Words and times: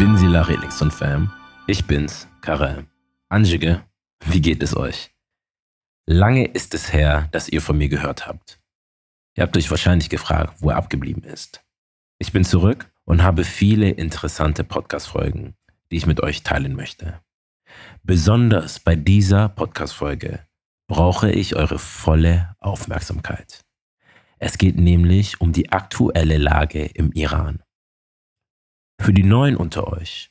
Binsila 0.00 0.40
Relix 0.40 0.80
und 0.80 0.94
Fam. 0.94 1.30
Ich 1.66 1.84
bin's, 1.84 2.26
Karel. 2.40 2.86
Anjige, 3.28 3.84
wie 4.24 4.40
geht 4.40 4.62
es 4.62 4.74
euch? 4.74 5.10
Lange 6.06 6.46
ist 6.46 6.72
es 6.72 6.90
her, 6.90 7.28
dass 7.32 7.50
ihr 7.50 7.60
von 7.60 7.76
mir 7.76 7.90
gehört 7.90 8.26
habt. 8.26 8.62
Ihr 9.36 9.42
habt 9.42 9.58
euch 9.58 9.70
wahrscheinlich 9.70 10.08
gefragt, 10.08 10.54
wo 10.60 10.70
er 10.70 10.76
abgeblieben 10.76 11.22
ist. 11.24 11.62
Ich 12.18 12.32
bin 12.32 12.44
zurück 12.46 12.90
und 13.04 13.22
habe 13.22 13.44
viele 13.44 13.90
interessante 13.90 14.64
Podcast-Folgen, 14.64 15.54
die 15.90 15.98
ich 15.98 16.06
mit 16.06 16.22
euch 16.22 16.42
teilen 16.44 16.74
möchte. 16.74 17.20
Besonders 18.02 18.80
bei 18.80 18.96
dieser 18.96 19.50
Podcast-Folge 19.50 20.46
brauche 20.88 21.30
ich 21.30 21.56
eure 21.56 21.78
volle 21.78 22.56
Aufmerksamkeit. 22.58 23.66
Es 24.38 24.56
geht 24.56 24.78
nämlich 24.78 25.42
um 25.42 25.52
die 25.52 25.70
aktuelle 25.70 26.38
Lage 26.38 26.86
im 26.86 27.12
Iran. 27.12 27.62
Für 29.00 29.14
die 29.14 29.22
Neuen 29.22 29.56
unter 29.56 29.88
euch. 29.88 30.30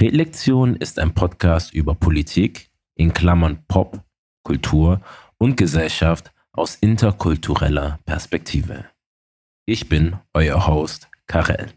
Redlektion 0.00 0.74
ist 0.74 0.98
ein 0.98 1.12
Podcast 1.12 1.74
über 1.74 1.94
Politik, 1.94 2.70
in 2.94 3.12
Klammern 3.12 3.62
Pop, 3.68 4.02
Kultur 4.42 5.02
und 5.36 5.58
Gesellschaft 5.58 6.32
aus 6.52 6.76
interkultureller 6.76 7.98
Perspektive. 8.06 8.86
Ich 9.66 9.86
bin 9.86 10.16
euer 10.32 10.66
Host 10.66 11.10
Karel. 11.26 11.70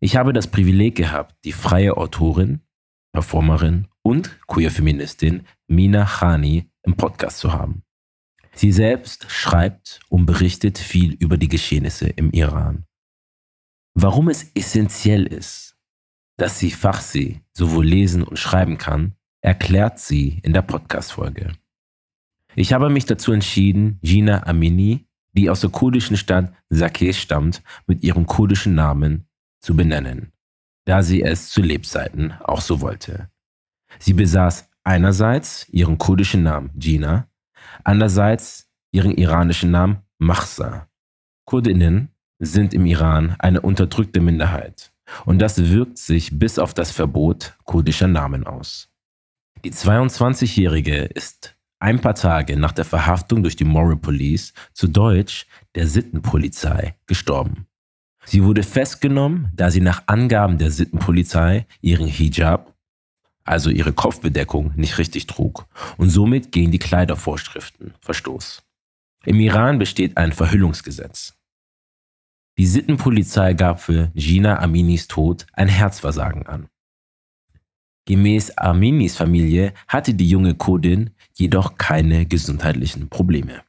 Ich 0.00 0.16
habe 0.16 0.32
das 0.32 0.48
Privileg 0.48 0.96
gehabt, 0.96 1.36
die 1.44 1.52
freie 1.52 1.96
Autorin, 1.96 2.60
Performerin 3.12 3.86
und 4.02 4.36
Queer-Feministin 4.48 5.46
Mina 5.68 6.04
Khani 6.04 6.68
im 6.82 6.96
Podcast 6.96 7.38
zu 7.38 7.52
haben. 7.52 7.84
Sie 8.54 8.72
selbst 8.72 9.30
schreibt 9.30 10.00
und 10.08 10.26
berichtet 10.26 10.78
viel 10.78 11.14
über 11.14 11.36
die 11.36 11.48
Geschehnisse 11.48 12.08
im 12.08 12.32
Iran. 12.32 12.86
Warum 13.94 14.28
es 14.28 14.50
essentiell 14.54 15.26
ist, 15.26 15.76
dass 16.38 16.58
sie 16.58 16.70
Farsi 16.70 17.42
sowohl 17.52 17.86
lesen 17.86 18.22
und 18.22 18.38
schreiben 18.38 18.78
kann, 18.78 19.14
erklärt 19.42 19.98
sie 19.98 20.40
in 20.42 20.52
der 20.52 20.62
Podcast-Folge. 20.62 21.52
Ich 22.54 22.72
habe 22.72 22.90
mich 22.90 23.04
dazu 23.04 23.32
entschieden, 23.32 23.98
Gina 24.02 24.46
Amini, 24.46 25.06
die 25.32 25.50
aus 25.50 25.60
der 25.60 25.70
kurdischen 25.70 26.16
Stadt 26.16 26.52
Sakeh 26.68 27.12
stammt, 27.12 27.62
mit 27.86 28.02
ihrem 28.02 28.26
kurdischen 28.26 28.74
Namen 28.74 29.26
zu 29.60 29.74
benennen, 29.76 30.32
da 30.86 31.02
sie 31.02 31.22
es 31.22 31.50
zu 31.50 31.62
Lebzeiten 31.62 32.32
auch 32.44 32.60
so 32.60 32.80
wollte. 32.80 33.30
Sie 33.98 34.12
besaß 34.12 34.70
einerseits 34.84 35.68
ihren 35.68 35.98
kurdischen 35.98 36.42
Namen 36.42 36.70
Gina, 36.74 37.28
andererseits 37.84 38.70
ihren 38.90 39.16
iranischen 39.16 39.70
Namen 39.70 40.02
Mahsa. 40.18 40.88
Kurdinnen 41.44 42.11
sind 42.44 42.74
im 42.74 42.86
Iran 42.86 43.36
eine 43.38 43.60
unterdrückte 43.60 44.20
Minderheit 44.20 44.92
und 45.24 45.38
das 45.38 45.70
wirkt 45.70 45.98
sich 45.98 46.38
bis 46.38 46.58
auf 46.58 46.74
das 46.74 46.90
Verbot 46.90 47.56
kurdischer 47.64 48.08
Namen 48.08 48.44
aus. 48.44 48.88
Die 49.64 49.72
22-Jährige 49.72 51.04
ist 51.04 51.56
ein 51.78 52.00
paar 52.00 52.16
Tage 52.16 52.56
nach 52.56 52.72
der 52.72 52.84
Verhaftung 52.84 53.42
durch 53.42 53.54
die 53.54 53.64
Moral 53.64 53.96
Police, 53.96 54.54
zu 54.72 54.88
Deutsch 54.88 55.46
der 55.76 55.86
Sittenpolizei, 55.86 56.96
gestorben. 57.06 57.66
Sie 58.24 58.42
wurde 58.44 58.64
festgenommen, 58.64 59.50
da 59.54 59.70
sie 59.70 59.80
nach 59.80 60.02
Angaben 60.06 60.58
der 60.58 60.72
Sittenpolizei 60.72 61.66
ihren 61.80 62.06
Hijab, 62.06 62.74
also 63.44 63.70
ihre 63.70 63.92
Kopfbedeckung, 63.92 64.72
nicht 64.76 64.98
richtig 64.98 65.26
trug 65.26 65.66
und 65.96 66.10
somit 66.10 66.50
gegen 66.50 66.72
die 66.72 66.78
Kleidervorschriften 66.78 67.94
verstoß. 68.00 68.62
Im 69.24 69.38
Iran 69.38 69.78
besteht 69.78 70.16
ein 70.16 70.32
Verhüllungsgesetz. 70.32 71.34
Die 72.58 72.66
Sittenpolizei 72.66 73.54
gab 73.54 73.80
für 73.80 74.10
Gina 74.14 74.58
Aminis 74.58 75.08
Tod 75.08 75.46
ein 75.52 75.68
Herzversagen 75.68 76.46
an. 76.46 76.68
Gemäß 78.04 78.58
Aminis 78.58 79.16
Familie 79.16 79.72
hatte 79.88 80.14
die 80.14 80.28
junge 80.28 80.54
Kurdin 80.54 81.10
jedoch 81.34 81.76
keine 81.76 82.26
gesundheitlichen 82.26 83.08
Probleme. 83.08 83.62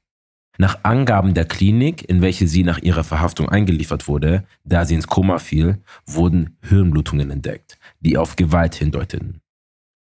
Nach 0.58 0.84
Angaben 0.84 1.34
der 1.34 1.46
Klinik, 1.46 2.08
in 2.08 2.22
welche 2.22 2.47
sie 2.47 2.63
nach 2.63 2.80
ihrer 2.80 3.03
Verhaftung 3.03 3.50
eingeliefert 3.50 4.08
wurde, 4.08 4.46
da 4.63 4.85
sie 4.85 4.96
ins 4.96 5.08
Koma 5.08 5.40
fiel, 5.40 5.81
wurden 6.06 6.58
Hirnblutungen 6.62 7.31
entdeckt, 7.31 7.79
die 8.00 8.18
auf 8.18 8.35
Gewalt 8.35 8.75
hindeuteten. 8.75 9.41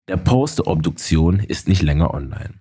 Der 0.08 0.16
Post 0.16 0.58
der 0.58 0.66
Obduktion 0.66 1.38
ist 1.38 1.68
nicht 1.68 1.82
länger 1.82 2.12
online. 2.12 2.60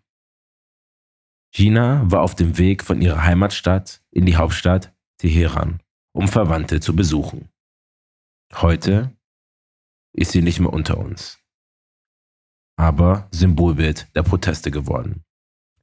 Gina 1.51 2.01
war 2.05 2.21
auf 2.21 2.35
dem 2.35 2.57
Weg 2.57 2.83
von 2.83 3.01
ihrer 3.01 3.23
Heimatstadt 3.23 4.01
in 4.11 4.25
die 4.25 4.37
Hauptstadt 4.37 4.93
Teheran, 5.17 5.79
um 6.13 6.27
Verwandte 6.27 6.79
zu 6.79 6.95
besuchen. 6.95 7.49
Heute 8.53 9.11
ist 10.13 10.31
sie 10.31 10.41
nicht 10.41 10.59
mehr 10.59 10.71
unter 10.71 10.97
uns, 10.97 11.39
aber 12.77 13.27
Symbolbild 13.31 14.07
der 14.15 14.23
Proteste 14.23 14.71
geworden. 14.71 15.23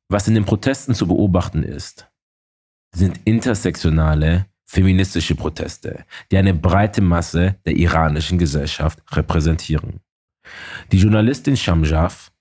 Was 0.09 0.29
in 0.29 0.35
den 0.35 0.45
Protesten 0.45 0.95
zu 0.95 1.07
beobachten 1.07 1.63
ist, 1.63 2.11
sind 2.95 3.21
intersektionale 3.25 4.47
feministische 4.67 5.35
Proteste, 5.35 6.05
die 6.31 6.37
eine 6.37 6.55
breite 6.55 7.01
Masse 7.01 7.57
der 7.67 7.77
iranischen 7.77 8.39
Gesellschaft 8.39 9.01
repräsentieren. 9.17 10.01
Die 10.93 10.99
Journalistin 10.99 11.57
Shamjaf, 11.57 12.33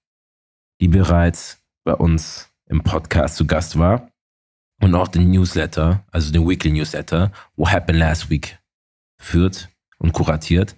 die 0.80 0.88
bereits 0.88 1.64
bei 1.84 1.94
uns 1.94 2.52
im 2.68 2.84
Podcast 2.84 3.36
zu 3.36 3.48
Gast 3.48 3.78
war 3.80 4.12
und 4.82 4.96
auch 4.96 5.08
den 5.08 5.30
Newsletter, 5.30 6.04
also 6.12 6.32
den 6.32 6.48
Weekly 6.48 6.72
Newsletter, 6.72 7.32
What 7.56 7.72
Happened 7.72 8.00
Last 8.00 8.30
Week, 8.30 8.58
führt 9.22 9.70
und 9.98 10.14
kuratiert, 10.14 10.76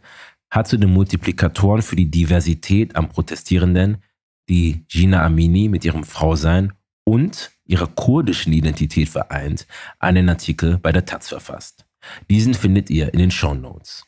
hat 0.50 0.68
zu 0.68 0.78
den 0.78 0.92
Multiplikatoren 0.92 1.82
für 1.82 1.96
die 1.96 2.10
Diversität 2.10 2.96
an 2.96 3.10
Protestierenden, 3.10 4.04
die 4.50 4.86
Gina 4.88 5.24
Amini 5.24 5.70
mit 5.70 5.86
ihrem 5.86 6.04
Frausein 6.04 6.74
und 7.06 7.52
ihrer 7.66 7.88
kurdischen 7.88 8.52
Identität 8.52 9.08
vereint, 9.08 9.66
einen 10.00 10.30
Artikel 10.30 10.78
bei 10.78 10.92
der 10.92 11.06
Taz 11.06 11.30
verfasst. 11.30 11.86
Diesen 12.30 12.54
findet 12.54 12.90
ihr 12.90 13.14
in 13.14 13.20
den 13.20 13.32
Show 13.32 13.54
Notes. 13.54 14.06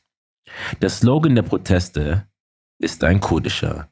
Der 0.81 0.89
Slogan 0.89 1.35
der 1.35 1.43
Proteste 1.43 2.27
ist 2.79 3.03
ein 3.03 3.19
kurdischer. 3.19 3.89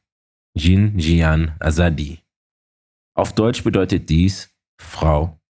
Jin 0.53 0.99
Jian 0.99 1.55
Azadi. 1.59 2.19
Auf 3.13 3.33
Deutsch 3.33 3.63
bedeutet 3.63 4.09
dies 4.09 4.49
Frau, 4.77 5.40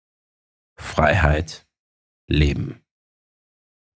Freiheit, 0.81 1.65
Leben. 2.27 2.81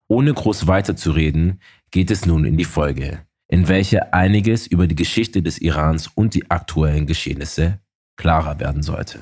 Ohne 0.08 0.32
groß 0.32 0.66
weiterzureden, 0.66 1.60
geht 1.90 2.10
es 2.10 2.26
nun 2.26 2.44
in 2.44 2.56
die 2.56 2.64
Folge, 2.64 3.26
in 3.48 3.68
welcher 3.68 4.12
einiges 4.14 4.66
über 4.66 4.86
die 4.86 4.94
Geschichte 4.94 5.42
des 5.42 5.58
Irans 5.58 6.08
und 6.14 6.34
die 6.34 6.50
aktuellen 6.50 7.06
Geschehnisse 7.06 7.80
klarer 8.16 8.60
werden 8.60 8.82
sollte. 8.82 9.20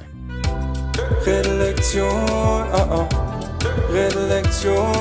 Redlektion, 1.25 2.11
oh 2.73 3.07
oh. 3.09 3.09
Redlektion, 3.93 4.93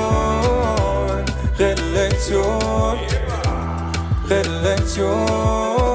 Redlektion, 1.58 2.98
Redlektion, 2.98 2.98
Redlektion, 4.28 5.91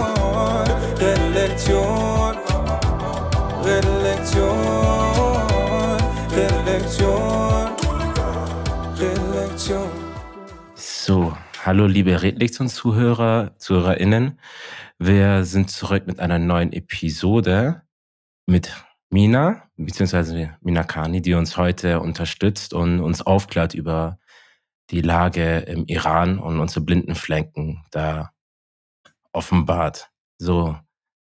hallo 11.67 11.85
liebe 11.85 12.22
Redlektion-Zuhörer, 12.22 13.51
ZuhörerInnen. 13.57 14.39
Wir 15.00 15.44
sind 15.44 15.69
zurück 15.69 16.07
mit 16.07 16.17
einer 16.22 16.39
neuen 16.39 16.72
Episode 16.72 17.81
mit 18.45 18.73
Mina, 19.09 19.63
beziehungsweise 19.75 20.56
Minakani, 20.61 21.22
die 21.22 21.33
uns 21.33 21.57
heute 21.57 22.00
unterstützt 22.00 22.73
und 22.73 23.01
uns 23.01 23.22
aufklärt 23.22 23.73
über 23.73 24.17
die 24.91 25.01
Lage 25.01 25.57
im 25.59 25.86
Iran 25.88 26.39
und 26.39 26.62
unsere 26.62 26.86
blinden 26.86 27.15
Flanken 27.15 27.83
da 27.92 28.31
offenbart. 29.33 30.09
So, 30.38 30.77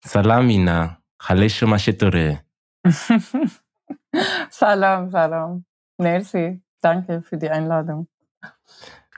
Salamina, 0.03 1.03
Khalesho 1.19 1.67
Mashetore. 1.67 2.41
salam, 4.49 5.11
salam. 5.11 5.67
Merci. 5.99 6.63
Danke 6.81 7.21
für 7.21 7.37
die 7.37 7.51
Einladung. 7.51 8.09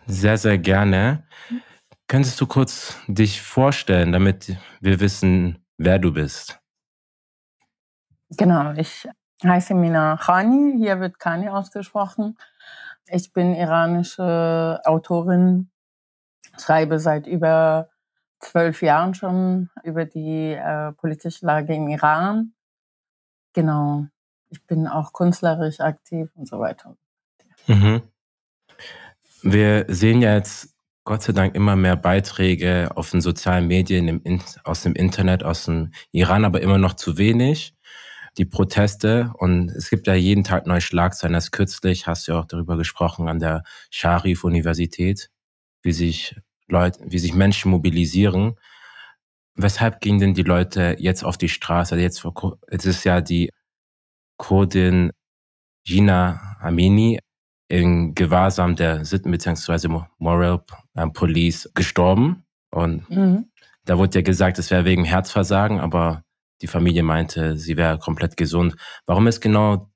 Sehr, 0.06 0.37
sehr 0.37 0.58
gerne. 0.58 1.25
Könntest 2.08 2.40
du 2.40 2.46
kurz 2.46 2.96
dich 3.06 3.40
vorstellen, 3.40 4.12
damit 4.12 4.56
wir 4.81 5.00
wissen, 5.00 5.64
wer 5.78 5.99
du 5.99 6.12
bist? 6.12 6.60
Genau, 8.31 8.72
ich 8.72 9.08
heiße 9.44 9.75
Mina 9.75 10.16
Khani, 10.16 10.78
hier 10.78 11.00
wird 11.00 11.19
Khani 11.19 11.49
ausgesprochen. 11.49 12.37
Ich 13.06 13.32
bin 13.32 13.54
iranische 13.54 14.81
Autorin, 14.84 15.70
schreibe 16.58 16.99
seit 16.99 17.26
über 17.26 17.88
zwölf 18.40 18.82
Jahren 18.82 19.14
schon 19.14 19.70
über 19.84 20.04
die 20.04 20.52
äh, 20.52 20.93
politische 20.93 21.46
Lage 21.46 21.75
im 21.75 21.88
Iran. 21.88 22.54
Genau, 23.52 24.06
ich 24.49 24.66
bin 24.66 24.87
auch 24.87 25.12
künstlerisch 25.12 25.81
aktiv 25.81 26.31
und 26.34 26.46
so 26.46 26.58
weiter. 26.58 26.96
Mhm. 27.66 28.02
Wir 29.43 29.87
sehen 29.89 30.23
jetzt 30.23 30.73
Gott 31.05 31.23
sei 31.23 31.33
Dank 31.33 31.56
immer 31.56 31.75
mehr 31.75 31.97
Beiträge 31.97 32.91
auf 32.94 33.11
den 33.11 33.21
sozialen 33.21 33.67
Medien, 33.67 34.23
aus 34.62 34.83
dem 34.83 34.94
Internet, 34.94 35.43
aus 35.43 35.65
dem 35.65 35.91
Iran, 36.12 36.44
aber 36.44 36.61
immer 36.61 36.79
noch 36.79 36.94
zu 36.94 37.19
wenig. 37.19 37.75
Die 38.39 38.44
Proteste 38.44 39.33
und 39.39 39.71
es 39.71 39.91
gibt 39.91 40.06
ja 40.06 40.15
jeden 40.15 40.44
Tag 40.44 40.67
neue 40.67 40.81
Schlagzeilen. 40.81 41.35
Erst 41.35 41.53
kürzlich 41.53 42.06
hast 42.06 42.29
du 42.29 42.33
ja 42.33 42.39
auch 42.39 42.47
darüber 42.47 42.77
gesprochen 42.77 43.29
an 43.29 43.41
der 43.41 43.65
Sharif-Universität, 43.91 45.29
wie 45.83 45.93
sich 45.93 46.37
Leute, 46.69 47.00
wie 47.05 47.19
sich 47.19 47.35
Menschen 47.35 47.71
mobilisieren. 47.73 48.55
Weshalb 49.55 50.00
gingen 50.00 50.21
denn 50.21 50.35
die 50.35 50.45
Leute 50.45 50.97
jetzt 50.99 51.25
auf 51.25 51.37
die 51.37 51.49
Straße? 51.49 51.97
Jetzt, 51.97 52.25
jetzt 52.71 52.87
ist 52.87 53.05
ja 53.05 53.21
die 53.21 53.50
Kurdin 54.38 55.11
Gina 55.85 56.56
Amini 56.61 57.19
in 57.73 58.15
Gewahrsam 58.15 58.77
der 58.77 59.07
Sitten- 59.07 59.31
bzw. 59.31 60.03
Moral 60.19 60.63
Police 61.15 61.71
gestorben. 61.75 62.45
Und 62.71 63.09
mhm. 63.09 63.51
da 63.87 63.97
wurde 63.97 64.19
ja 64.19 64.23
gesagt, 64.23 64.59
es 64.59 64.71
wäre 64.71 64.85
wegen 64.85 65.07
Herzversagen, 65.07 65.81
aber 65.81 66.23
die 66.61 66.67
Familie 66.67 67.03
meinte, 67.03 67.57
sie 67.57 67.79
wäre 67.79 67.99
komplett 67.99 68.37
gesund. 68.37 68.77
Warum 69.07 69.27
ist 69.27 69.41
genau 69.41 69.91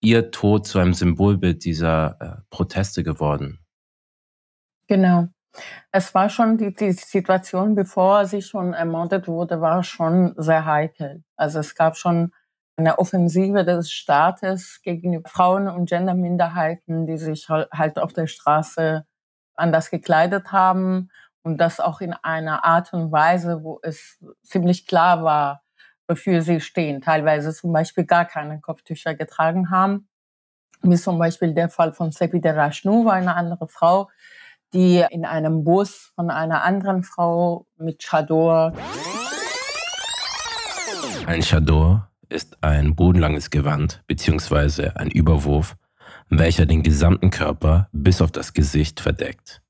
ihr 0.00 0.30
Tod 0.30 0.68
zu 0.68 0.78
einem 0.78 0.94
Symbolbild 0.94 1.64
dieser 1.64 2.16
äh, 2.20 2.42
Proteste 2.48 3.02
geworden? 3.02 3.58
Genau. 4.86 5.26
Es 5.90 6.14
war 6.14 6.28
schon 6.28 6.58
die, 6.58 6.72
die 6.72 6.92
Situation, 6.92 7.74
bevor 7.74 8.24
sie 8.26 8.40
schon 8.40 8.72
ermordet 8.72 9.26
wurde, 9.26 9.60
war 9.60 9.82
schon 9.82 10.32
sehr 10.36 10.64
heikel. 10.64 11.24
Also 11.34 11.58
es 11.58 11.74
gab 11.74 11.96
schon 11.96 12.30
eine 12.80 12.98
Offensive 12.98 13.64
des 13.64 13.92
Staates 13.92 14.80
gegen 14.82 15.22
Frauen 15.26 15.68
und 15.68 15.88
Genderminderheiten, 15.88 17.06
die 17.06 17.18
sich 17.18 17.48
halt 17.48 17.98
auf 17.98 18.12
der 18.12 18.26
Straße 18.26 19.06
anders 19.54 19.90
gekleidet 19.90 20.50
haben 20.50 21.10
und 21.42 21.58
das 21.58 21.78
auch 21.78 22.00
in 22.00 22.14
einer 22.14 22.64
Art 22.64 22.92
und 22.92 23.12
Weise, 23.12 23.62
wo 23.62 23.80
es 23.82 24.18
ziemlich 24.42 24.86
klar 24.86 25.22
war, 25.22 25.62
wofür 26.08 26.42
sie 26.42 26.60
stehen. 26.60 27.00
Teilweise 27.02 27.54
zum 27.54 27.72
Beispiel 27.72 28.04
gar 28.04 28.24
keine 28.24 28.60
Kopftücher 28.60 29.14
getragen 29.14 29.70
haben. 29.70 30.08
Wie 30.82 30.96
zum 30.96 31.18
Beispiel 31.18 31.52
der 31.52 31.68
Fall 31.68 31.92
von 31.92 32.10
Sepi 32.10 32.40
de 32.40 32.52
Rashnu 32.52 33.04
war 33.04 33.14
eine 33.14 33.36
andere 33.36 33.68
Frau, 33.68 34.08
die 34.72 35.04
in 35.10 35.26
einem 35.26 35.64
Bus 35.64 36.12
von 36.14 36.30
einer 36.30 36.64
anderen 36.64 37.02
Frau 37.02 37.66
mit 37.76 38.02
Chador. 38.02 38.72
Ein 41.26 41.42
Chador 41.42 42.09
ist 42.30 42.62
ein 42.62 42.94
bodenlanges 42.94 43.50
Gewand 43.50 44.02
bzw. 44.06 44.90
ein 44.94 45.10
Überwurf, 45.10 45.76
welcher 46.28 46.66
den 46.66 46.82
gesamten 46.82 47.30
Körper 47.30 47.88
bis 47.92 48.22
auf 48.22 48.30
das 48.30 48.52
Gesicht 48.52 49.00
verdeckt. 49.00 49.62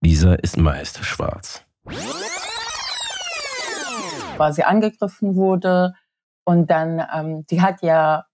Dieser 0.00 0.42
ist 0.42 0.56
meist 0.56 1.04
schwarz. 1.04 1.64
Weil 4.36 4.52
sie 4.52 4.64
angegriffen 4.64 5.34
wurde 5.36 5.94
und 6.44 6.70
dann, 6.70 7.04
ähm, 7.14 7.46
die 7.46 7.62
hat 7.62 7.82
ja 7.82 8.26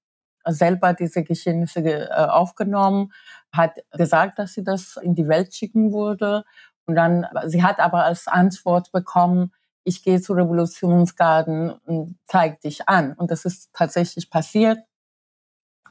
selber 0.47 0.93
diese 0.95 1.23
Geschehnisse 1.25 1.81
äh, 1.81 2.09
aufgenommen, 2.11 3.13
hat 3.53 3.79
gesagt, 3.93 4.39
dass 4.39 4.55
sie 4.55 4.65
das 4.65 4.97
in 4.97 5.15
die 5.15 5.29
Welt 5.29 5.55
schicken 5.55 5.93
würde. 5.93 6.45
Und 6.87 6.97
dann, 6.97 7.27
sie 7.47 7.63
hat 7.63 7.79
aber 7.79 8.05
als 8.05 8.27
Antwort 8.27 8.93
bekommen, 8.93 9.53
ich 9.85 10.03
gehe 10.03 10.21
zu 10.21 10.33
Revolutionsgarden 10.33 11.73
und 11.87 12.19
zeig 12.27 12.61
dich 12.61 12.89
an. 12.89 13.13
Und 13.13 13.31
das 13.31 13.45
ist 13.45 13.71
tatsächlich 13.73 14.31
passiert. 14.31 14.79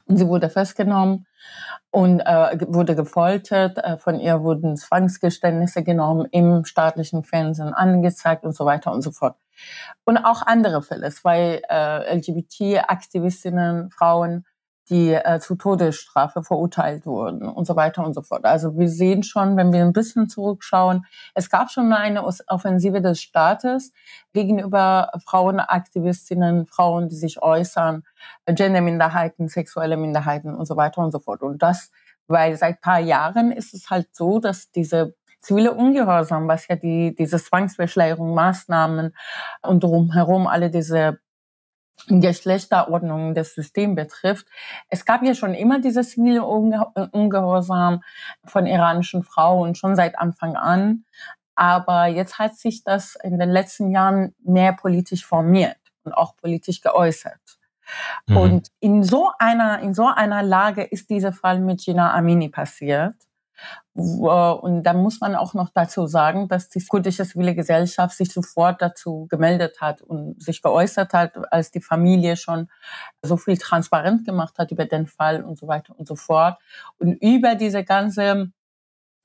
Und 0.06 0.18
sie 0.18 0.28
wurde 0.28 0.50
festgenommen 0.50 1.26
und 1.90 2.20
äh, 2.20 2.58
wurde 2.68 2.94
gefoltert. 2.94 3.78
Äh, 3.78 3.96
von 3.96 4.20
ihr 4.20 4.42
wurden 4.42 4.76
Zwangsgeständnisse 4.76 5.82
genommen, 5.82 6.26
im 6.30 6.64
staatlichen 6.64 7.22
Fernsehen 7.22 7.72
angezeigt 7.72 8.44
und 8.44 8.54
so 8.54 8.66
weiter 8.66 8.92
und 8.92 9.00
so 9.00 9.12
fort. 9.12 9.36
Und 10.04 10.18
auch 10.18 10.42
andere 10.42 10.82
Fälle, 10.82 11.10
zwei 11.10 11.62
äh, 11.68 12.16
LGBT-Aktivistinnen, 12.16 13.90
Frauen, 13.90 14.44
die 14.90 15.12
äh, 15.12 15.40
zu 15.40 15.56
Todesstrafe 15.56 16.42
verurteilt 16.42 17.06
wurden 17.06 17.48
und 17.48 17.66
so 17.66 17.76
weiter 17.76 18.04
und 18.04 18.14
so 18.14 18.22
fort. 18.22 18.44
Also 18.44 18.76
wir 18.78 18.88
sehen 18.88 19.22
schon, 19.22 19.56
wenn 19.56 19.72
wir 19.72 19.82
ein 19.82 19.92
bisschen 19.92 20.28
zurückschauen, 20.28 21.06
es 21.34 21.48
gab 21.48 21.70
schon 21.70 21.92
eine 21.92 22.24
Offensive 22.24 23.00
des 23.00 23.20
Staates 23.20 23.92
gegenüber 24.32 25.10
Frauenaktivistinnen, 25.24 26.66
Frauen, 26.66 27.08
die 27.08 27.16
sich 27.16 27.42
äußern, 27.42 28.02
Genderminderheiten, 28.46 29.48
sexuelle 29.48 29.96
Minderheiten 29.96 30.54
und 30.54 30.66
so 30.66 30.76
weiter 30.76 31.02
und 31.02 31.12
so 31.12 31.18
fort. 31.18 31.42
Und 31.42 31.62
das, 31.62 31.90
weil 32.26 32.56
seit 32.56 32.80
paar 32.80 33.00
Jahren 33.00 33.52
ist 33.52 33.74
es 33.74 33.90
halt 33.90 34.14
so, 34.14 34.38
dass 34.38 34.70
diese 34.70 35.14
zivile 35.40 35.72
Ungehorsam, 35.72 36.48
was 36.48 36.68
ja 36.68 36.76
die, 36.76 37.14
diese 37.14 37.38
Zwangsbeschleierung, 37.38 38.34
Maßnahmen 38.34 39.14
und 39.62 39.84
drumherum 39.84 40.46
alle 40.46 40.70
diese 40.70 41.18
Geschlechterordnung 42.08 43.34
des 43.34 43.54
Systems 43.54 43.96
betrifft. 43.96 44.46
Es 44.88 45.04
gab 45.04 45.22
ja 45.22 45.34
schon 45.34 45.54
immer 45.54 45.80
dieses 45.80 46.10
zivile 46.10 46.44
Ungehorsam 46.44 48.02
von 48.44 48.66
iranischen 48.66 49.22
Frauen, 49.22 49.74
schon 49.74 49.96
seit 49.96 50.18
Anfang 50.18 50.56
an. 50.56 51.04
Aber 51.54 52.06
jetzt 52.06 52.38
hat 52.38 52.56
sich 52.56 52.84
das 52.84 53.16
in 53.22 53.38
den 53.38 53.50
letzten 53.50 53.90
Jahren 53.90 54.34
mehr 54.42 54.72
politisch 54.72 55.24
formiert 55.24 55.76
und 56.02 56.12
auch 56.12 56.36
politisch 56.36 56.80
geäußert. 56.80 57.40
Mhm. 58.26 58.36
Und 58.36 58.68
in 58.80 59.02
so 59.02 59.30
einer, 59.38 59.80
in 59.80 59.94
so 59.94 60.06
einer 60.06 60.42
Lage 60.42 60.82
ist 60.82 61.10
dieser 61.10 61.32
Fall 61.32 61.60
mit 61.60 61.84
Gina 61.84 62.12
Amini 62.12 62.48
passiert. 62.48 63.14
Und 63.94 64.82
da 64.82 64.92
muss 64.92 65.20
man 65.20 65.34
auch 65.36 65.54
noch 65.54 65.70
dazu 65.70 66.06
sagen, 66.06 66.48
dass 66.48 66.68
die 66.68 66.84
kurdische 66.84 67.24
zivile 67.24 67.54
Gesellschaft 67.54 68.16
sich 68.16 68.32
sofort 68.32 68.82
dazu 68.82 69.26
gemeldet 69.30 69.80
hat 69.80 70.02
und 70.02 70.42
sich 70.42 70.62
geäußert 70.62 71.12
hat, 71.12 71.52
als 71.52 71.70
die 71.70 71.80
Familie 71.80 72.36
schon 72.36 72.68
so 73.22 73.36
viel 73.36 73.56
transparent 73.56 74.24
gemacht 74.24 74.58
hat 74.58 74.72
über 74.72 74.84
den 74.84 75.06
Fall 75.06 75.44
und 75.44 75.58
so 75.58 75.68
weiter 75.68 75.94
und 75.96 76.08
so 76.08 76.16
fort. 76.16 76.58
Und 76.98 77.12
über 77.22 77.54
diese 77.54 77.84
ganze 77.84 78.50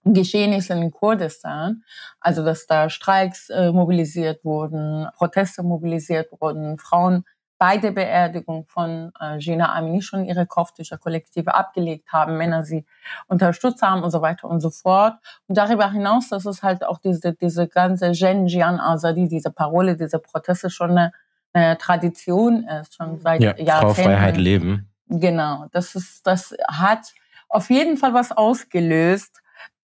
Geschehnisse 0.04 0.74
in 0.74 0.92
Kurdistan, 0.92 1.84
also 2.20 2.44
dass 2.44 2.68
da 2.68 2.90
Streiks 2.90 3.50
äh, 3.50 3.72
mobilisiert 3.72 4.46
wurden, 4.46 5.08
Proteste 5.16 5.64
mobilisiert 5.64 6.32
wurden, 6.40 6.78
Frauen 6.78 7.26
bei 7.60 7.78
der 7.78 7.92
Beerdigung 7.92 8.66
von 8.66 9.12
äh, 9.20 9.38
Gina 9.38 9.76
Amini 9.76 10.02
schon 10.02 10.24
ihre 10.24 10.48
Kopftücher-Kollektive 10.48 11.54
abgelegt 11.54 12.12
haben, 12.12 12.38
Männer 12.38 12.64
sie 12.64 12.86
unterstützt 13.28 13.82
haben 13.82 14.02
und 14.02 14.12
so 14.12 14.22
weiter 14.22 14.50
und 14.50 14.62
so 14.62 14.70
fort. 14.70 15.16
Und 15.48 15.58
darüber 15.58 15.92
hinaus, 15.92 16.30
dass 16.30 16.46
es 16.46 16.64
halt 16.64 16.86
auch 16.86 17.00
diese, 17.00 17.34
diese 17.34 17.68
ganze 17.68 18.12
Jen 18.12 18.48
Jian 18.48 18.80
Azadi, 18.80 19.28
diese 19.28 19.52
Parole, 19.52 19.98
diese 19.98 20.20
Proteste 20.20 20.70
schon 20.70 20.92
eine, 20.92 21.12
eine 21.52 21.78
Tradition 21.78 22.64
ist, 22.64 22.96
schon 22.96 23.20
seit 23.20 23.44
ja, 23.44 23.58
Jahrzehnten. 23.58 23.96
Frau 23.96 24.04
Freiheit 24.04 24.38
leben. 24.38 24.90
Genau, 25.08 25.66
das 25.74 25.96
ist, 25.96 26.26
das 26.26 26.56
hat 26.70 27.14
auf 27.50 27.70
jeden 27.70 27.98
Fall 27.98 28.14
was 28.14 28.32
ausgelöst, 28.32 29.42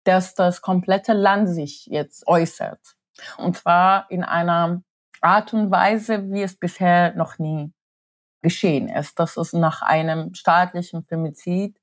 dass 0.05 0.35
das 0.35 0.61
komplette 0.61 1.14
Land 1.14 1.49
sich 1.49 1.87
jetzt 1.87 2.26
äußert. 2.26 2.81
Und 3.38 3.57
zwar 3.57 4.11
in 4.11 4.25
einer 4.25 4.83
Art 5.23 5.55
und 5.55 5.71
Weise, 5.71 6.31
wie 6.31 6.43
es 6.43 6.57
bisher 6.57 7.14
noch 7.14 7.38
nie 7.38 7.73
geschehen 8.43 8.88
ist. 8.88 9.19
Das 9.19 9.37
ist 9.37 9.55
nach 9.55 9.83
einem 9.83 10.35
staatlichen 10.35 11.05
Femizid 11.05 11.81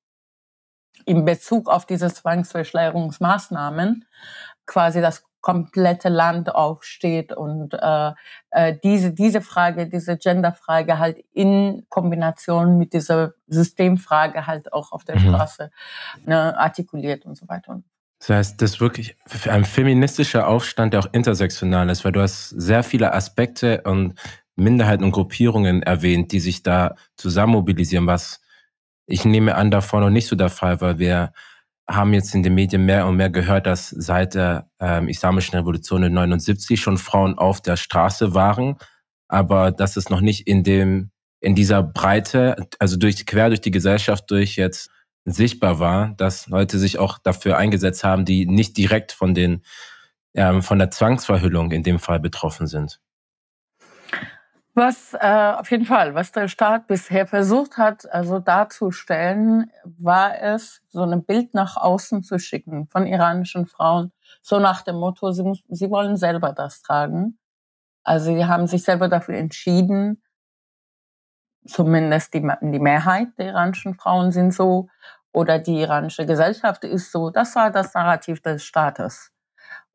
in 1.05 1.25
Bezug 1.25 1.69
auf 1.69 1.85
diese 1.85 2.13
Zwangsverschleierungsmaßnahmen 2.13 4.05
quasi 4.65 5.01
das 5.01 5.23
komplette 5.41 6.09
Land 6.09 6.53
aufsteht 6.53 7.31
und 7.31 7.73
äh, 7.73 8.11
äh, 8.49 8.77
diese, 8.83 9.13
diese 9.13 9.39
Frage, 9.39 9.87
diese 9.87 10.17
Genderfrage 10.17 10.99
halt 10.99 11.23
in 11.31 11.85
Kombination 11.87 12.77
mit 12.77 12.91
dieser 12.91 13.33
Systemfrage 13.47 14.47
halt 14.47 14.73
auch 14.73 14.91
auf 14.91 15.05
der 15.05 15.15
mhm. 15.15 15.29
Straße 15.29 15.71
ne, 16.25 16.57
artikuliert 16.59 17.25
und 17.25 17.37
so 17.37 17.47
weiter. 17.47 17.71
Und 17.71 17.85
das 18.19 18.29
heißt, 18.29 18.61
das 18.61 18.71
ist 18.71 18.81
wirklich 18.81 19.15
ein 19.47 19.63
feministischer 19.63 20.47
Aufstand, 20.47 20.93
der 20.93 20.99
auch 20.99 21.13
intersektional 21.13 21.89
ist, 21.89 22.03
weil 22.03 22.11
du 22.11 22.21
hast 22.21 22.49
sehr 22.49 22.83
viele 22.83 23.13
Aspekte 23.13 23.81
und 23.85 24.13
Minderheiten 24.57 25.05
und 25.05 25.11
Gruppierungen 25.11 25.83
erwähnt, 25.83 26.33
die 26.33 26.41
sich 26.41 26.61
da 26.61 26.95
zusammen 27.15 27.53
mobilisieren, 27.53 28.07
was 28.07 28.41
ich 29.05 29.25
nehme 29.25 29.55
an, 29.55 29.71
davor 29.71 30.01
noch 30.01 30.09
nicht 30.09 30.27
so 30.27 30.35
der 30.35 30.49
Fall 30.49 30.81
war. 30.81 30.99
Wir 30.99 31.31
haben 31.89 32.13
jetzt 32.13 32.35
in 32.35 32.43
den 32.43 32.53
Medien 32.53 32.85
mehr 32.85 33.07
und 33.07 33.15
mehr 33.15 33.29
gehört, 33.29 33.65
dass 33.65 33.89
seit 33.89 34.35
der 34.35 34.69
ähm, 34.79 35.07
Islamischen 35.07 35.57
Revolution 35.57 36.03
in 36.03 36.13
79 36.13 36.79
schon 36.79 36.97
Frauen 36.97 37.37
auf 37.37 37.61
der 37.61 37.77
Straße 37.77 38.35
waren, 38.35 38.75
aber 39.27 39.71
dass 39.71 39.97
es 39.97 40.09
noch 40.09 40.21
nicht 40.21 40.45
in 40.45 40.63
dem 40.63 41.11
in 41.41 41.55
dieser 41.55 41.81
Breite, 41.81 42.67
also 42.79 42.97
durch 42.97 43.25
quer 43.25 43.47
durch 43.47 43.61
die 43.61 43.71
Gesellschaft 43.71 44.29
durch 44.29 44.57
jetzt 44.57 44.91
sichtbar 45.31 45.79
war, 45.79 46.09
dass 46.17 46.47
Leute 46.47 46.77
sich 46.77 46.99
auch 46.99 47.17
dafür 47.17 47.57
eingesetzt 47.57 48.03
haben, 48.03 48.25
die 48.25 48.45
nicht 48.45 48.77
direkt 48.77 49.11
von 49.11 49.33
den 49.33 49.63
ähm, 50.35 50.61
von 50.61 50.79
der 50.79 50.91
Zwangsverhüllung 50.91 51.71
in 51.71 51.83
dem 51.83 51.99
Fall 51.99 52.19
betroffen 52.19 52.67
sind. 52.67 52.99
Was 54.75 55.13
äh, 55.13 55.53
auf 55.57 55.69
jeden 55.71 55.85
Fall, 55.85 56.15
was 56.15 56.31
der 56.31 56.47
Staat 56.47 56.87
bisher 56.87 57.27
versucht 57.27 57.77
hat, 57.77 58.09
also 58.13 58.39
darzustellen, 58.39 59.69
war 59.83 60.41
es, 60.41 60.81
so 60.87 61.01
ein 61.03 61.25
Bild 61.25 61.53
nach 61.53 61.75
außen 61.75 62.23
zu 62.23 62.39
schicken 62.39 62.87
von 62.87 63.05
iranischen 63.05 63.65
Frauen, 63.65 64.13
so 64.41 64.59
nach 64.59 64.83
dem 64.83 64.95
Motto, 64.95 65.31
sie, 65.31 65.43
sie 65.67 65.89
wollen 65.89 66.15
selber 66.15 66.53
das 66.53 66.81
tragen. 66.81 67.37
Also 68.03 68.33
sie 68.33 68.45
haben 68.45 68.67
sich 68.67 68.83
selber 68.83 69.09
dafür 69.09 69.35
entschieden, 69.35 70.23
zumindest 71.65 72.33
die, 72.33 72.47
die 72.61 72.79
Mehrheit 72.79 73.29
der 73.37 73.47
iranischen 73.47 73.95
Frauen 73.95 74.31
sind 74.31 74.53
so, 74.53 74.87
oder 75.31 75.59
die 75.59 75.81
iranische 75.81 76.25
Gesellschaft 76.25 76.83
ist 76.83 77.11
so. 77.11 77.29
Das 77.29 77.55
war 77.55 77.71
das 77.71 77.93
Narrativ 77.93 78.41
des 78.41 78.63
Staates. 78.63 79.31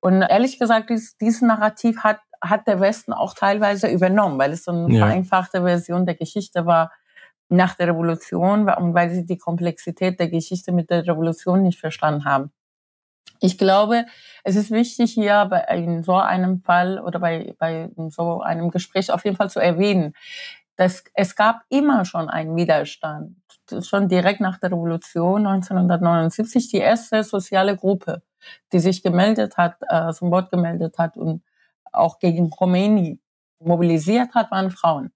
Und 0.01 0.23
ehrlich 0.23 0.59
gesagt, 0.59 0.91
dieses, 0.91 1.17
dieses 1.17 1.43
Narrativ 1.43 2.05
hat, 2.05 2.19
hat 2.41 2.67
der 2.67 2.81
Westen 2.81 3.13
auch 3.13 3.35
teilweise 3.35 3.89
übernommen, 3.89 4.39
weil 4.39 4.53
es 4.53 4.65
so 4.65 4.71
eine 4.71 4.93
ja. 4.93 5.07
vereinfachte 5.07 5.63
Version 5.63 6.07
der 6.07 6.15
Geschichte 6.15 6.67
war 6.67 6.93
nach 7.49 7.75
der 7.75 7.89
Revolution 7.89 8.69
und 8.69 8.95
weil 8.95 9.11
sie 9.11 9.25
die 9.25 9.39
Komplexität 9.39 10.19
der 10.19 10.29
Geschichte 10.29 10.73
mit 10.73 10.91
der 10.91 11.07
Revolution 11.07 11.63
nicht 11.63 11.79
verstanden 11.79 12.25
haben. 12.25 12.53
Ich 13.41 13.59
glaube, 13.59 14.07
es 14.43 14.57
ist 14.57 14.71
wichtig, 14.71 15.13
hier 15.13 15.47
bei 15.51 15.61
in 15.77 16.03
so 16.03 16.17
einem 16.17 16.61
Fall 16.63 16.99
oder 16.99 17.19
bei, 17.19 17.55
bei 17.59 17.91
so 18.09 18.41
einem 18.41 18.71
Gespräch 18.71 19.11
auf 19.11 19.25
jeden 19.25 19.37
Fall 19.37 19.51
zu 19.51 19.61
erwähnen, 19.61 20.15
dass 20.77 21.05
es 21.15 21.37
gab 21.37 21.63
immer 21.69 22.05
schon 22.05 22.29
einen 22.29 22.57
Widerstand. 22.57 23.37
Schon 23.83 24.09
direkt 24.09 24.41
nach 24.41 24.59
der 24.59 24.73
Revolution 24.73 25.47
1979 25.47 26.69
die 26.69 26.79
erste 26.79 27.23
soziale 27.23 27.77
Gruppe, 27.77 28.23
die 28.73 28.81
sich 28.81 29.03
gemeldet 29.03 29.57
hat, 29.57 29.77
äh, 29.89 30.13
zum 30.13 30.31
Wort 30.31 30.51
gemeldet 30.51 30.99
hat 30.99 31.17
und 31.17 31.43
auch 31.93 32.19
gegen 32.19 32.51
Khomeini 32.51 33.21
mobilisiert 33.61 34.35
hat, 34.35 34.51
waren 34.51 34.71
Frauen. 34.71 35.13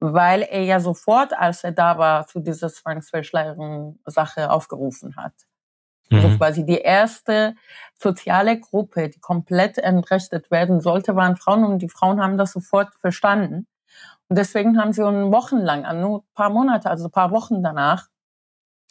Weil 0.00 0.42
er 0.42 0.62
ja 0.62 0.80
sofort, 0.80 1.32
als 1.32 1.64
er 1.64 1.72
da 1.72 1.98
war, 1.98 2.26
zu 2.26 2.40
dieser 2.40 2.68
Zwangsverschleierung-Sache 2.68 4.50
aufgerufen 4.50 5.16
hat. 5.16 5.32
Also 6.10 6.16
mhm. 6.16 6.24
Also 6.24 6.38
quasi 6.38 6.66
die 6.66 6.78
erste 6.78 7.54
soziale 7.94 8.58
Gruppe, 8.58 9.08
die 9.08 9.20
komplett 9.20 9.78
entrechtet 9.78 10.50
werden 10.50 10.80
sollte, 10.80 11.16
waren 11.16 11.36
Frauen 11.36 11.64
und 11.64 11.80
die 11.80 11.88
Frauen 11.88 12.20
haben 12.20 12.38
das 12.38 12.52
sofort 12.52 12.94
verstanden. 12.96 13.66
Und 14.28 14.36
deswegen 14.38 14.78
haben 14.78 14.92
sie 14.92 15.02
wochenlang, 15.02 15.82
nur 16.00 16.18
ein 16.18 16.34
paar 16.34 16.50
Monate, 16.50 16.90
also 16.90 17.06
ein 17.06 17.10
paar 17.10 17.30
Wochen 17.30 17.62
danach, 17.62 18.08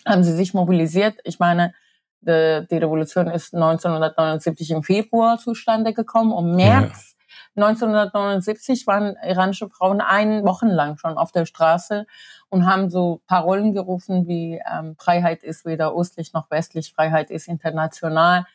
haben 0.06 0.24
sie 0.24 0.34
sich 0.34 0.53
mobilisiert. 0.53 1.20
Ich 1.24 1.39
meine, 1.39 1.74
die, 2.22 2.65
die 2.70 2.77
Revolution 2.77 3.27
ist 3.27 3.53
1979 3.53 4.72
im 4.72 4.84
Februar 4.84 5.38
zustande 5.38 5.94
gekommen. 5.94 6.32
Um 6.32 6.56
März 6.56 7.17
1979 7.58 8.86
waren 8.86 9.15
iranische 9.24 9.67
Frauen 9.70 10.00
ein 10.00 10.44
Wochen 10.46 10.67
lang 10.67 10.98
schon 10.98 11.17
auf 11.17 11.32
der 11.32 11.46
Straße 11.46 12.06
und 12.50 12.67
haben 12.67 12.89
so 12.89 13.22
Parolen 13.25 13.74
gerufen 13.74 14.27
wie 14.27 14.62
ähm, 14.72 14.96
Freiheit 15.00 15.44
ist 15.44 15.65
weder 15.65 15.96
östlich 15.96 16.34
noch 16.34 16.51
westlich, 16.51 16.94
Freiheit 16.94 17.32
ist 17.32 17.48
international. 17.48 18.46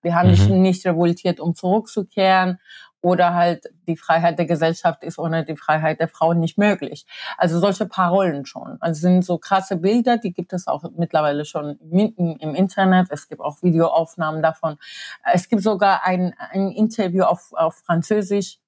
Wir 0.00 0.14
haben 0.14 0.30
mhm. 0.30 0.62
nicht 0.62 0.86
revoltiert, 0.86 1.40
um 1.40 1.56
zurückzukehren 1.56 2.60
oder 3.02 3.34
halt 3.34 3.66
die 3.88 3.96
Freiheit 3.96 4.38
der 4.38 4.46
Gesellschaft 4.46 5.02
ist 5.02 5.18
ohne 5.18 5.44
die 5.44 5.56
Freiheit 5.56 6.00
der 6.00 6.08
Frauen 6.08 6.38
nicht 6.38 6.56
möglich. 6.56 7.04
Also 7.36 7.58
solche 7.58 7.86
Parolen 7.86 8.46
schon. 8.46 8.78
Also 8.80 9.00
sind 9.00 9.24
so 9.24 9.38
krasse 9.38 9.76
Bilder, 9.76 10.18
die 10.18 10.32
gibt 10.32 10.52
es 10.52 10.68
auch 10.68 10.84
mittlerweile 10.96 11.44
schon 11.44 11.78
im 11.90 12.54
Internet. 12.54 13.08
Es 13.10 13.28
gibt 13.28 13.40
auch 13.40 13.62
Videoaufnahmen 13.62 14.40
davon. 14.40 14.78
Es 15.24 15.48
gibt 15.48 15.62
sogar 15.62 16.04
ein, 16.04 16.34
ein 16.50 16.70
Interview 16.70 17.24
auf, 17.24 17.52
auf 17.52 17.82
Französisch. 17.84 18.58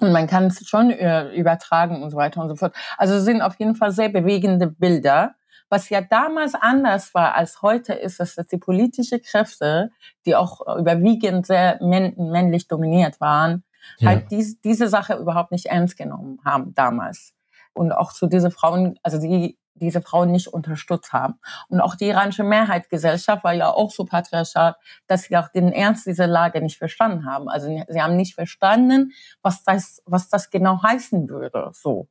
Und 0.00 0.12
man 0.12 0.26
kann 0.26 0.46
es 0.46 0.68
schon 0.68 0.90
äh, 0.90 1.34
übertragen 1.34 2.02
und 2.02 2.10
so 2.10 2.18
weiter 2.18 2.42
und 2.42 2.50
so 2.50 2.56
fort. 2.56 2.76
Also 2.98 3.18
sind 3.20 3.40
auf 3.40 3.58
jeden 3.58 3.74
Fall 3.74 3.90
sehr 3.90 4.10
bewegende 4.10 4.66
Bilder. 4.66 5.34
Was 5.68 5.90
ja 5.90 6.00
damals 6.00 6.54
anders 6.54 7.14
war 7.14 7.34
als 7.34 7.62
heute, 7.62 7.92
ist, 7.92 8.20
dass 8.20 8.36
die 8.36 8.58
politische 8.58 9.20
Kräfte, 9.20 9.90
die 10.26 10.34
auch 10.34 10.60
überwiegend 10.78 11.46
sehr 11.46 11.78
männlich 11.82 12.68
dominiert 12.68 13.20
waren, 13.20 13.64
ja. 13.98 14.10
halt 14.10 14.30
dies, 14.30 14.60
diese 14.60 14.88
Sache 14.88 15.14
überhaupt 15.16 15.52
nicht 15.52 15.66
ernst 15.66 15.96
genommen 15.96 16.40
haben 16.44 16.74
damals. 16.74 17.34
Und 17.74 17.92
auch 17.92 18.12
zu 18.12 18.26
diese 18.26 18.50
Frauen, 18.50 18.98
also 19.02 19.20
die 19.20 19.58
diese 19.78 20.02
Frauen 20.02 20.32
nicht 20.32 20.48
unterstützt 20.48 21.12
haben. 21.12 21.34
Und 21.68 21.80
auch 21.80 21.94
die 21.94 22.08
iranische 22.08 22.44
Mehrheitsgesellschaft 22.44 23.44
war 23.44 23.52
ja 23.52 23.70
auch 23.70 23.90
so 23.90 24.04
patriarchal, 24.04 24.76
dass 25.06 25.24
sie 25.24 25.36
auch 25.36 25.48
den 25.48 25.72
Ernst 25.72 26.06
dieser 26.06 26.26
Lage 26.26 26.60
nicht 26.60 26.78
verstanden 26.78 27.26
haben. 27.26 27.48
Also 27.48 27.68
sie 27.88 28.02
haben 28.02 28.16
nicht 28.16 28.34
verstanden, 28.34 29.12
was 29.42 29.62
das, 29.64 30.02
was 30.04 30.28
das 30.28 30.50
genau 30.50 30.82
heißen 30.82 31.28
würde, 31.28 31.70
so. 31.72 32.08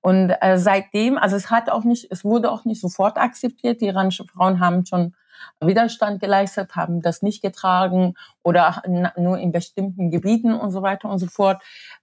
Und 0.00 0.30
äh, 0.40 0.58
seitdem, 0.58 1.18
also 1.18 1.36
es 1.36 1.50
hat 1.50 1.70
auch 1.70 1.84
nicht, 1.84 2.08
es 2.10 2.24
wurde 2.24 2.50
auch 2.50 2.64
nicht 2.64 2.80
sofort 2.80 3.16
akzeptiert. 3.18 3.80
Die 3.80 3.86
iranischen 3.86 4.26
Frauen 4.28 4.60
haben 4.60 4.84
schon 4.86 5.14
Widerstand 5.60 6.20
geleistet, 6.20 6.76
haben 6.76 7.02
das 7.02 7.22
nicht 7.22 7.42
getragen 7.42 8.14
oder 8.42 8.82
nur 9.16 9.38
in 9.38 9.52
bestimmten 9.52 10.10
Gebieten 10.10 10.54
und 10.54 10.70
so 10.70 10.82
weiter 10.82 11.08
und 11.08 11.18
so 11.18 11.26
fort, 11.26 11.62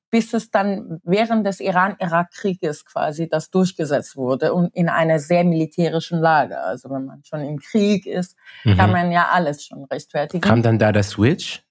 bis 0.10 0.34
es 0.34 0.50
dann 0.50 1.00
während 1.04 1.46
des 1.46 1.60
Iran-Irak-Krieges 1.60 2.86
quasi 2.86 3.30
das 3.30 3.52
durchgesetzt 3.52 4.16
wurde 4.16 4.54
und 4.54 4.74
in 4.76 4.90
einer 4.90 5.20
sehr 5.20 5.44
militärischen 5.44 6.20
Lage. 6.20 6.60
Also 6.60 6.90
wenn 6.90 7.06
man 7.06 7.24
schon 7.24 7.42
im 7.42 7.60
Krieg 7.60 8.06
ist, 8.06 8.36
mhm. 8.64 8.78
kann 8.78 8.92
man 8.92 9.12
ja 9.12 9.30
alles 9.32 9.66
schon 9.66 9.84
rechtfertigen. 9.84 10.42
Kam 10.42 10.64
dann 10.64 10.80
da 10.80 10.92
der 10.92 11.04
Switch? 11.04 11.64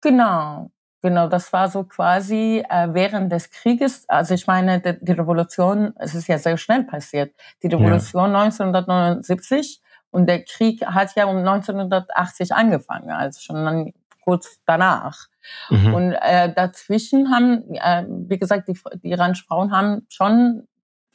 Genau. 0.00 0.70
Genau, 1.00 1.28
das 1.28 1.52
war 1.52 1.68
so 1.68 1.84
quasi 1.84 2.64
äh, 2.68 2.88
während 2.92 3.30
des 3.30 3.50
Krieges. 3.50 4.08
Also 4.08 4.34
ich 4.34 4.46
meine, 4.46 4.80
die, 4.80 4.96
die, 5.00 5.12
Revolution, 5.12 5.94
es 5.96 6.14
ist 6.14 6.26
ja 6.26 6.38
sehr 6.38 6.56
schnell 6.56 6.84
passiert. 6.84 7.32
Die 7.62 7.68
Revolution 7.68 8.32
ja. 8.32 8.42
1979 8.42 9.80
und 10.10 10.26
der 10.26 10.44
Krieg 10.44 10.84
hat 10.84 11.14
ja 11.14 11.26
um 11.26 11.36
1980 11.36 12.52
angefangen, 12.52 13.10
also 13.10 13.40
schon 13.40 13.92
kurz 14.24 14.60
danach. 14.66 15.28
Mhm. 15.70 15.94
Und 15.94 16.12
äh, 16.20 16.52
dazwischen 16.52 17.30
haben, 17.30 17.74
äh, 17.74 18.04
wie 18.08 18.38
gesagt, 18.38 18.68
die, 18.68 18.78
die 19.02 19.10
iranischen 19.10 19.46
Frauen 19.46 19.70
haben 19.70 20.04
schon 20.08 20.66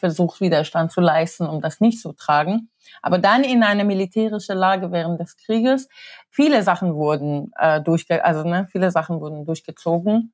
versucht, 0.03 0.41
Widerstand 0.41 0.91
zu 0.91 0.99
leisten, 0.99 1.47
um 1.47 1.61
das 1.61 1.79
nicht 1.79 2.01
zu 2.01 2.11
tragen. 2.11 2.69
Aber 3.01 3.19
dann 3.19 3.45
in 3.45 3.63
eine 3.63 3.85
militärische 3.85 4.53
Lage 4.53 4.91
während 4.91 5.21
des 5.21 5.37
Krieges, 5.37 5.87
viele 6.29 6.61
Sachen 6.61 6.95
wurden 6.95 7.53
äh, 7.57 7.81
durchge 7.81 8.25
also 8.25 8.43
ne, 8.43 8.67
viele 8.69 8.91
Sachen 8.91 9.21
wurden 9.21 9.45
durchgezogen. 9.45 10.33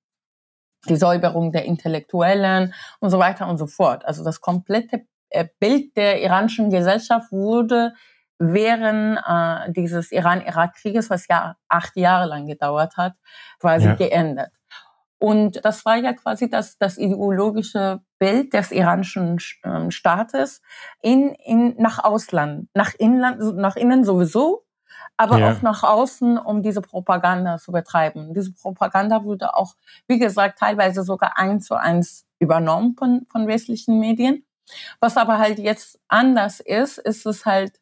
Die 0.87 0.95
Säuberung 0.95 1.51
der 1.51 1.65
Intellektuellen 1.65 2.73
und 2.99 3.11
so 3.11 3.19
weiter 3.19 3.47
und 3.47 3.59
so 3.59 3.67
fort. 3.67 4.05
Also 4.05 4.23
das 4.23 4.41
komplette 4.41 5.05
äh, 5.29 5.45
Bild 5.59 5.95
der 5.95 6.23
iranischen 6.23 6.71
Gesellschaft 6.71 7.31
wurde 7.31 7.93
während 8.39 9.19
äh, 9.23 9.71
dieses 9.71 10.11
Iran-Irak-Krieges, 10.11 11.11
was 11.11 11.27
ja 11.27 11.57
acht 11.67 11.95
Jahre 11.95 12.27
lang 12.27 12.47
gedauert 12.47 12.97
hat, 12.97 13.13
quasi 13.59 13.85
ja. 13.85 13.95
geändert. 13.95 14.51
Und 15.19 15.63
das 15.65 15.85
war 15.85 15.97
ja 15.97 16.13
quasi 16.13 16.49
das, 16.49 16.77
das 16.77 16.97
ideologische 16.97 18.01
Bild 18.19 18.53
des 18.53 18.71
iranischen 18.71 19.37
ähm, 19.65 19.91
Staates 19.91 20.61
in, 21.01 21.31
in, 21.45 21.75
nach 21.77 22.03
Ausland, 22.03 22.69
nach 22.73 22.93
Inland, 22.97 23.57
nach 23.57 23.75
innen 23.75 24.05
sowieso, 24.05 24.63
aber 25.17 25.39
ja. 25.39 25.51
auch 25.51 25.61
nach 25.61 25.83
außen, 25.83 26.37
um 26.37 26.61
diese 26.61 26.81
Propaganda 26.81 27.57
zu 27.57 27.73
betreiben. 27.73 28.33
Diese 28.33 28.53
Propaganda 28.53 29.25
wurde 29.25 29.55
auch, 29.55 29.75
wie 30.07 30.19
gesagt, 30.19 30.59
teilweise 30.59 31.03
sogar 31.03 31.37
eins 31.37 31.65
zu 31.65 31.75
eins 31.75 32.25
übernommen 32.39 32.95
von, 32.97 33.27
von 33.29 33.45
westlichen 33.45 33.99
Medien. 33.99 34.45
Was 35.01 35.17
aber 35.17 35.37
halt 35.37 35.59
jetzt 35.59 35.99
anders 36.07 36.61
ist, 36.61 36.97
ist 36.97 37.25
es 37.25 37.45
halt 37.45 37.78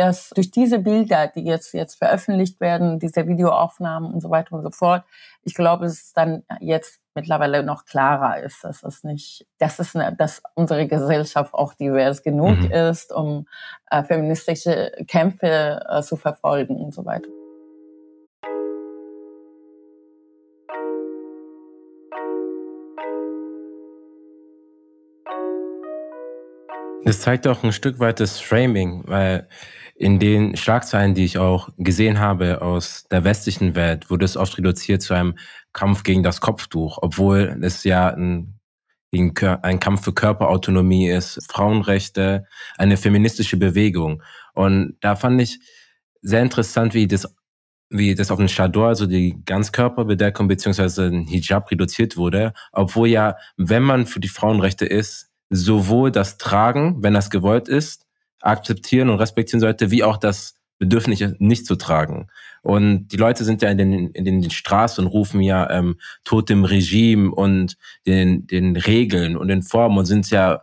dass 0.00 0.30
durch 0.30 0.50
diese 0.50 0.78
Bilder, 0.78 1.28
die 1.28 1.44
jetzt, 1.44 1.74
jetzt 1.74 1.96
veröffentlicht 1.96 2.58
werden, 2.58 2.98
diese 2.98 3.26
Videoaufnahmen 3.26 4.12
und 4.12 4.20
so 4.20 4.30
weiter 4.30 4.54
und 4.54 4.62
so 4.62 4.70
fort, 4.70 5.04
ich 5.42 5.54
glaube, 5.54 5.84
es 5.84 6.00
ist 6.00 6.16
dann 6.16 6.42
jetzt 6.60 7.00
mittlerweile 7.14 7.62
noch 7.62 7.84
klarer 7.84 8.42
ist, 8.42 8.64
dass 8.64 8.82
es 8.82 9.04
nicht, 9.04 9.46
dass 9.58 9.78
es, 9.78 9.94
eine, 9.94 10.16
dass 10.16 10.42
unsere 10.54 10.86
Gesellschaft 10.86 11.52
auch 11.52 11.74
divers 11.74 12.22
genug 12.22 12.58
mhm. 12.58 12.70
ist, 12.70 13.12
um 13.12 13.46
äh, 13.90 14.02
feministische 14.02 14.92
Kämpfe 15.06 15.84
äh, 15.86 16.02
zu 16.02 16.16
verfolgen 16.16 16.76
und 16.76 16.94
so 16.94 17.04
weiter. 17.04 17.28
Das 27.04 27.20
zeigt 27.20 27.46
auch 27.46 27.64
ein 27.64 27.72
Stück 27.72 27.98
weit 27.98 28.20
das 28.20 28.40
Framing, 28.40 29.02
weil 29.06 29.48
in 29.94 30.18
den 30.18 30.56
Schlagzeilen, 30.56 31.14
die 31.14 31.24
ich 31.24 31.38
auch 31.38 31.70
gesehen 31.78 32.18
habe 32.18 32.62
aus 32.62 33.04
der 33.10 33.24
westlichen 33.24 33.74
Welt, 33.74 34.10
wurde 34.10 34.24
es 34.24 34.36
oft 34.36 34.56
reduziert 34.58 35.02
zu 35.02 35.14
einem 35.14 35.36
Kampf 35.72 36.02
gegen 36.02 36.22
das 36.22 36.40
Kopftuch, 36.40 36.98
obwohl 37.00 37.58
es 37.62 37.84
ja 37.84 38.08
ein, 38.08 38.60
ein 39.12 39.80
Kampf 39.80 40.04
für 40.04 40.12
Körperautonomie 40.12 41.08
ist, 41.08 41.38
Frauenrechte, 41.50 42.46
eine 42.76 42.96
feministische 42.96 43.56
Bewegung. 43.56 44.22
Und 44.54 44.96
da 45.00 45.16
fand 45.16 45.40
ich 45.40 45.58
sehr 46.22 46.42
interessant, 46.42 46.94
wie 46.94 47.06
das 47.06 47.26
wie 47.90 48.14
das 48.14 48.30
auf 48.30 48.38
den 48.38 48.46
Chador, 48.46 48.88
also 48.88 49.06
die 49.06 49.42
Ganzkörperbedeckung 49.44 50.46
beziehungsweise 50.46 51.06
ein 51.06 51.26
Hijab 51.26 51.70
reduziert 51.72 52.16
wurde, 52.16 52.52
obwohl 52.70 53.08
ja, 53.08 53.36
wenn 53.56 53.82
man 53.82 54.06
für 54.06 54.20
die 54.20 54.28
Frauenrechte 54.28 54.86
ist, 54.86 55.29
sowohl 55.50 56.10
das 56.10 56.38
Tragen, 56.38 57.02
wenn 57.02 57.14
das 57.14 57.30
gewollt 57.30 57.68
ist, 57.68 58.06
akzeptieren 58.40 59.10
und 59.10 59.18
respektieren 59.18 59.60
sollte, 59.60 59.90
wie 59.90 60.04
auch 60.04 60.16
das 60.16 60.54
Bedürfnis 60.78 61.22
nicht 61.38 61.66
zu 61.66 61.76
tragen. 61.76 62.28
Und 62.62 63.08
die 63.08 63.16
Leute 63.16 63.44
sind 63.44 63.60
ja 63.62 63.70
in 63.70 63.78
den, 63.78 64.10
in 64.10 64.24
den 64.24 64.50
Straßen 64.50 65.04
und 65.04 65.10
rufen 65.10 65.40
ja 65.40 65.68
ähm, 65.70 65.98
Tod 66.24 66.48
dem 66.48 66.64
Regime 66.64 67.30
und 67.30 67.76
den, 68.06 68.46
den 68.46 68.76
Regeln 68.76 69.36
und 69.36 69.48
den 69.48 69.62
Formen 69.62 69.98
und 69.98 70.06
sind 70.06 70.30
ja 70.30 70.62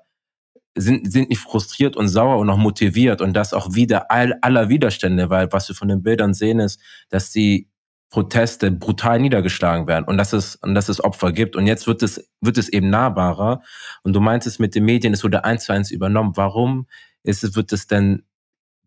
sind, 0.75 1.11
sind 1.11 1.29
nicht 1.29 1.41
frustriert 1.41 1.95
und 1.95 2.07
sauer 2.07 2.37
und 2.37 2.49
auch 2.49 2.57
motiviert 2.57 3.21
und 3.21 3.33
das 3.33 3.53
auch 3.53 3.73
wieder 3.73 4.11
all, 4.11 4.37
aller 4.41 4.69
Widerstände, 4.69 5.29
weil 5.29 5.51
was 5.51 5.67
wir 5.69 5.75
von 5.75 5.87
den 5.87 6.03
Bildern 6.03 6.33
sehen 6.33 6.59
ist, 6.59 6.79
dass 7.09 7.31
die 7.31 7.67
Proteste 8.09 8.71
brutal 8.71 9.19
niedergeschlagen 9.19 9.85
werden 9.87 10.05
und 10.05 10.17
dass 10.17 10.31
es, 10.31 10.55
und 10.55 10.75
dass 10.75 10.87
es 10.87 11.03
Opfer 11.03 11.33
gibt. 11.33 11.55
Und 11.55 11.67
jetzt 11.67 11.87
wird 11.87 12.01
es, 12.03 12.29
wird 12.39 12.57
es 12.57 12.69
eben 12.69 12.89
nahbarer. 12.89 13.61
Und 14.03 14.13
du 14.13 14.21
meintest 14.21 14.59
mit 14.59 14.75
den 14.75 14.85
Medien, 14.85 15.13
es 15.13 15.23
wurde 15.23 15.43
eins 15.43 15.65
zu 15.65 15.73
eins 15.73 15.91
übernommen. 15.91 16.31
Warum 16.35 16.87
ist 17.23 17.43
es, 17.43 17.55
wird 17.55 17.73
es 17.73 17.87
denn 17.87 18.23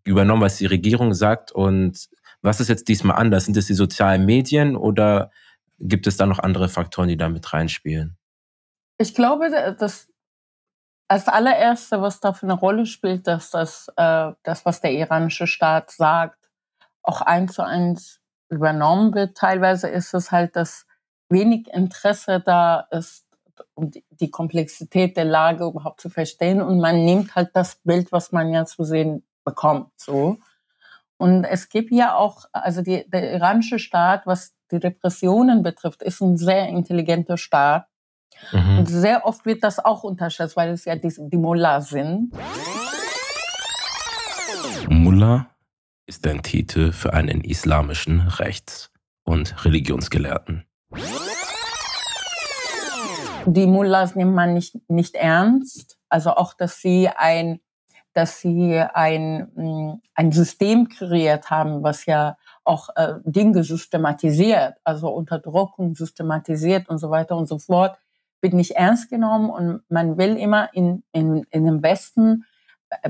übernommen, 0.05 0.43
was 0.43 0.57
die 0.57 0.67
Regierung 0.67 1.13
sagt? 1.13 1.53
Und 1.53 2.09
was 2.41 2.61
ist 2.61 2.69
jetzt 2.69 2.89
diesmal 2.89 3.17
anders? 3.17 3.45
Sind 3.45 3.59
es 3.59 3.67
die 3.67 3.75
sozialen 3.75 4.25
Medien 4.25 4.75
oder 4.75 5.31
gibt 5.79 6.07
es 6.07 6.17
da 6.17 6.25
noch 6.25 6.39
andere 6.39 6.71
Faktoren, 6.71 7.09
die 7.09 7.19
da 7.19 7.29
mit 7.29 7.53
reinspielen? 7.53 8.17
Ich 8.97 9.15
glaube, 9.15 9.51
dass 9.79 10.09
als 11.09 11.27
allererste, 11.29 12.01
was 12.01 12.21
da 12.21 12.33
für 12.33 12.47
eine 12.47 12.55
Rolle 12.55 12.87
spielt, 12.87 13.27
dass 13.27 13.51
das, 13.51 13.89
äh, 13.97 14.33
das, 14.43 14.65
was 14.65 14.81
der 14.81 14.93
iranische 14.93 15.47
Staat 15.47 15.91
sagt, 15.91 16.39
auch 17.03 17.21
eins 17.21 17.55
zu 17.55 17.63
eins 17.63 18.20
übernommen 18.51 19.15
wird. 19.15 19.37
Teilweise 19.37 19.89
ist 19.89 20.13
es 20.15 20.31
halt, 20.31 20.57
dass 20.57 20.87
wenig 21.29 21.69
Interesse 21.69 22.41
da 22.45 22.87
ist, 22.91 23.25
um 23.75 23.91
die 24.11 24.31
Komplexität 24.31 25.17
der 25.17 25.25
Lage 25.25 25.65
überhaupt 25.65 26.01
zu 26.01 26.11
verstehen. 26.11 26.61
Und 26.61 26.81
man 26.81 27.05
nimmt 27.05 27.35
halt 27.35 27.51
das 27.55 27.77
Bild, 27.77 28.13
was 28.13 28.33
man 28.33 28.53
ja 28.53 28.65
zu 28.65 28.85
sehen 28.85 29.25
bekommt, 29.45 29.91
so. 29.97 30.39
Und 31.17 31.45
es 31.45 31.69
gibt 31.69 31.93
ja 31.93 32.15
auch, 32.15 32.47
also 32.53 32.81
die, 32.81 33.05
der 33.11 33.33
iranische 33.33 33.79
Staat, 33.79 34.27
was 34.27 34.55
die 34.71 34.77
Repressionen 34.77 35.63
betrifft, 35.63 36.03
ist 36.03 36.23
ein 36.23 36.39
sehr 36.39 36.69
intelligenter 36.69 37.37
Staat. 37.37 37.87
Mhm. 38.53 38.79
Und 38.79 38.87
sehr 38.87 39.27
oft 39.27 39.45
wird 39.45 39.63
das 39.63 39.85
auch 39.85 40.03
unterschätzt, 40.03 40.57
weil 40.57 40.71
es 40.71 40.87
ja 40.87 40.97
die, 40.97 41.13
die 41.15 41.37
Mullah 41.37 41.83
sind. 41.83 42.33
Mullah 44.89 45.47
ist 46.11 46.27
ein 46.27 46.43
Titel 46.43 46.91
für 46.91 47.13
einen 47.13 47.41
islamischen 47.41 48.19
Rechts- 48.23 48.91
und 49.23 49.65
Religionsgelehrten. 49.65 50.65
Die 53.47 53.67
Mullahs 53.69 54.17
nimmt 54.17 54.35
man 54.35 54.53
nicht, 54.53 54.77
nicht 54.91 55.15
ernst. 55.15 55.99
Also 56.09 56.31
auch, 56.31 56.55
dass 56.55 56.81
sie 56.81 57.09
ein, 57.09 57.61
dass 58.13 58.41
sie 58.41 58.81
ein, 58.93 59.53
mm, 59.55 60.03
ein 60.17 60.33
System 60.33 60.89
kreiert 60.89 61.49
haben, 61.49 61.85
was 61.85 62.07
ja 62.07 62.37
auch 62.65 62.89
äh, 62.97 63.15
Dinge 63.23 63.63
systematisiert, 63.63 64.79
also 64.83 65.11
Unterdrückung 65.11 65.95
systematisiert 65.95 66.89
und 66.89 66.99
so 66.99 67.11
weiter 67.11 67.37
und 67.37 67.47
so 67.47 67.61
fort 67.61 67.97
wird 68.41 68.55
nicht 68.55 68.73
ernst 68.73 69.11
genommen 69.11 69.51
und 69.51 69.83
man 69.89 70.19
will 70.19 70.37
immer 70.37 70.75
in, 70.75 71.05
in, 71.13 71.45
in 71.51 71.67
dem 71.67 71.83
Westen 71.85 72.47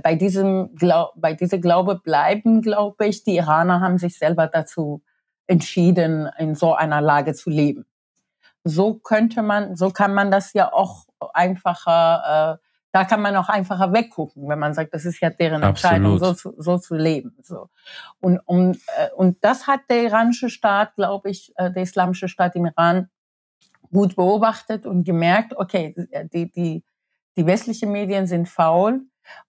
bei 0.03 0.15
diesem 0.15 0.75
Glaub, 0.75 1.13
bei 1.17 1.35
dieser 1.35 1.59
Glaube 1.59 1.97
bleiben, 1.97 2.63
glaube 2.63 3.07
ich. 3.07 3.25
Die 3.25 3.37
Iraner 3.37 3.81
haben 3.81 3.99
sich 3.99 4.19
selber 4.19 4.47
dazu 4.47 5.03
entschieden, 5.47 6.29
in 6.39 6.55
so 6.55 6.75
einer 6.75 7.01
Lage 7.01 7.35
zu 7.35 7.51
leben. 7.51 7.87
So 8.63 8.95
könnte 8.95 9.43
man, 9.43 9.75
so 9.77 9.91
kann 9.91 10.15
man 10.15 10.31
das 10.31 10.53
ja 10.53 10.73
auch 10.73 11.07
einfacher, 11.33 12.59
äh, 12.61 12.67
da 12.93 13.05
kann 13.05 13.23
man 13.23 13.35
auch 13.37 13.49
einfacher 13.49 13.93
weggucken, 13.93 14.49
wenn 14.49 14.59
man 14.59 14.75
sagt, 14.75 14.93
das 14.93 15.05
ist 15.05 15.21
ja 15.21 15.31
deren 15.31 15.63
Entscheidung, 15.63 16.19
so 16.19 16.35
zu, 16.35 16.55
so 16.59 16.77
zu 16.79 16.95
leben. 16.95 17.37
So. 17.43 17.69
Und, 18.21 18.41
um, 18.45 18.73
äh, 18.73 19.09
und 19.17 19.43
das 19.43 19.67
hat 19.67 19.81
der 19.89 20.05
iranische 20.05 20.51
Staat, 20.51 20.95
glaube 20.95 21.31
ich, 21.31 21.53
äh, 21.57 21.71
der 21.73 21.83
islamische 21.85 22.29
Staat 22.29 22.55
im 22.57 22.67
Iran 22.67 23.09
gut 23.93 24.17
beobachtet 24.17 24.87
und 24.87 25.05
gemerkt, 25.05 25.57
okay, 25.57 25.95
die, 26.33 26.51
die, 26.51 26.85
die 27.37 27.47
westlichen 27.47 27.91
Medien 27.91 28.27
sind 28.27 28.49
faul. 28.49 29.03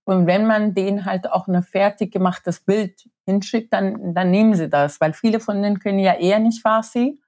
Und 0.03 0.27
wenn 0.27 0.47
man 0.47 0.73
denen 0.73 1.05
halt 1.05 1.31
auch 1.31 1.47
ein 1.47 1.63
fertig 1.63 2.11
gemachtes 2.11 2.59
Bild 2.59 3.09
hinschickt, 3.25 3.71
dann, 3.73 4.13
dann 4.13 4.31
nehmen 4.31 4.55
sie 4.55 4.69
das, 4.69 4.99
weil 4.99 5.13
viele 5.13 5.39
von 5.39 5.61
denen 5.61 5.79
können 5.79 5.99
ja 5.99 6.13
eher 6.13 6.39
nicht 6.39 6.61
Farsi. 6.61 7.19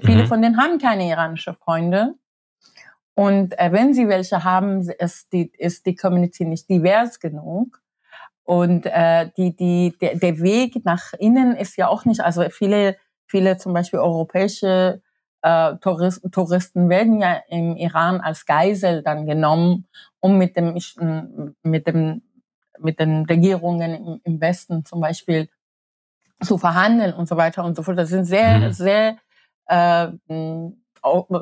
Viele 0.00 0.24
mhm. 0.24 0.26
von 0.26 0.42
denen 0.42 0.56
haben 0.56 0.78
keine 0.78 1.08
iranische 1.08 1.54
Freunde. 1.54 2.14
Und 3.14 3.58
äh, 3.58 3.72
wenn 3.72 3.92
sie 3.94 4.08
welche 4.08 4.44
haben, 4.44 4.80
ist 4.98 5.32
die, 5.32 5.52
ist 5.56 5.86
die 5.86 5.94
Community 5.94 6.44
nicht 6.44 6.68
divers 6.68 7.20
genug. 7.20 7.80
Und 8.44 8.86
äh, 8.86 9.30
die, 9.36 9.54
die, 9.54 9.96
der, 10.00 10.16
der 10.16 10.40
Weg 10.40 10.84
nach 10.84 11.12
innen 11.18 11.54
ist 11.54 11.76
ja 11.76 11.88
auch 11.88 12.04
nicht, 12.04 12.20
also 12.20 12.48
viele, 12.50 12.96
viele 13.26 13.58
zum 13.58 13.72
Beispiel 13.72 14.00
europäische 14.00 15.02
äh, 15.42 15.76
Touristen, 15.76 16.30
Touristen 16.30 16.88
werden 16.88 17.20
ja 17.20 17.40
im 17.48 17.76
Iran 17.76 18.20
als 18.20 18.46
Geisel 18.46 19.02
dann 19.02 19.26
genommen, 19.26 19.86
um 20.20 20.38
mit 20.38 20.56
dem, 20.56 20.76
mit 21.62 21.86
dem, 21.86 22.22
mit 22.78 23.00
den 23.00 23.24
Regierungen 23.24 23.94
im, 23.94 24.20
im 24.24 24.40
Westen 24.40 24.84
zum 24.84 25.00
Beispiel 25.00 25.48
zu 26.42 26.58
verhandeln 26.58 27.14
und 27.14 27.28
so 27.28 27.36
weiter 27.36 27.64
und 27.64 27.76
so 27.76 27.82
fort. 27.82 27.98
Das 27.98 28.08
sind 28.08 28.24
sehr, 28.24 28.58
mhm. 28.58 28.72
sehr, 28.72 29.16
äh, 29.66 30.08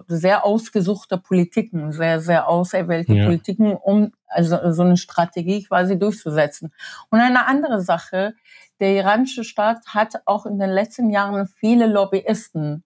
sehr 0.07 0.45
ausgesuchte 0.45 1.19
Politiken, 1.19 1.93
sehr, 1.93 2.21
sehr 2.21 2.49
auserwählte 2.49 3.15
ja. 3.15 3.25
Politiken, 3.27 3.73
um 3.73 4.13
also 4.27 4.73
so 4.73 4.83
eine 4.83 4.97
Strategie 4.97 5.65
quasi 5.65 5.99
durchzusetzen. 5.99 6.73
Und 7.11 7.21
eine 7.21 7.47
andere 7.47 7.81
Sache, 7.81 8.35
der 8.81 8.95
iranische 8.95 9.43
Staat 9.43 9.87
hat 9.89 10.23
auch 10.25 10.47
in 10.47 10.59
den 10.59 10.71
letzten 10.71 11.11
Jahren 11.11 11.49
viele 11.49 11.87
Lobbyisten 11.87 12.85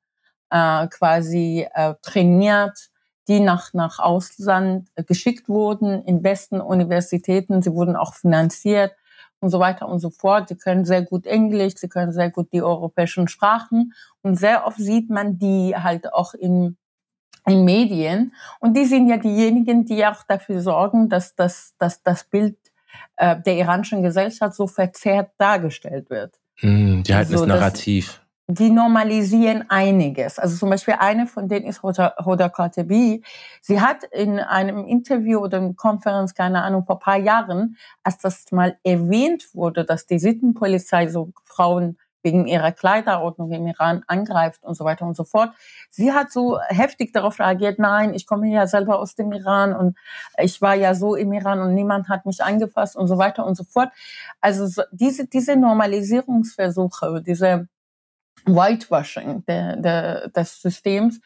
äh, 0.52 0.86
quasi 0.88 1.66
äh, 1.74 1.94
trainiert, 2.02 2.90
die 3.26 3.40
nach, 3.40 3.72
nach 3.72 3.98
Ausland 3.98 4.88
äh, 4.94 5.02
geschickt 5.02 5.48
wurden, 5.48 6.02
in 6.02 6.22
besten 6.22 6.60
Universitäten. 6.60 7.62
Sie 7.62 7.72
wurden 7.72 7.96
auch 7.96 8.14
finanziert 8.14 8.92
und 9.40 9.48
so 9.48 9.58
weiter 9.58 9.88
und 9.88 10.00
so 10.00 10.10
fort. 10.10 10.48
Sie 10.48 10.56
können 10.56 10.84
sehr 10.84 11.02
gut 11.02 11.26
Englisch, 11.26 11.74
sie 11.76 11.88
können 11.88 12.12
sehr 12.12 12.30
gut 12.30 12.52
die 12.52 12.62
europäischen 12.62 13.28
Sprachen. 13.28 13.94
Und 14.20 14.38
sehr 14.38 14.66
oft 14.66 14.76
sieht 14.76 15.08
man 15.08 15.38
die 15.38 15.74
halt 15.74 16.12
auch 16.12 16.34
in, 16.34 16.76
in 17.46 17.64
Medien. 17.64 18.34
Und 18.60 18.76
die 18.76 18.84
sind 18.84 19.08
ja 19.08 19.16
diejenigen, 19.16 19.86
die 19.86 20.04
auch 20.06 20.22
dafür 20.28 20.60
sorgen, 20.60 21.08
dass, 21.08 21.34
dass, 21.34 21.74
dass 21.78 22.02
das 22.02 22.24
Bild 22.24 22.58
äh, 23.16 23.40
der 23.40 23.56
iranischen 23.56 24.02
Gesellschaft 24.02 24.54
so 24.54 24.66
verzerrt 24.66 25.30
dargestellt 25.38 26.10
wird. 26.10 26.38
Mm, 26.60 27.02
die 27.02 27.14
halten 27.14 27.32
also, 27.32 27.46
das 27.46 27.56
Narrativ 27.56 28.21
die 28.54 28.70
normalisieren 28.70 29.64
einiges. 29.70 30.38
Also 30.38 30.56
zum 30.56 30.70
Beispiel 30.70 30.94
eine 30.98 31.26
von 31.26 31.48
denen 31.48 31.66
ist 31.66 31.82
Hoda, 31.82 32.14
Hoda 32.24 32.48
Khatebi. 32.48 33.22
Sie 33.60 33.80
hat 33.80 34.04
in 34.04 34.38
einem 34.38 34.86
Interview 34.86 35.40
oder 35.40 35.58
einer 35.58 35.74
Konferenz, 35.74 36.34
keine 36.34 36.62
Ahnung, 36.62 36.84
vor 36.84 36.98
paar 36.98 37.18
Jahren, 37.18 37.76
als 38.02 38.18
das 38.18 38.50
mal 38.50 38.76
erwähnt 38.84 39.54
wurde, 39.54 39.84
dass 39.84 40.06
die 40.06 40.18
Sittenpolizei 40.18 41.08
so 41.08 41.32
Frauen 41.44 41.98
wegen 42.22 42.46
ihrer 42.46 42.72
Kleiderordnung 42.72 43.50
im 43.52 43.66
Iran 43.66 44.04
angreift 44.06 44.62
und 44.62 44.74
so 44.76 44.84
weiter 44.84 45.06
und 45.06 45.16
so 45.16 45.24
fort. 45.24 45.52
Sie 45.90 46.12
hat 46.12 46.30
so 46.30 46.60
heftig 46.68 47.12
darauf 47.12 47.38
reagiert, 47.40 47.78
nein, 47.78 48.14
ich 48.14 48.26
komme 48.26 48.48
ja 48.48 48.66
selber 48.66 49.00
aus 49.00 49.14
dem 49.14 49.32
Iran 49.32 49.74
und 49.74 49.98
ich 50.38 50.62
war 50.62 50.74
ja 50.74 50.94
so 50.94 51.16
im 51.16 51.32
Iran 51.32 51.60
und 51.60 51.74
niemand 51.74 52.08
hat 52.08 52.26
mich 52.26 52.44
angefasst 52.44 52.96
und 52.96 53.08
so 53.08 53.18
weiter 53.18 53.44
und 53.44 53.56
so 53.56 53.64
fort. 53.64 53.90
Also 54.40 54.82
diese, 54.92 55.26
diese 55.26 55.56
Normalisierungsversuche, 55.56 57.22
diese 57.26 57.68
Whitewashing 58.44 59.44
der, 59.46 59.76
der, 59.76 60.28
des 60.28 60.60
Systems. 60.60 61.20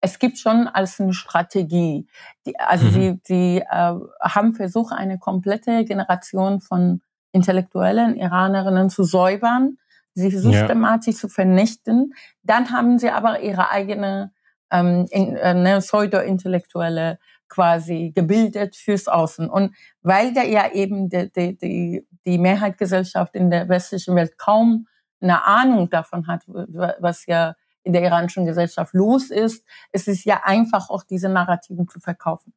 Es 0.00 0.18
gibt 0.18 0.38
schon 0.38 0.66
als 0.66 1.00
eine 1.00 1.12
Strategie. 1.12 2.06
Die, 2.46 2.58
also 2.58 2.86
mhm. 2.86 2.92
sie, 2.92 3.20
sie 3.24 3.58
äh, 3.58 3.94
haben 4.20 4.54
versucht, 4.54 4.92
eine 4.92 5.18
komplette 5.18 5.84
Generation 5.84 6.60
von 6.60 7.02
intellektuellen 7.32 8.16
Iranerinnen 8.16 8.90
zu 8.90 9.04
säubern, 9.04 9.78
sie 10.14 10.30
systematisch 10.30 11.14
ja. 11.14 11.20
zu 11.20 11.28
vernichten. 11.28 12.14
Dann 12.42 12.72
haben 12.72 12.98
sie 12.98 13.10
aber 13.10 13.40
ihre 13.40 13.70
eigene 13.70 14.32
ähm, 14.70 15.06
in, 15.10 15.36
äh, 15.36 15.54
ne, 15.54 15.78
pseudo-intellektuelle 15.78 17.18
quasi 17.48 18.12
gebildet 18.14 18.76
fürs 18.76 19.08
Außen. 19.08 19.50
Und 19.50 19.74
weil 20.02 20.32
da 20.32 20.42
ja 20.42 20.70
eben 20.72 21.08
die, 21.08 21.30
die, 21.32 21.58
die, 21.58 22.06
die 22.24 22.38
Mehrheitsgesellschaft 22.38 23.34
in 23.34 23.50
der 23.50 23.68
westlichen 23.68 24.14
Welt 24.14 24.38
kaum 24.38 24.86
eine 25.20 25.46
Ahnung 25.46 25.90
davon 25.90 26.26
hat, 26.26 26.42
was 26.46 27.26
ja 27.26 27.54
in 27.82 27.92
der 27.92 28.02
iranischen 28.02 28.44
Gesellschaft 28.44 28.94
los 28.94 29.30
ist, 29.30 29.64
es 29.92 30.06
ist 30.06 30.24
ja 30.24 30.42
einfach 30.44 30.90
auch 30.90 31.02
diese 31.02 31.28
Narrativen 31.28 31.88
zu 31.88 32.00
verkaufen. 32.00 32.52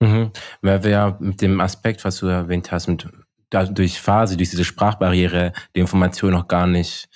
Mhm. 0.00 0.32
Weil 0.62 0.82
wir 0.84 0.90
ja 0.90 1.16
mit 1.20 1.40
dem 1.40 1.60
Aspekt, 1.60 2.04
was 2.04 2.18
du 2.18 2.26
erwähnt 2.26 2.72
hast, 2.72 2.88
mit, 2.88 3.08
durch 3.50 4.00
Phase, 4.00 4.36
durch 4.36 4.50
diese 4.50 4.64
Sprachbarriere, 4.64 5.52
die 5.74 5.80
Information 5.80 6.32
noch 6.32 6.48
gar 6.48 6.66
nicht 6.66 7.08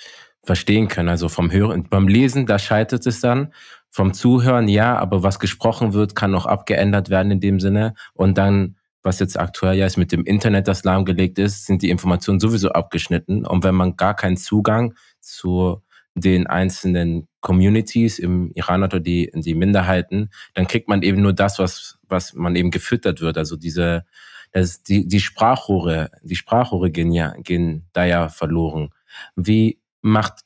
verstehen 0.43 0.89
können. 0.89 1.09
Also 1.09 1.29
vom 1.29 1.51
Hören, 1.51 1.89
beim 1.89 2.09
Lesen, 2.09 2.47
da 2.47 2.59
scheitert 2.59 3.07
es 3.07 3.21
dann. 3.21 3.53
Vom 3.91 4.13
Zuhören, 4.13 4.69
ja, 4.69 4.99
aber 4.99 5.23
was 5.23 5.39
gesprochen 5.39 5.93
wird, 5.93 6.15
kann 6.15 6.33
noch 6.33 6.47
abgeändert 6.47 7.11
werden 7.11 7.31
in 7.31 7.41
dem 7.41 7.61
Sinne. 7.61 7.95
Und 8.13 8.37
dann, 8.37 8.77
was 9.05 9.21
jetzt 9.21 9.39
aktuell 9.39 9.77
ja 9.77 9.87
ist, 9.87 9.99
mit 9.99 10.11
dem 10.13 10.25
Internet, 10.25 10.67
das 10.67 10.83
lahmgelegt 10.83 11.39
ist, 11.39 11.67
sind 11.67 11.83
die 11.83 11.91
Informationen 11.91 12.41
sowieso 12.41 12.71
abgeschnitten. 12.71 13.47
Und 13.47 13.63
wenn 13.63 13.75
man 13.75 13.97
gar 13.97 14.17
keinen 14.17 14.39
Zugang 14.39 14.95
zu 15.21 15.83
den 16.15 16.47
einzelnen 16.47 17.29
Communities 17.41 18.19
im 18.19 18.51
Iran 18.55 18.83
oder 18.83 19.01
die, 19.01 19.31
die 19.35 19.55
Minderheiten, 19.55 20.31
dann 20.55 20.67
kriegt 20.67 20.89
man 20.89 21.03
eben 21.03 21.21
nur 21.21 21.33
das, 21.33 21.59
was, 21.59 21.99
was 22.09 22.33
man 22.35 22.57
eben 22.57 22.71
gefüttert 22.71 23.21
wird. 23.21 23.37
Also 23.37 23.57
diese, 23.57 24.05
das, 24.53 24.83
die, 24.83 25.07
die 25.07 25.21
Sprachrohre, 25.21 26.11
die 26.23 26.37
Sprachrohre 26.37 26.91
gehen 26.91 27.13
ja, 27.13 27.35
gehen 27.39 27.87
da 27.93 28.05
ja 28.05 28.29
verloren. 28.29 28.91
Wie 29.37 29.81
macht 30.01 30.41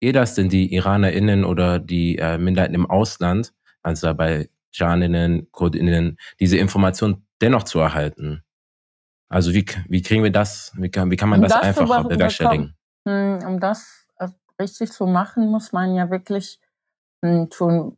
ihr 0.00 0.12
das 0.12 0.34
denn, 0.34 0.50
die 0.50 0.72
IranerInnen 0.74 1.44
oder 1.44 1.78
die 1.78 2.18
äh, 2.18 2.38
Minderheiten 2.38 2.74
im 2.74 2.88
Ausland, 2.88 3.52
also 3.82 4.14
bei 4.14 4.48
Janinnen, 4.74 5.50
Kurdinnen, 5.52 6.18
diese 6.40 6.58
Information 6.58 7.26
dennoch 7.40 7.64
zu 7.64 7.80
erhalten? 7.80 8.42
Also 9.28 9.52
wie, 9.52 9.64
wie 9.88 10.02
kriegen 10.02 10.22
wir 10.22 10.32
das, 10.32 10.72
wie 10.76 10.90
kann, 10.90 11.10
wie 11.10 11.16
kann 11.16 11.28
man 11.28 11.40
um 11.40 11.48
das, 11.48 11.52
das 11.52 11.62
einfacher 11.62 12.04
bewerkstelligen? 12.04 12.76
Hm, 13.06 13.38
um 13.46 13.60
das 13.60 14.08
äh, 14.18 14.28
richtig 14.60 14.92
zu 14.92 15.06
machen, 15.06 15.48
muss 15.48 15.72
man 15.72 15.94
ja 15.94 16.10
wirklich 16.10 16.60
schon 17.22 17.50
hm, 17.52 17.96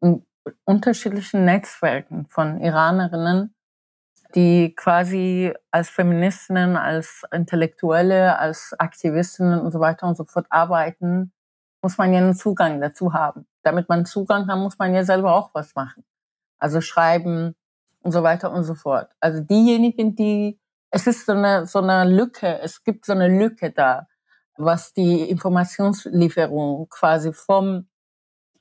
in 0.00 0.26
unterschiedlichen 0.64 1.44
Netzwerken 1.44 2.26
von 2.28 2.60
Iranerinnen 2.60 3.54
die 4.34 4.74
quasi 4.74 5.52
als 5.70 5.90
Feministinnen, 5.90 6.76
als 6.76 7.22
Intellektuelle, 7.32 8.38
als 8.38 8.74
Aktivistinnen 8.78 9.60
und 9.60 9.72
so 9.72 9.80
weiter 9.80 10.06
und 10.06 10.16
so 10.16 10.24
fort 10.24 10.46
arbeiten, 10.50 11.32
muss 11.82 11.98
man 11.98 12.12
ja 12.12 12.20
einen 12.20 12.34
Zugang 12.34 12.80
dazu 12.80 13.12
haben. 13.12 13.46
Damit 13.62 13.88
man 13.88 14.06
Zugang 14.06 14.46
hat, 14.48 14.58
muss 14.58 14.78
man 14.78 14.94
ja 14.94 15.04
selber 15.04 15.34
auch 15.34 15.50
was 15.52 15.74
machen. 15.74 16.04
Also 16.58 16.80
schreiben 16.80 17.54
und 18.02 18.12
so 18.12 18.22
weiter 18.22 18.52
und 18.52 18.64
so 18.64 18.74
fort. 18.74 19.10
Also 19.20 19.40
diejenigen, 19.40 20.14
die, 20.14 20.58
es 20.90 21.06
ist 21.06 21.26
so 21.26 21.32
eine, 21.32 21.66
so 21.66 21.80
eine 21.80 22.04
Lücke, 22.04 22.60
es 22.60 22.84
gibt 22.84 23.04
so 23.04 23.12
eine 23.12 23.28
Lücke 23.28 23.72
da, 23.72 24.06
was 24.56 24.92
die 24.92 25.28
Informationslieferung 25.28 26.88
quasi 26.88 27.32
vom 27.32 27.88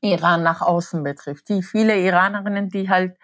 Iran 0.01 0.41
nach 0.43 0.61
außen 0.61 1.03
betrifft. 1.03 1.49
Die 1.49 1.61
viele 1.61 1.99
Iranerinnen, 1.99 2.69
die 2.69 2.89
halt 2.89 3.17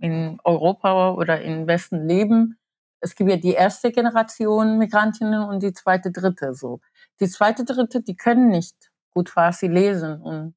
in 0.00 0.38
Europa 0.44 1.12
oder 1.12 1.40
im 1.42 1.66
Westen 1.66 2.06
leben, 2.06 2.56
es 3.00 3.14
gibt 3.14 3.30
ja 3.30 3.36
die 3.36 3.54
erste 3.54 3.90
Generation 3.90 4.78
Migrantinnen 4.78 5.42
und 5.42 5.62
die 5.62 5.72
zweite, 5.72 6.12
dritte 6.12 6.54
so. 6.54 6.80
Die 7.20 7.28
zweite, 7.28 7.64
dritte, 7.64 8.02
die 8.02 8.14
können 8.14 8.48
nicht 8.48 8.89
gut 9.10 9.28
Farsi 9.28 9.66
lesen 9.66 10.20
und 10.20 10.54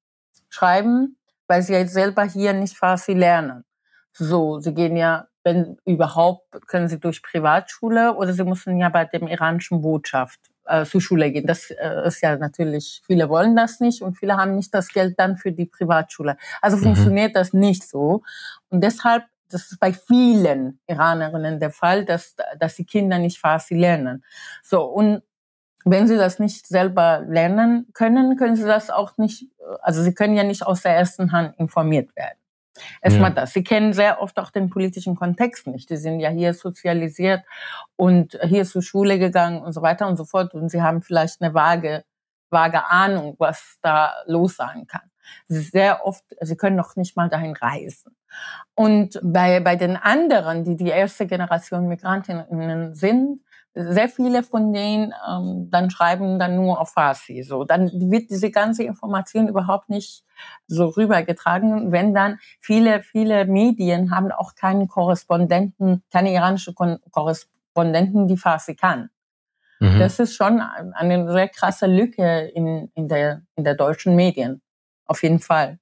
schreiben, 0.50 1.18
weil 1.48 1.62
sie 1.62 1.74
jetzt 1.74 1.94
selber 1.94 2.24
hier 2.24 2.54
nicht 2.54 2.78
Farsi 2.78 3.14
lernen. 3.14 3.64
So, 4.14 4.60
sie 4.60 4.74
gehen 4.74 4.96
ja, 4.96 5.28
wenn 5.44 5.78
überhaupt, 5.86 6.68
können 6.68 6.88
sie 6.88 7.00
durch 7.00 7.22
Privatschule 7.22 8.14
oder 8.14 8.34
sie 8.34 8.44
müssen 8.44 8.78
ja 8.78 8.90
bei 8.90 9.06
dem 9.06 9.28
iranischen 9.28 9.82
Botschaft 9.82 10.40
äh, 10.66 10.86
zur 10.86 11.02
Schule 11.02 11.32
gehen. 11.32 11.48
Das 11.48 11.70
äh, 11.72 12.08
ist 12.08 12.22
ja 12.22 12.38
natürlich, 12.38 13.02
viele 13.06 13.28
wollen 13.30 13.56
das 13.56 13.80
nicht 13.80 14.02
und 14.02 14.16
viele 14.18 14.38
haben 14.38 14.56
nicht 14.56 14.74
das 14.74 14.90
Geld 14.90 15.20
dann 15.20 15.38
für 15.38 15.52
die 15.52 15.66
Privatschule. 15.66 16.38
Also 16.62 16.78
mhm. 16.78 16.84
funktioniert 16.84 17.36
das 17.36 17.54
nicht 17.54 17.88
so. 17.88 18.22
Und 18.70 18.82
deshalb, 18.84 19.26
das 19.50 19.72
ist 19.72 19.80
bei 19.80 19.94
vielen 19.94 20.80
Iranerinnen 20.88 21.60
der 21.60 21.72
Fall, 21.72 22.06
dass, 22.06 22.36
dass 22.60 22.76
die 22.76 22.86
Kinder 22.86 23.20
nicht 23.20 23.40
Farsi 23.40 23.76
lernen. 23.76 24.24
So, 24.62 24.84
und 24.84 25.24
wenn 25.86 26.08
sie 26.08 26.18
das 26.18 26.40
nicht 26.40 26.68
selber 26.68 27.22
lernen 27.28 27.88
können, 27.94 28.38
können 28.38 28.56
sie 28.56 28.66
das 28.66 28.90
auch 28.90 29.18
nicht, 29.18 29.48
also 29.82 30.02
sie 30.02 30.14
können 30.14 30.36
ja 30.36 30.44
nicht 30.44 30.66
aus 30.66 30.82
der 30.82 30.96
ersten 30.96 31.32
Hand 31.32 31.58
informiert 31.58 32.16
werden. 32.16 32.38
Erstmal 33.02 33.32
ja. 33.32 33.36
das. 33.36 33.54
Sie 33.54 33.64
kennen 33.64 33.94
sehr 33.94 34.22
oft 34.22 34.40
auch 34.40 34.50
den 34.50 34.70
politischen 34.70 35.16
Kontext 35.16 35.68
nicht. 35.68 35.90
Die 35.90 35.98
sind 35.98 36.20
ja 36.20 36.30
hier 36.30 36.54
sozialisiert 36.54 37.44
und 37.96 38.40
hier 38.44 38.66
zur 38.66 38.82
Schule 38.82 39.20
gegangen 39.20 39.62
und 39.62 39.74
so 39.74 39.82
weiter 39.82 40.08
und 40.08 40.18
so 40.18 40.26
fort. 40.26 40.54
Und 40.54 40.70
sie 40.70 40.82
haben 40.82 41.02
vielleicht 41.02 41.42
eine 41.42 41.54
vage, 41.54 42.04
vage 42.50 42.86
Ahnung, 42.86 43.36
was 43.38 43.78
da 43.82 44.14
los 44.26 44.56
sein 44.56 44.88
kann. 44.88 45.12
Sehr 45.48 46.06
oft, 46.06 46.24
sie 46.42 46.58
können 46.58 46.76
noch 46.76 46.96
nicht 46.96 47.16
mal 47.16 47.30
dahin 47.30 47.56
reisen. 47.56 48.16
Und 48.76 49.20
bei, 49.24 49.60
bei 49.60 49.76
den 49.76 49.96
anderen, 49.96 50.64
die 50.64 50.76
die 50.76 50.90
erste 50.90 51.28
Generation 51.28 51.88
Migrantinnen 51.88 52.96
sind, 52.96 53.40
sehr 53.76 54.08
viele 54.08 54.44
von 54.44 54.72
denen 54.72 55.14
ähm, 55.28 55.70
dann 55.72 55.90
schreiben 55.90 56.38
dann 56.38 56.56
nur 56.56 56.80
auf 56.80 56.92
Farsi. 56.92 57.44
So, 57.44 57.64
dann 57.64 57.92
wird 58.12 58.30
diese 58.30 58.52
ganze 58.52 58.84
Information 58.84 59.48
überhaupt 59.48 59.90
nicht 59.90 60.24
so 60.68 60.88
rübergetragen. 60.88 61.92
Wenn 61.92 62.14
dann 62.14 62.40
viele, 62.60 63.02
viele 63.02 63.46
Medien 63.46 64.16
haben 64.16 64.32
auch 64.32 64.56
keinen 64.56 64.88
Korrespondenten, 64.88 66.04
keine 66.12 66.34
iranische 66.34 66.74
Korrespondenten, 66.74 68.28
die 68.28 68.38
Farsi 68.38 68.76
kann. 68.76 69.10
Mhm. 69.80 70.00
Das 70.00 70.20
ist 70.20 70.36
schon 70.36 70.62
eine 70.62 71.32
sehr 71.32 71.50
krasse 71.50 71.88
Lücke 71.88 72.52
in, 72.54 72.92
in, 72.94 73.08
der, 73.08 73.42
in 73.56 73.64
der 73.64 73.76
deutschen 73.76 74.16
Medien. 74.16 74.62
Auf 75.06 75.24
jeden 75.24 75.40
Fall. 75.40 75.80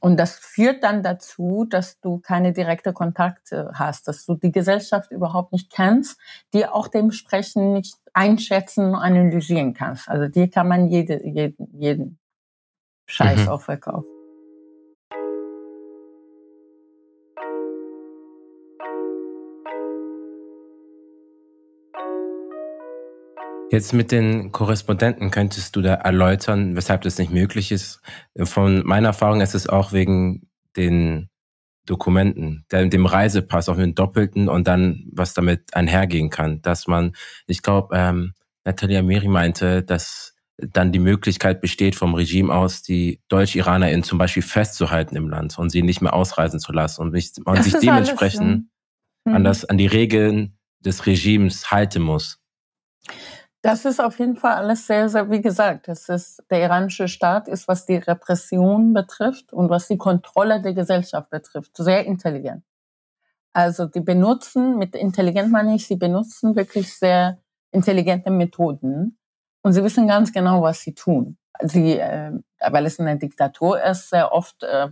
Und 0.00 0.18
das 0.18 0.38
führt 0.38 0.84
dann 0.84 1.02
dazu, 1.02 1.64
dass 1.68 2.00
du 2.00 2.18
keine 2.18 2.52
direkte 2.52 2.92
Kontakte 2.92 3.70
hast, 3.74 4.08
dass 4.08 4.24
du 4.26 4.34
die 4.34 4.52
Gesellschaft 4.52 5.10
überhaupt 5.10 5.52
nicht 5.52 5.70
kennst, 5.70 6.18
die 6.52 6.66
auch 6.66 6.88
dementsprechend 6.88 7.72
nicht 7.72 7.96
einschätzen, 8.12 8.94
analysieren 8.94 9.74
kannst. 9.74 10.08
Also 10.08 10.28
dir 10.28 10.50
kann 10.50 10.68
man 10.68 10.88
jede, 10.88 11.24
jeden, 11.26 11.78
jeden 11.78 12.18
Scheiß 13.06 13.42
mhm. 13.42 13.48
auch 13.48 13.62
verkaufen. 13.62 14.17
Jetzt 23.70 23.92
mit 23.92 24.12
den 24.12 24.50
Korrespondenten 24.50 25.30
könntest 25.30 25.76
du 25.76 25.82
da 25.82 25.94
erläutern, 25.94 26.74
weshalb 26.74 27.02
das 27.02 27.18
nicht 27.18 27.30
möglich 27.30 27.70
ist. 27.70 28.00
Von 28.42 28.86
meiner 28.86 29.08
Erfahrung 29.08 29.42
ist 29.42 29.54
es 29.54 29.68
auch 29.68 29.92
wegen 29.92 30.48
den 30.76 31.28
Dokumenten, 31.84 32.64
dem 32.70 33.06
Reisepass, 33.06 33.68
auch 33.68 33.76
mit 33.76 33.84
dem 33.84 33.94
Doppelten 33.94 34.48
und 34.48 34.66
dann, 34.68 35.06
was 35.12 35.34
damit 35.34 35.74
einhergehen 35.74 36.30
kann. 36.30 36.62
Dass 36.62 36.86
man, 36.86 37.12
ich 37.46 37.62
glaube, 37.62 37.94
ähm, 37.94 38.32
Natalia 38.64 39.02
Meri 39.02 39.28
meinte, 39.28 39.82
dass 39.82 40.34
dann 40.56 40.92
die 40.92 40.98
Möglichkeit 40.98 41.60
besteht, 41.60 41.94
vom 41.94 42.14
Regime 42.14 42.52
aus 42.52 42.82
die 42.82 43.20
Deutsch-IranerInnen 43.28 44.02
zum 44.02 44.18
Beispiel 44.18 44.42
festzuhalten 44.42 45.14
im 45.14 45.28
Land 45.28 45.58
und 45.58 45.70
sie 45.70 45.82
nicht 45.82 46.00
mehr 46.00 46.14
ausreisen 46.14 46.58
zu 46.58 46.72
lassen 46.72 47.02
und, 47.02 47.12
nicht, 47.12 47.38
und 47.44 47.62
sich 47.62 47.74
dementsprechend 47.74 48.68
alles, 49.24 49.36
an, 49.36 49.44
das, 49.44 49.64
an 49.66 49.78
die 49.78 49.86
Regeln 49.86 50.58
des 50.80 51.06
Regimes 51.06 51.70
halten 51.70 52.02
muss. 52.02 52.40
Das 53.62 53.84
ist 53.84 54.00
auf 54.00 54.18
jeden 54.20 54.36
Fall 54.36 54.52
alles 54.52 54.86
sehr, 54.86 55.08
sehr, 55.08 55.30
wie 55.30 55.40
gesagt, 55.40 55.88
das 55.88 56.08
ist, 56.08 56.44
der 56.48 56.62
iranische 56.62 57.08
Staat 57.08 57.48
ist, 57.48 57.66
was 57.66 57.86
die 57.86 57.96
Repression 57.96 58.92
betrifft 58.94 59.52
und 59.52 59.68
was 59.68 59.88
die 59.88 59.98
Kontrolle 59.98 60.62
der 60.62 60.74
Gesellschaft 60.74 61.28
betrifft, 61.30 61.76
sehr 61.76 62.06
intelligent. 62.06 62.62
Also 63.52 63.86
die 63.86 64.00
benutzen, 64.00 64.78
mit 64.78 64.94
intelligent 64.94 65.50
meine 65.50 65.74
ich, 65.74 65.86
sie 65.88 65.96
benutzen 65.96 66.54
wirklich 66.54 66.96
sehr 66.96 67.38
intelligente 67.72 68.30
Methoden 68.30 69.18
und 69.62 69.72
sie 69.72 69.82
wissen 69.82 70.06
ganz 70.06 70.32
genau, 70.32 70.62
was 70.62 70.80
sie 70.80 70.94
tun. 70.94 71.36
Sie, 71.60 71.98
äh, 71.98 72.32
weil 72.60 72.86
es 72.86 73.00
eine 73.00 73.18
Diktatur 73.18 73.82
ist, 73.82 74.10
sehr 74.10 74.32
oft 74.32 74.62
äh, 74.62 74.88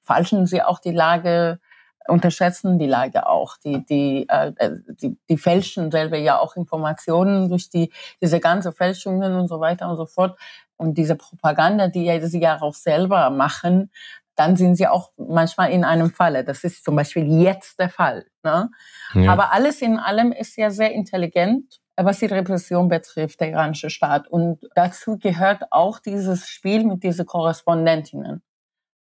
falschen 0.00 0.46
sie 0.46 0.62
auch 0.62 0.78
die 0.78 0.92
Lage 0.92 1.60
unterschätzen 2.08 2.78
die 2.78 2.86
Lage 2.86 3.26
auch. 3.26 3.56
Die, 3.58 3.84
die, 3.84 4.28
äh, 4.28 4.52
die, 4.88 5.16
die 5.28 5.36
fälschen 5.36 5.90
selber 5.90 6.16
ja 6.16 6.38
auch 6.38 6.56
Informationen 6.56 7.48
durch 7.48 7.70
die, 7.70 7.92
diese 8.20 8.40
ganze 8.40 8.72
Fälschungen 8.72 9.34
und 9.34 9.48
so 9.48 9.60
weiter 9.60 9.88
und 9.88 9.96
so 9.96 10.06
fort. 10.06 10.38
Und 10.76 10.96
diese 10.96 11.16
Propaganda, 11.16 11.88
die 11.88 12.20
sie 12.22 12.40
ja 12.40 12.60
auch 12.60 12.74
selber 12.74 13.30
machen, 13.30 13.90
dann 14.38 14.56
sind 14.56 14.76
sie 14.76 14.86
auch 14.86 15.10
manchmal 15.16 15.72
in 15.72 15.84
einem 15.84 16.10
Falle. 16.10 16.44
Das 16.44 16.62
ist 16.62 16.84
zum 16.84 16.94
Beispiel 16.94 17.26
jetzt 17.42 17.80
der 17.80 17.88
Fall. 17.88 18.26
Ne? 18.44 18.70
Ja. 19.14 19.32
Aber 19.32 19.52
alles 19.52 19.82
in 19.82 19.98
allem 19.98 20.30
ist 20.30 20.56
ja 20.56 20.70
sehr 20.70 20.92
intelligent, 20.92 21.80
was 21.96 22.20
die 22.20 22.26
Repression 22.26 22.88
betrifft, 22.88 23.40
der 23.40 23.50
iranische 23.50 23.90
Staat. 23.90 24.28
Und 24.28 24.60
dazu 24.76 25.18
gehört 25.18 25.64
auch 25.72 25.98
dieses 25.98 26.48
Spiel 26.48 26.84
mit 26.84 27.02
diesen 27.02 27.26
Korrespondentinnen. 27.26 28.42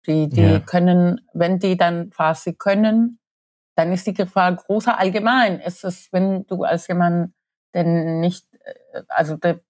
Die, 0.07 0.29
die 0.29 0.43
ja. 0.43 0.59
können, 0.61 1.21
wenn 1.33 1.59
die 1.59 1.77
dann 1.77 2.11
Farsi 2.11 2.55
können, 2.55 3.21
dann 3.77 3.93
ist 3.93 4.07
die 4.07 4.15
Gefahr 4.15 4.55
großer. 4.55 4.99
Allgemein 4.99 5.61
ist 5.61 5.85
es, 5.85 6.13
wenn 6.13 6.47
du 6.47 6.65
als 6.65 6.89
jemand, 6.89 7.35
denn 7.75 8.21
nicht, 8.21 8.47
äh, 8.93 9.03
also 9.09 9.37
der, 9.37 9.61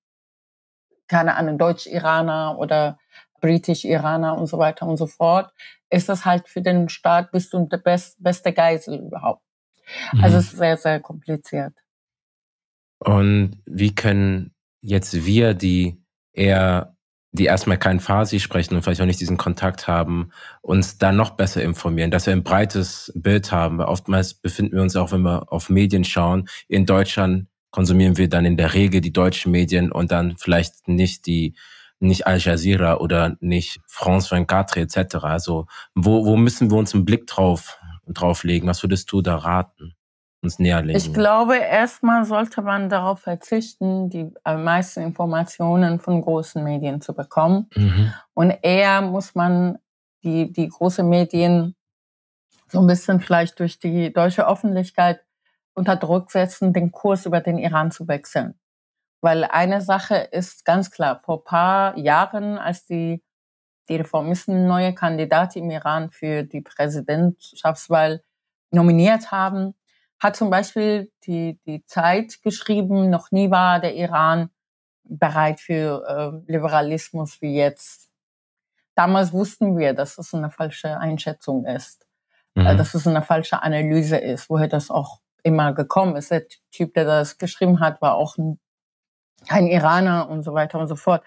keine 1.07 1.37
Ahnung, 1.37 1.59
Deutsch-Iraner 1.59 2.59
oder 2.59 2.99
Britisch-Iraner 3.41 4.39
und 4.39 4.47
so 4.47 4.59
weiter 4.59 4.87
und 4.87 4.97
so 4.97 5.07
fort, 5.07 5.53
ist 5.91 6.09
das 6.09 6.25
halt 6.25 6.49
für 6.49 6.63
den 6.63 6.89
Staat 6.89 7.31
bist 7.33 7.53
du 7.53 7.67
der 7.67 7.79
best, 7.79 8.23
beste 8.23 8.53
Geisel 8.53 9.01
überhaupt. 9.01 9.43
Mhm. 10.13 10.25
Also 10.25 10.39
es 10.39 10.53
ist 10.53 10.59
sehr, 10.59 10.77
sehr 10.77 11.01
kompliziert. 11.01 11.75
Und 12.99 13.61
wie 13.67 13.95
können 13.95 14.55
jetzt 14.81 15.25
wir, 15.25 15.55
die 15.55 16.03
eher 16.33 16.97
die 17.33 17.47
erstmal 17.47 17.79
kein 17.79 17.99
Farsi 17.99 18.41
sprechen 18.41 18.75
und 18.75 18.83
vielleicht 18.83 19.01
auch 19.01 19.07
nicht 19.07 19.21
diesen 19.21 19.39
Kontakt 19.39 19.89
haben, 19.89 20.31
uns 20.61 20.99
da 20.99 21.13
noch 21.13 21.31
besser 21.31 21.63
informieren, 21.63 22.11
dass 22.11 22.27
wir 22.27 22.35
ein 22.35 22.45
breites 22.45 23.11
Bild 23.15 23.51
haben. 23.51 23.79
Weil 23.79 23.87
oftmals 23.87 24.35
befinden 24.35 24.77
wir 24.77 24.83
uns 24.83 24.97
auch, 24.97 25.13
wenn 25.13 25.23
wir 25.23 25.51
auf 25.51 25.71
Medien 25.71 26.05
schauen, 26.05 26.49
in 26.69 26.85
Deutschland 26.85 27.47
konsumieren 27.71 28.19
wir 28.19 28.29
dann 28.29 28.45
in 28.45 28.59
der 28.59 28.75
Regel 28.75 29.01
die 29.01 29.15
deutschen 29.15 29.51
Medien 29.51 29.91
und 29.91 30.13
dann 30.13 30.37
vielleicht 30.37 30.89
nicht 30.89 31.27
die 31.27 31.55
nicht 32.01 32.27
Al 32.27 32.39
Jazeera 32.39 32.97
oder 32.97 33.37
nicht 33.41 33.81
France 33.87 34.29
24 34.29 34.83
etc. 34.83 35.17
Also 35.23 35.67
wo, 35.95 36.27
wo 36.27 36.37
müssen 36.37 36.71
wir 36.71 36.77
uns 36.77 36.93
einen 36.95 37.05
Blick 37.05 37.27
drauf, 37.29 37.79
drauf 38.09 38.45
legen? 38.45 38.67
Was 38.67 38.83
würdest 38.83 39.11
du 39.13 39.23
da 39.23 39.37
raten? 39.37 39.95
Uns 40.43 40.59
näherlegen? 40.59 40.97
Ich 40.97 41.15
glaube, 41.15 41.57
erstmal 41.57 42.25
sollte 42.25 42.63
man 42.63 42.89
darauf 42.89 43.21
verzichten, 43.21 44.11
die 44.11 44.33
meisten 44.45 45.01
Informationen 45.01 46.01
von 46.01 46.21
großen 46.21 46.63
Medien 46.65 47.01
zu 47.01 47.15
bekommen. 47.15 47.71
Mhm. 47.77 48.13
Und 48.35 48.51
eher 48.63 49.03
muss 49.03 49.37
man 49.37 49.79
die, 50.25 50.53
die 50.53 50.69
großen 50.69 51.09
Medien 51.09 51.77
so 52.69 52.81
ein 52.81 52.87
bisschen 52.89 53.21
vielleicht 53.21 53.61
durch 53.61 53.79
die 53.79 54.13
deutsche 54.13 54.49
Öffentlichkeit 54.49 55.21
unter 55.75 55.95
Druck 55.95 56.31
setzen, 56.31 56.73
den 56.73 56.91
Kurs 56.91 57.25
über 57.25 57.41
den 57.41 57.59
Iran 57.59 57.93
zu 57.93 58.09
wechseln. 58.09 58.59
Weil 59.21 59.45
eine 59.45 59.81
Sache 59.81 60.17
ist 60.17 60.65
ganz 60.65 60.91
klar, 60.91 61.21
vor 61.21 61.45
paar 61.45 61.97
Jahren, 61.97 62.59
als 62.59 62.85
die, 62.85 63.23
die 63.89 63.97
Reformisten 63.97 64.67
neue 64.67 64.93
Kandidaten 64.93 65.61
im 65.61 65.71
Iran 65.71 66.11
für 66.11 66.43
die 66.43 66.63
Präsidentschaftswahl 66.63 68.25
nominiert 68.73 69.31
haben, 69.31 69.75
hat 70.23 70.37
zum 70.37 70.51
Beispiel 70.51 71.11
die, 71.27 71.59
die 71.67 71.85
Zeit 71.85 72.43
geschrieben, 72.43 73.11
noch 73.11 73.33
nie 73.33 73.51
war 73.51 73.81
der 73.81 73.97
Iran 73.97 74.51
bereit 75.03 75.59
für 75.59 76.45
äh, 76.47 76.53
Liberalismus 76.53 77.43
wie 77.43 77.57
jetzt. 77.57 78.09
Damals 78.95 79.33
wussten 79.33 79.77
wir, 79.77 79.95
dass 79.95 80.17
das 80.17 80.33
eine 80.33 80.51
falsche 80.51 80.97
Einschätzung 80.97 81.67
ist, 81.67 82.07
äh, 82.55 82.61
mhm. 82.61 82.67
äh, 82.67 82.77
dass 82.77 82.95
es 82.95 83.07
eine 83.07 83.23
falsche 83.23 83.63
Analyse 83.63 84.17
ist, 84.17 84.49
woher 84.49 84.69
das 84.69 84.93
auch 84.93 85.21
immer 85.43 85.73
gekommen 85.73 86.15
ist. 86.15 86.31
Der 86.31 86.47
Typ, 86.71 86.95
der 86.95 87.05
das 87.05 87.37
geschrieben 87.39 87.81
hat, 87.81 88.01
war 88.01 88.15
auch 88.15 88.39
ein, 88.39 88.61
ein 89.49 89.67
Iraner 89.67 90.29
und 90.29 90.45
so 90.45 90.55
weiter 90.55 90.79
und 90.79 90.87
so 90.87 90.95
fort. 90.95 91.25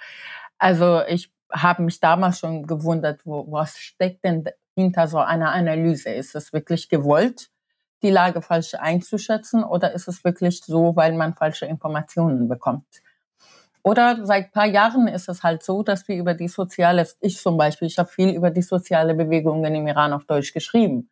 Also 0.58 1.02
ich 1.06 1.34
habe 1.52 1.84
mich 1.84 2.00
damals 2.00 2.40
schon 2.40 2.66
gewundert, 2.66 3.26
wo, 3.26 3.52
was 3.52 3.78
steckt 3.78 4.24
denn 4.24 4.46
hinter 4.74 5.10
so 5.10 5.18
einer 5.18 5.52
Analyse? 5.52 6.12
Ist 6.12 6.34
es 6.34 6.54
wirklich 6.54 6.88
gewollt? 6.88 7.50
Die 8.04 8.10
Lage 8.12 8.42
falsch 8.42 8.76
einzuschätzen 8.76 9.64
oder 9.64 9.94
ist 9.94 10.08
es 10.08 10.24
wirklich 10.24 10.62
so, 10.64 10.96
weil 10.96 11.14
man 11.14 11.36
falsche 11.36 11.66
Informationen 11.66 12.48
bekommt? 12.48 12.86
Oder 13.84 14.26
seit 14.26 14.52
paar 14.52 14.66
Jahren 14.66 15.08
ist 15.08 15.30
es 15.30 15.44
halt 15.44 15.64
so, 15.64 15.84
dass 15.84 16.08
wir 16.08 16.18
über 16.18 16.34
die 16.34 16.48
soziale, 16.48 17.08
ich 17.22 17.38
zum 17.40 17.58
Beispiel, 17.58 17.88
ich 17.88 18.00
habe 18.00 18.10
viel 18.10 18.32
über 18.32 18.50
die 18.52 18.64
soziale 18.64 19.14
Bewegungen 19.14 19.76
im 19.76 19.88
Iran 19.88 20.14
auf 20.14 20.26
Deutsch 20.26 20.54
geschrieben. 20.54 21.10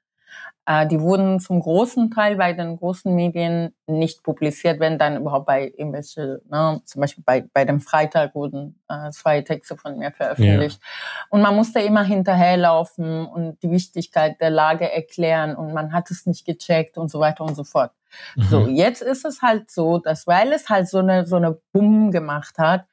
Äh, 0.65 0.87
die 0.87 1.01
wurden 1.01 1.41
zum 1.41 1.59
großen 1.59 2.09
Teil 2.09 2.37
bei 2.37 2.53
den 2.53 2.77
großen 2.77 3.13
Medien 3.13 3.75
nicht 3.85 4.23
publiziert, 4.23 4.79
wenn 4.79 4.97
dann 4.97 5.17
überhaupt 5.17 5.45
bei 5.45 5.73
irgendwelche, 5.75 6.41
ne, 6.49 6.81
zum 6.85 7.01
Beispiel 7.01 7.23
bei, 7.25 7.45
bei 7.53 7.65
dem 7.65 7.81
Freitag 7.81 8.33
wurden 8.33 8.81
äh, 8.87 9.09
zwei 9.11 9.41
Texte 9.41 9.75
von 9.75 9.97
mir 9.97 10.11
veröffentlicht. 10.11 10.79
Ja. 10.81 11.25
Und 11.31 11.41
man 11.41 11.55
musste 11.55 11.81
immer 11.81 12.03
hinterherlaufen 12.03 13.25
und 13.25 13.61
die 13.61 13.71
Wichtigkeit 13.71 14.39
der 14.39 14.51
Lage 14.51 14.89
erklären 14.89 15.53
und 15.55 15.73
man 15.73 15.91
hat 15.91 16.09
es 16.11 16.25
nicht 16.25 16.45
gecheckt 16.45 16.97
und 16.97 17.11
so 17.11 17.19
weiter 17.19 17.43
und 17.43 17.55
so 17.55 17.65
fort. 17.65 17.91
Mhm. 18.37 18.43
So, 18.43 18.67
jetzt 18.67 19.01
ist 19.01 19.25
es 19.25 19.41
halt 19.41 19.69
so, 19.69 19.97
dass 19.97 20.27
weil 20.27 20.53
es 20.53 20.69
halt 20.69 20.87
so 20.87 20.99
eine, 20.99 21.25
so 21.25 21.35
eine 21.35 21.59
Bumm 21.73 22.11
gemacht 22.11 22.57
hat, 22.57 22.85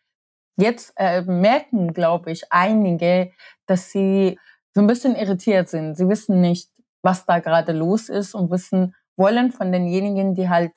jetzt 0.57 0.93
äh, 0.97 1.23
merken, 1.23 1.93
glaube 1.95 2.33
ich, 2.33 2.51
einige, 2.51 3.31
dass 3.67 3.93
sie 3.93 4.41
so 4.75 4.81
ein 4.81 4.89
bisschen 4.89 5.15
irritiert 5.15 5.69
sind. 5.69 5.97
Sie 5.97 6.09
wissen 6.09 6.41
nicht, 6.41 6.69
was 7.03 7.27
da 7.27 7.39
gerade 7.39 7.73
los 7.73 8.09
ist 8.09 8.35
und 8.35 8.51
wissen 8.51 8.95
wollen 9.17 9.53
von 9.53 9.73
denjenigen, 9.73 10.35
die 10.35 10.49
halt 10.49 10.73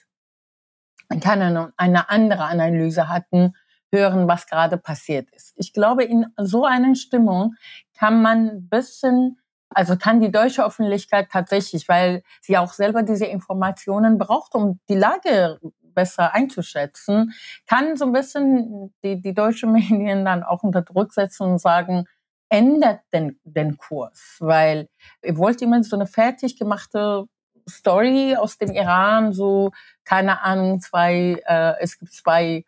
keine 1.22 1.74
eine 1.78 2.10
andere 2.10 2.46
Analyse 2.46 3.10
hatten, 3.10 3.54
hören, 3.92 4.28
was 4.28 4.48
gerade 4.48 4.78
passiert 4.78 5.30
ist. 5.32 5.54
Ich 5.56 5.72
glaube, 5.72 6.04
in 6.04 6.26
so 6.38 6.66
einer 6.66 6.96
Stimmung 6.96 7.54
kann 7.98 8.22
man 8.22 8.50
ein 8.50 8.70
bisschen, 8.70 9.40
also 9.70 9.96
kann 9.96 10.20
die 10.20 10.32
deutsche 10.32 10.66
Öffentlichkeit 10.66 11.30
tatsächlich, 11.32 11.88
weil 11.88 12.24
sie 12.42 12.58
auch 12.58 12.74
selber 12.74 13.04
diese 13.04 13.26
Informationen 13.26 14.18
braucht, 14.18 14.56
um 14.56 14.80
die 14.90 14.96
Lage 14.96 15.60
besser 15.94 16.34
einzuschätzen, 16.34 17.34
kann 17.68 17.96
so 17.96 18.06
ein 18.06 18.14
bisschen 18.14 18.94
die, 19.04 19.22
die 19.22 19.34
deutsche 19.34 19.68
Medien 19.68 20.26
dann 20.26 20.44
auch 20.44 20.64
unter 20.64 20.82
Druck 20.82 21.14
setzen 21.14 21.44
und 21.44 21.60
sagen, 21.60 22.06
ändert 22.54 23.00
den, 23.12 23.40
den 23.44 23.78
Kurs, 23.78 24.38
weil 24.40 24.88
ihr 25.24 25.36
wollt 25.38 25.60
immer 25.64 25.84
so 25.84 25.96
eine 25.96 26.06
fertig 26.06 26.60
gemachte 26.60 27.26
Story 27.68 28.36
aus 28.38 28.60
dem 28.60 28.72
Iran, 28.72 29.34
so, 29.34 29.72
keine 30.06 30.44
Ahnung, 30.44 30.80
zwei, 30.80 31.42
äh, 31.48 31.74
es 31.80 31.98
gibt 31.98 32.14
zwei 32.14 32.64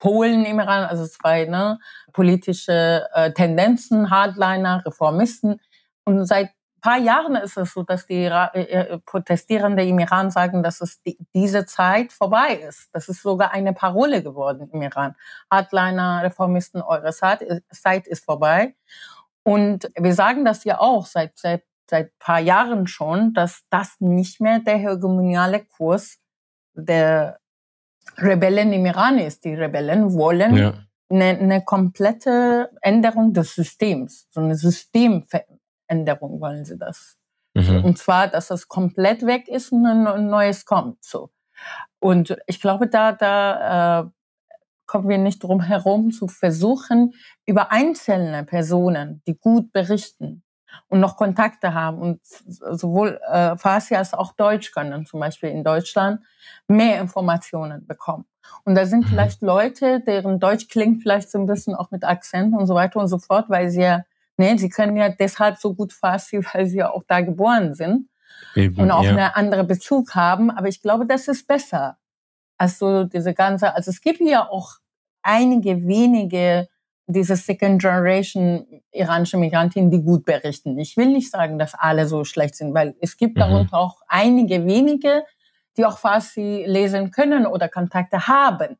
Polen 0.00 0.44
im 0.44 0.58
Iran, 0.58 0.84
also 0.84 1.06
zwei 1.06 1.44
ne, 1.44 1.78
politische 2.12 3.06
äh, 3.14 3.32
Tendenzen, 3.32 4.10
Hardliner, 4.10 4.82
Reformisten. 4.84 5.60
Und 6.04 6.24
seit 6.24 6.48
ein 6.48 6.80
paar 6.80 6.98
Jahren 6.98 7.36
ist 7.36 7.56
es 7.58 7.74
so, 7.74 7.82
dass 7.82 8.06
die 8.06 8.24
äh, 8.24 8.60
äh, 8.62 8.98
Protestierenden 9.04 9.86
im 9.86 9.98
Iran 9.98 10.30
sagen, 10.30 10.62
dass 10.62 10.80
es 10.80 11.02
die, 11.02 11.18
diese 11.34 11.66
Zeit 11.66 12.12
vorbei 12.12 12.54
ist. 12.66 12.88
Das 12.92 13.08
ist 13.08 13.22
sogar 13.22 13.52
eine 13.52 13.74
Parole 13.74 14.22
geworden 14.22 14.70
im 14.72 14.80
Iran. 14.80 15.14
Hardliner, 15.50 16.22
Reformisten, 16.24 16.80
eure 16.80 17.12
Zeit, 17.12 17.44
Zeit 17.70 18.06
ist 18.06 18.24
vorbei. 18.24 18.74
Und 19.42 19.90
wir 19.96 20.14
sagen 20.14 20.44
das 20.44 20.64
ja 20.64 20.80
auch 20.80 21.06
seit, 21.06 21.38
seit, 21.38 21.64
seit 21.88 22.16
paar 22.18 22.40
Jahren 22.40 22.86
schon, 22.86 23.32
dass 23.34 23.62
das 23.70 23.96
nicht 24.00 24.40
mehr 24.40 24.60
der 24.60 24.76
hegemoniale 24.76 25.64
Kurs 25.64 26.18
der 26.74 27.38
Rebellen 28.18 28.72
im 28.72 28.86
Iran 28.86 29.18
ist. 29.18 29.44
Die 29.44 29.54
Rebellen 29.54 30.12
wollen 30.14 30.56
ja. 30.56 30.74
eine, 31.08 31.38
eine 31.38 31.64
komplette 31.64 32.70
Änderung 32.82 33.32
des 33.32 33.54
Systems, 33.54 34.28
so 34.30 34.40
eine 34.40 34.56
Systemveränderung 34.56 36.40
wollen 36.40 36.64
sie 36.64 36.78
das. 36.78 37.16
Mhm. 37.54 37.84
Und 37.84 37.98
zwar, 37.98 38.28
dass 38.28 38.50
es 38.50 38.68
komplett 38.68 39.26
weg 39.26 39.48
ist 39.48 39.72
und 39.72 39.84
ein 39.86 40.28
neues 40.28 40.64
kommt. 40.64 41.02
So. 41.04 41.30
Und 41.98 42.36
ich 42.46 42.60
glaube, 42.60 42.88
da, 42.88 43.12
da 43.12 44.02
äh, 44.02 44.10
kommen 44.90 45.08
wir 45.08 45.18
nicht 45.18 45.44
drum 45.44 45.60
herum 45.60 46.10
zu 46.10 46.26
versuchen, 46.26 47.14
über 47.46 47.70
einzelne 47.70 48.42
Personen, 48.42 49.22
die 49.24 49.38
gut 49.38 49.72
berichten 49.72 50.42
und 50.88 50.98
noch 50.98 51.16
Kontakte 51.16 51.74
haben 51.74 51.98
und 51.98 52.20
sowohl 52.24 53.20
äh, 53.30 53.56
Farsi 53.56 53.94
als 53.94 54.14
auch 54.14 54.32
Deutsch 54.32 54.72
können, 54.72 55.06
zum 55.06 55.20
Beispiel 55.20 55.50
in 55.50 55.62
Deutschland, 55.62 56.22
mehr 56.66 57.00
Informationen 57.00 57.86
bekommen. 57.86 58.24
Und 58.64 58.74
da 58.74 58.84
sind 58.84 59.04
mhm. 59.04 59.10
vielleicht 59.10 59.42
Leute, 59.42 60.00
deren 60.00 60.40
Deutsch 60.40 60.66
klingt 60.66 61.02
vielleicht 61.02 61.30
so 61.30 61.38
ein 61.38 61.46
bisschen 61.46 61.76
auch 61.76 61.92
mit 61.92 62.02
Akzent 62.02 62.52
und 62.52 62.66
so 62.66 62.74
weiter 62.74 62.98
und 62.98 63.06
so 63.06 63.18
fort, 63.18 63.44
weil 63.48 63.70
sie 63.70 63.82
ja, 63.82 64.02
ne, 64.38 64.58
sie 64.58 64.70
können 64.70 64.96
ja 64.96 65.08
deshalb 65.08 65.58
so 65.58 65.72
gut 65.72 65.92
Farsi, 65.92 66.44
weil 66.52 66.66
sie 66.66 66.78
ja 66.78 66.90
auch 66.90 67.04
da 67.06 67.20
geboren 67.20 67.74
sind 67.74 68.08
Eben, 68.56 68.76
und 68.80 68.90
auch 68.90 69.04
ja. 69.04 69.10
eine 69.10 69.36
andere 69.36 69.62
Bezug 69.62 70.16
haben. 70.16 70.50
Aber 70.50 70.66
ich 70.66 70.82
glaube, 70.82 71.06
das 71.06 71.28
ist 71.28 71.46
besser. 71.46 71.96
Also 72.60 73.04
diese 73.04 73.32
ganze, 73.32 73.74
also 73.74 73.90
es 73.90 74.02
gibt 74.02 74.20
ja 74.20 74.46
auch 74.46 74.79
einige 75.22 75.86
wenige 75.86 76.68
diese 77.06 77.36
Second 77.36 77.80
Generation 77.80 78.66
iranische 78.92 79.36
Migrantinnen, 79.36 79.90
die 79.90 80.02
gut 80.02 80.24
berichten. 80.24 80.78
Ich 80.78 80.96
will 80.96 81.08
nicht 81.08 81.30
sagen, 81.30 81.58
dass 81.58 81.74
alle 81.74 82.06
so 82.06 82.24
schlecht 82.24 82.54
sind, 82.54 82.74
weil 82.74 82.94
es 83.00 83.16
gibt 83.16 83.36
mhm. 83.36 83.40
darunter 83.40 83.78
auch 83.78 84.00
einige 84.06 84.66
wenige, 84.66 85.24
die 85.76 85.84
auch 85.84 85.98
Farsi 85.98 86.64
lesen 86.66 87.10
können 87.10 87.46
oder 87.46 87.68
Kontakte 87.68 88.26
haben. 88.26 88.76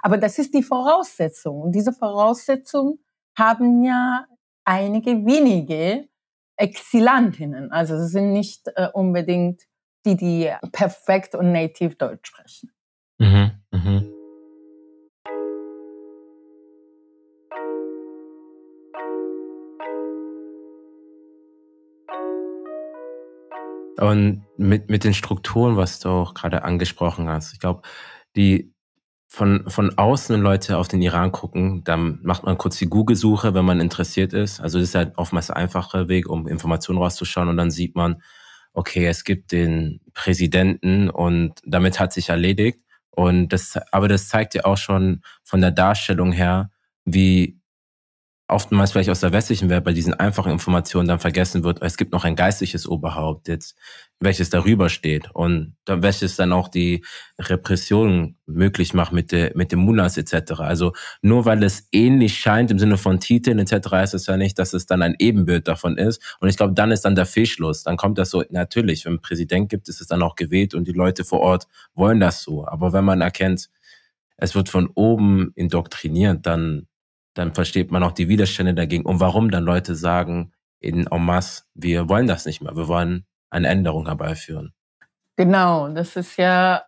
Aber 0.00 0.18
das 0.18 0.38
ist 0.38 0.54
die 0.54 0.62
Voraussetzung. 0.62 1.60
Und 1.60 1.72
diese 1.72 1.92
Voraussetzung 1.92 2.98
haben 3.36 3.82
ja 3.82 4.26
einige 4.64 5.24
wenige 5.24 6.08
Exilantinnen. 6.56 7.72
Also 7.72 7.94
es 7.94 8.12
sind 8.12 8.32
nicht 8.32 8.68
äh, 8.76 8.88
unbedingt 8.92 9.62
die, 10.04 10.16
die 10.16 10.50
perfekt 10.72 11.34
und 11.34 11.52
native 11.52 11.94
Deutsch 11.96 12.28
sprechen. 12.28 12.70
Mhm. 13.18 13.61
Und 24.02 24.44
mit, 24.56 24.90
mit 24.90 25.04
den 25.04 25.14
Strukturen, 25.14 25.76
was 25.76 26.00
du 26.00 26.08
auch 26.08 26.34
gerade 26.34 26.64
angesprochen 26.64 27.28
hast, 27.28 27.52
ich 27.52 27.60
glaube, 27.60 27.82
die 28.34 28.74
von, 29.28 29.70
von 29.70 29.96
außen 29.96 30.40
Leute 30.40 30.76
auf 30.76 30.88
den 30.88 31.00
Iran 31.00 31.30
gucken, 31.30 31.84
dann 31.84 32.18
macht 32.22 32.42
man 32.42 32.58
kurz 32.58 32.78
die 32.78 32.88
Google-Suche, 32.88 33.54
wenn 33.54 33.64
man 33.64 33.80
interessiert 33.80 34.32
ist. 34.32 34.60
Also 34.60 34.80
das 34.80 34.88
ist 34.88 34.94
halt 34.96 35.12
oftmals 35.16 35.50
ein 35.50 35.56
einfacher 35.56 36.08
Weg, 36.08 36.28
um 36.28 36.48
Informationen 36.48 36.98
rauszuschauen 36.98 37.48
und 37.48 37.56
dann 37.56 37.70
sieht 37.70 37.94
man, 37.94 38.20
okay, 38.72 39.06
es 39.06 39.22
gibt 39.22 39.52
den 39.52 40.00
Präsidenten 40.14 41.08
und 41.08 41.60
damit 41.64 42.00
hat 42.00 42.12
sich 42.12 42.28
erledigt. 42.28 42.80
Und 43.10 43.50
das, 43.50 43.78
aber 43.92 44.08
das 44.08 44.28
zeigt 44.28 44.54
ja 44.54 44.64
auch 44.64 44.78
schon 44.78 45.22
von 45.44 45.60
der 45.60 45.70
Darstellung 45.70 46.32
her, 46.32 46.70
wie 47.04 47.61
oftmals 48.52 48.92
vielleicht 48.92 49.10
aus 49.10 49.20
der 49.20 49.32
westlichen 49.32 49.68
Welt 49.70 49.84
bei 49.84 49.92
diesen 49.92 50.14
einfachen 50.14 50.52
Informationen 50.52 51.08
dann 51.08 51.18
vergessen 51.18 51.64
wird, 51.64 51.82
es 51.82 51.96
gibt 51.96 52.12
noch 52.12 52.24
ein 52.24 52.36
geistliches 52.36 52.86
Oberhaupt 52.86 53.48
jetzt, 53.48 53.76
welches 54.20 54.50
darüber 54.50 54.88
steht 54.88 55.30
und 55.34 55.74
welches 55.86 56.36
dann 56.36 56.52
auch 56.52 56.68
die 56.68 57.04
Repression 57.38 58.36
möglich 58.46 58.94
macht 58.94 59.12
mit, 59.12 59.32
der, 59.32 59.52
mit 59.56 59.72
dem 59.72 59.80
Munas 59.80 60.16
etc. 60.16 60.52
Also 60.60 60.92
nur 61.22 61.44
weil 61.44 61.62
es 61.64 61.88
ähnlich 61.92 62.38
scheint 62.38 62.70
im 62.70 62.78
Sinne 62.78 62.98
von 62.98 63.18
Titeln 63.18 63.58
etc. 63.58 63.90
heißt 63.90 64.14
es 64.14 64.26
ja 64.26 64.36
nicht, 64.36 64.58
dass 64.58 64.74
es 64.74 64.86
dann 64.86 65.02
ein 65.02 65.16
Ebenbild 65.18 65.66
davon 65.66 65.98
ist. 65.98 66.36
Und 66.40 66.48
ich 66.48 66.56
glaube, 66.56 66.74
dann 66.74 66.92
ist 66.92 67.04
dann 67.04 67.16
der 67.16 67.26
Fehlschluss. 67.26 67.82
Dann 67.82 67.96
kommt 67.96 68.18
das 68.18 68.30
so, 68.30 68.44
natürlich, 68.50 69.04
wenn 69.04 69.14
ein 69.14 69.20
Präsident 69.20 69.68
gibt, 69.68 69.88
ist 69.88 70.00
es 70.00 70.06
dann 70.06 70.22
auch 70.22 70.36
gewählt 70.36 70.74
und 70.74 70.86
die 70.86 70.92
Leute 70.92 71.24
vor 71.24 71.40
Ort 71.40 71.66
wollen 71.94 72.20
das 72.20 72.42
so. 72.42 72.66
Aber 72.66 72.92
wenn 72.92 73.04
man 73.04 73.20
erkennt, 73.20 73.70
es 74.36 74.54
wird 74.54 74.68
von 74.68 74.90
oben 74.94 75.52
indoktriniert, 75.54 76.46
dann 76.46 76.86
dann 77.34 77.54
versteht 77.54 77.90
man 77.90 78.02
auch 78.02 78.12
die 78.12 78.28
Widerstände 78.28 78.74
dagegen 78.74 79.04
und 79.06 79.20
warum 79.20 79.50
dann 79.50 79.64
Leute 79.64 79.94
sagen 79.94 80.52
in 80.80 81.06
en 81.06 81.24
masse, 81.24 81.64
wir 81.74 82.08
wollen 82.08 82.26
das 82.26 82.44
nicht 82.44 82.60
mehr, 82.60 82.76
wir 82.76 82.88
wollen 82.88 83.26
eine 83.50 83.68
Änderung 83.68 84.06
herbeiführen. 84.06 84.74
Genau, 85.36 85.88
das 85.88 86.16
ist 86.16 86.36
ja, 86.36 86.84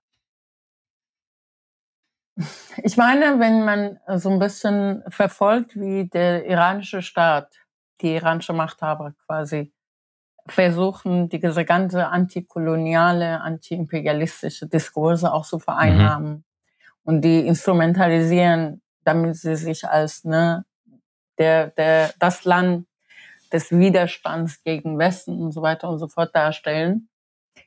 ich 2.83 2.97
meine, 2.97 3.39
wenn 3.39 3.65
man 3.65 3.99
so 4.19 4.31
ein 4.31 4.39
bisschen 4.39 5.03
verfolgt, 5.09 5.77
wie 5.77 6.09
der 6.09 6.47
iranische 6.47 7.03
Staat, 7.03 7.55
die 8.01 8.17
iranische 8.17 8.53
Machthaber 8.53 9.15
quasi 9.27 9.73
versuchen, 10.47 11.29
diese 11.29 11.65
ganze 11.65 12.09
antikoloniale, 12.09 13.41
antiimperialistische 13.41 14.67
Diskurse 14.67 15.33
auch 15.33 15.47
zu 15.47 15.59
vereinnahmen 15.59 16.31
mhm. 16.31 16.45
und 17.05 17.21
die 17.23 17.47
instrumentalisieren 17.47 18.83
damit 19.05 19.37
sie 19.37 19.57
sich 19.57 19.87
als 19.87 20.25
ne, 20.25 20.65
der, 21.39 21.69
der, 21.69 22.13
das 22.19 22.45
Land 22.45 22.87
des 23.53 23.71
Widerstands 23.71 24.63
gegen 24.65 24.99
Westen 24.99 25.41
und 25.41 25.53
so 25.53 25.63
weiter 25.63 25.89
und 25.89 25.99
so 25.99 26.09
fort 26.09 26.35
darstellen. 26.35 27.09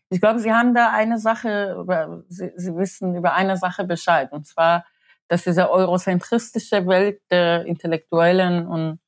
Ich 0.09 0.19
glaube, 0.21 0.39
Sie 0.39 0.51
haben 0.51 0.73
da 0.73 0.91
eine 0.91 1.19
Sache, 1.19 1.85
Sie, 2.29 2.51
Sie 2.55 2.75
wissen 2.75 3.15
über 3.15 3.33
eine 3.33 3.57
Sache 3.57 3.83
Bescheid, 3.83 4.31
und 4.31 4.45
zwar, 4.47 4.85
dass 5.27 5.43
diese 5.43 5.69
eurozentristische 5.69 6.87
Welt 6.87 7.21
der 7.29 7.65
Intellektuellen 7.65 8.67
und 8.67 8.99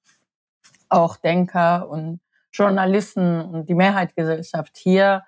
auch 0.90 1.18
Denker 1.18 1.90
und 1.90 2.20
Journalisten 2.52 3.42
und 3.42 3.70
die 3.70 3.76
Mehrheitsgesellschaft 3.76 4.78
hier 4.78 5.24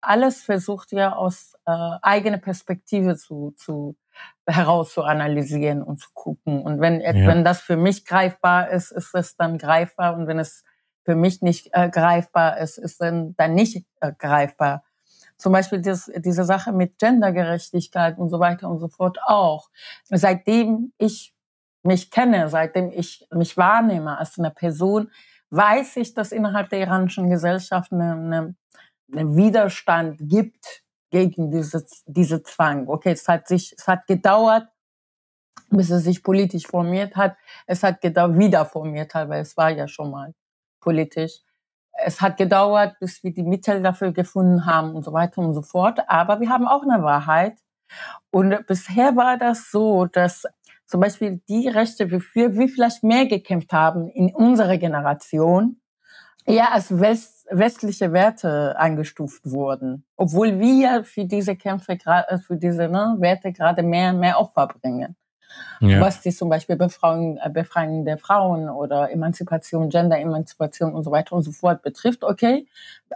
alles 0.00 0.42
versucht 0.42 0.92
ja 0.92 1.14
aus 1.14 1.54
äh, 1.64 1.70
eigener 2.02 2.38
Perspektive 2.38 3.16
zu, 3.16 3.54
zu 3.56 3.96
herauszuanalysieren 4.46 5.82
und 5.82 6.00
zu 6.00 6.08
gucken. 6.14 6.62
Und 6.62 6.80
wenn, 6.80 7.00
ja. 7.00 7.12
wenn 7.12 7.44
das 7.44 7.60
für 7.60 7.76
mich 7.76 8.04
greifbar 8.04 8.70
ist, 8.70 8.90
ist 8.90 9.14
es 9.14 9.36
dann 9.36 9.58
greifbar. 9.58 10.16
Und 10.16 10.26
wenn 10.26 10.38
es 10.38 10.64
für 11.04 11.14
mich 11.14 11.42
nicht 11.42 11.70
äh, 11.72 11.88
greifbar 11.88 12.58
ist, 12.58 12.78
ist 12.78 13.00
dann, 13.00 13.34
dann 13.36 13.54
nicht 13.54 13.84
äh, 14.00 14.12
greifbar. 14.16 14.84
Zum 15.36 15.52
Beispiel 15.52 15.80
das, 15.80 16.10
diese 16.16 16.44
Sache 16.44 16.72
mit 16.72 16.98
Gendergerechtigkeit 16.98 18.18
und 18.18 18.28
so 18.30 18.38
weiter 18.38 18.68
und 18.68 18.78
so 18.78 18.88
fort 18.88 19.18
auch. 19.26 19.70
Seitdem 20.04 20.92
ich 20.98 21.34
mich 21.82 22.10
kenne, 22.10 22.48
seitdem 22.48 22.90
ich 22.90 23.26
mich 23.32 23.56
wahrnehme 23.56 24.18
als 24.18 24.38
eine 24.38 24.50
Person, 24.50 25.10
weiß 25.50 25.96
ich, 25.96 26.14
dass 26.14 26.32
innerhalb 26.32 26.70
der 26.70 26.80
iranischen 26.80 27.28
Gesellschaft 27.28 27.92
eine, 27.92 28.12
eine, 28.12 28.54
eine 29.12 29.36
Widerstand 29.36 30.18
gibt 30.20 30.81
gegen 31.12 31.50
diese, 31.50 31.86
diese 32.06 32.42
Zwang. 32.42 32.88
Okay, 32.88 33.12
es 33.12 33.28
hat 33.28 33.46
sich, 33.46 33.74
es 33.76 33.86
hat 33.86 34.06
gedauert, 34.06 34.66
bis 35.70 35.90
es 35.90 36.04
sich 36.04 36.22
politisch 36.22 36.66
formiert 36.66 37.14
hat. 37.14 37.36
Es 37.66 37.82
hat 37.82 38.00
gedauert, 38.00 38.38
wieder 38.38 38.64
formiert 38.64 39.14
hat, 39.14 39.28
weil 39.28 39.42
es 39.42 39.56
war 39.56 39.70
ja 39.70 39.86
schon 39.86 40.10
mal 40.10 40.34
politisch. 40.80 41.40
Es 41.92 42.20
hat 42.22 42.38
gedauert, 42.38 42.96
bis 42.98 43.22
wir 43.22 43.32
die 43.32 43.42
Mittel 43.42 43.82
dafür 43.82 44.12
gefunden 44.12 44.64
haben 44.64 44.96
und 44.96 45.04
so 45.04 45.12
weiter 45.12 45.42
und 45.42 45.52
so 45.52 45.62
fort. 45.62 46.00
Aber 46.08 46.40
wir 46.40 46.48
haben 46.48 46.66
auch 46.66 46.82
eine 46.82 47.02
Wahrheit. 47.04 47.58
Und 48.30 48.66
bisher 48.66 49.14
war 49.14 49.36
das 49.36 49.70
so, 49.70 50.06
dass 50.06 50.46
zum 50.86 51.02
Beispiel 51.02 51.42
die 51.46 51.68
Rechte, 51.68 52.10
wofür 52.10 52.54
wir 52.54 52.68
vielleicht 52.68 53.04
mehr 53.04 53.26
gekämpft 53.26 53.72
haben 53.72 54.08
in 54.08 54.34
unserer 54.34 54.78
Generation, 54.78 55.82
eher 56.46 56.72
als 56.72 56.98
West, 56.98 57.41
westliche 57.52 58.12
Werte 58.12 58.76
eingestuft 58.78 59.50
wurden, 59.50 60.04
obwohl 60.16 60.58
wir 60.58 61.04
für 61.04 61.24
diese 61.24 61.56
Kämpfe, 61.56 61.98
äh, 62.04 62.38
für 62.38 62.56
diese 62.56 62.88
ne, 62.88 63.16
Werte 63.18 63.52
gerade 63.52 63.82
mehr, 63.82 64.12
mehr 64.12 64.40
Opfer 64.40 64.68
bringen. 64.68 65.16
Ja. 65.80 66.00
Was 66.00 66.20
die 66.20 66.30
zum 66.30 66.48
Beispiel 66.48 66.76
Befreiung, 66.76 67.38
äh, 67.38 67.50
Befreiung 67.50 68.04
der 68.04 68.18
Frauen 68.18 68.70
oder 68.70 69.10
Emanzipation, 69.10 69.90
Gender-Emanzipation 69.90 70.94
und 70.94 71.04
so 71.04 71.10
weiter 71.10 71.34
und 71.34 71.42
so 71.42 71.52
fort 71.52 71.82
betrifft. 71.82 72.24
Okay, 72.24 72.66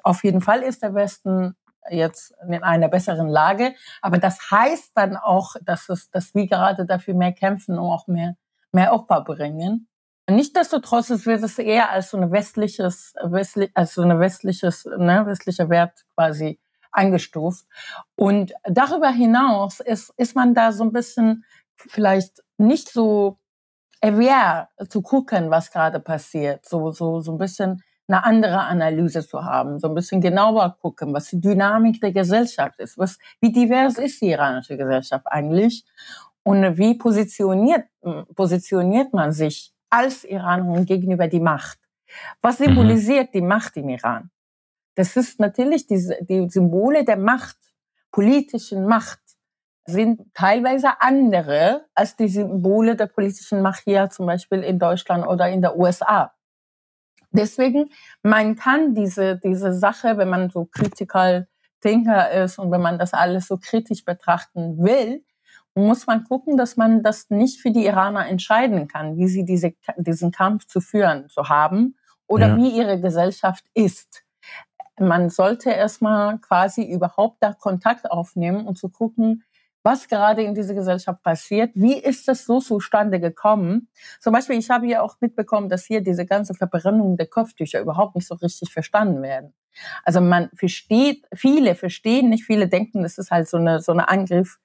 auf 0.02 0.24
jeden 0.24 0.40
Fall 0.40 0.62
ist 0.62 0.82
der 0.82 0.94
Westen 0.94 1.54
jetzt 1.90 2.34
in 2.48 2.62
einer 2.62 2.88
besseren 2.88 3.28
Lage. 3.28 3.74
Aber 4.02 4.18
das 4.18 4.50
heißt 4.50 4.92
dann 4.94 5.16
auch, 5.16 5.54
dass, 5.62 5.88
es, 5.88 6.10
dass 6.10 6.34
wir 6.34 6.46
gerade 6.46 6.84
dafür 6.84 7.14
mehr 7.14 7.32
kämpfen 7.32 7.78
und 7.78 7.90
auch 7.90 8.06
mehr, 8.06 8.36
mehr 8.72 8.92
Opfer 8.92 9.22
bringen. 9.22 9.88
Nichtsdestotrotz 10.28 11.08
wird 11.24 11.42
es 11.44 11.58
eher 11.58 11.90
als 11.90 12.10
so 12.10 12.16
ein 12.16 12.32
westliches, 12.32 13.14
westlich, 13.22 13.70
als 13.74 13.94
so 13.94 14.02
ein 14.02 14.18
westliches, 14.18 14.84
ne, 14.98 15.24
westlicher 15.24 15.70
Wert 15.70 16.04
quasi 16.16 16.58
eingestuft. 16.90 17.64
Und 18.16 18.52
darüber 18.64 19.10
hinaus 19.10 19.80
ist, 19.80 20.12
ist 20.16 20.34
man 20.34 20.54
da 20.54 20.72
so 20.72 20.82
ein 20.84 20.92
bisschen 20.92 21.44
vielleicht 21.76 22.42
nicht 22.58 22.88
so 22.88 23.38
aware 24.00 24.68
zu 24.88 25.02
gucken, 25.02 25.50
was 25.50 25.70
gerade 25.70 26.00
passiert, 26.00 26.66
so, 26.66 26.90
so, 26.90 27.20
so 27.20 27.32
ein 27.32 27.38
bisschen 27.38 27.82
eine 28.08 28.24
andere 28.24 28.60
Analyse 28.60 29.26
zu 29.26 29.44
haben, 29.44 29.78
so 29.78 29.88
ein 29.88 29.94
bisschen 29.94 30.20
genauer 30.20 30.76
gucken, 30.80 31.12
was 31.12 31.28
die 31.28 31.40
Dynamik 31.40 32.00
der 32.00 32.12
Gesellschaft 32.12 32.78
ist, 32.78 32.98
was, 32.98 33.18
wie 33.40 33.52
divers 33.52 33.98
ist 33.98 34.20
die 34.22 34.30
iranische 34.30 34.76
Gesellschaft 34.76 35.26
eigentlich? 35.28 35.84
Und 36.44 36.78
wie 36.78 36.94
positioniert, 36.96 37.86
positioniert 38.36 39.12
man 39.12 39.32
sich 39.32 39.72
als 39.90 40.24
Iran 40.24 40.84
gegenüber 40.84 41.28
die 41.28 41.40
Macht. 41.40 41.78
Was 42.40 42.58
mhm. 42.58 42.66
symbolisiert 42.66 43.28
mhm. 43.28 43.38
die 43.38 43.42
Macht 43.42 43.76
im 43.76 43.88
Iran? 43.88 44.30
Das 44.94 45.16
ist 45.16 45.38
natürlich 45.38 45.86
die, 45.86 46.00
die 46.22 46.48
Symbole 46.48 47.04
der 47.04 47.18
Macht, 47.18 47.58
politischen 48.10 48.86
Macht 48.86 49.20
sind 49.84 50.34
teilweise 50.34 51.00
andere 51.00 51.86
als 51.94 52.16
die 52.16 52.28
Symbole 52.28 52.96
der 52.96 53.06
politischen 53.06 53.62
Macht 53.62 53.84
hier 53.84 54.10
zum 54.10 54.26
Beispiel 54.26 54.62
in 54.62 54.78
Deutschland 54.78 55.26
oder 55.26 55.48
in 55.48 55.60
der 55.60 55.76
USA. 55.76 56.32
Deswegen, 57.30 57.90
man 58.22 58.56
kann 58.56 58.94
diese, 58.94 59.36
diese 59.36 59.74
Sache, 59.74 60.16
wenn 60.16 60.30
man 60.30 60.50
so 60.50 60.64
critical 60.64 61.46
Thinker 61.82 62.30
ist 62.30 62.58
und 62.58 62.70
wenn 62.70 62.80
man 62.80 62.98
das 62.98 63.12
alles 63.12 63.46
so 63.46 63.58
kritisch 63.58 64.04
betrachten 64.04 64.82
will, 64.82 65.22
muss 65.76 66.06
man 66.06 66.24
gucken, 66.24 66.56
dass 66.56 66.76
man 66.76 67.02
das 67.02 67.28
nicht 67.30 67.60
für 67.60 67.70
die 67.70 67.84
Iraner 67.84 68.26
entscheiden 68.26 68.88
kann, 68.88 69.16
wie 69.16 69.28
sie 69.28 69.44
diese, 69.44 69.74
diesen 69.96 70.30
Kampf 70.32 70.66
zu 70.66 70.80
führen, 70.80 71.28
zu 71.28 71.48
haben 71.48 71.96
oder 72.26 72.48
ja. 72.48 72.56
wie 72.56 72.70
ihre 72.70 73.00
Gesellschaft 73.00 73.64
ist. 73.74 74.24
Man 74.98 75.28
sollte 75.28 75.70
erstmal 75.70 76.38
quasi 76.38 76.82
überhaupt 76.82 77.36
da 77.40 77.52
Kontakt 77.52 78.10
aufnehmen 78.10 78.66
und 78.66 78.78
zu 78.78 78.88
gucken, 78.88 79.44
was 79.82 80.08
gerade 80.08 80.42
in 80.42 80.54
dieser 80.54 80.74
Gesellschaft 80.74 81.22
passiert. 81.22 81.70
Wie 81.74 81.96
ist 81.96 82.26
das 82.26 82.44
so 82.44 82.58
zustande 82.58 83.20
gekommen? 83.20 83.88
Zum 84.18 84.32
Beispiel, 84.32 84.58
ich 84.58 84.68
habe 84.68 84.88
ja 84.88 85.02
auch 85.02 85.16
mitbekommen, 85.20 85.68
dass 85.68 85.84
hier 85.84 86.00
diese 86.00 86.26
ganze 86.26 86.54
Verbrennung 86.54 87.16
der 87.16 87.28
Kopftücher 87.28 87.80
überhaupt 87.80 88.16
nicht 88.16 88.26
so 88.26 88.34
richtig 88.34 88.72
verstanden 88.72 89.22
werden. 89.22 89.54
Also 90.02 90.20
man 90.20 90.48
versteht, 90.54 91.24
viele 91.34 91.74
verstehen 91.74 92.30
nicht, 92.30 92.44
viele 92.44 92.66
denken, 92.66 93.02
das 93.02 93.18
ist 93.18 93.30
halt 93.30 93.48
so 93.48 93.58
eine, 93.58 93.80
so 93.80 93.92
eine 93.92 94.08
Angriff 94.08 94.58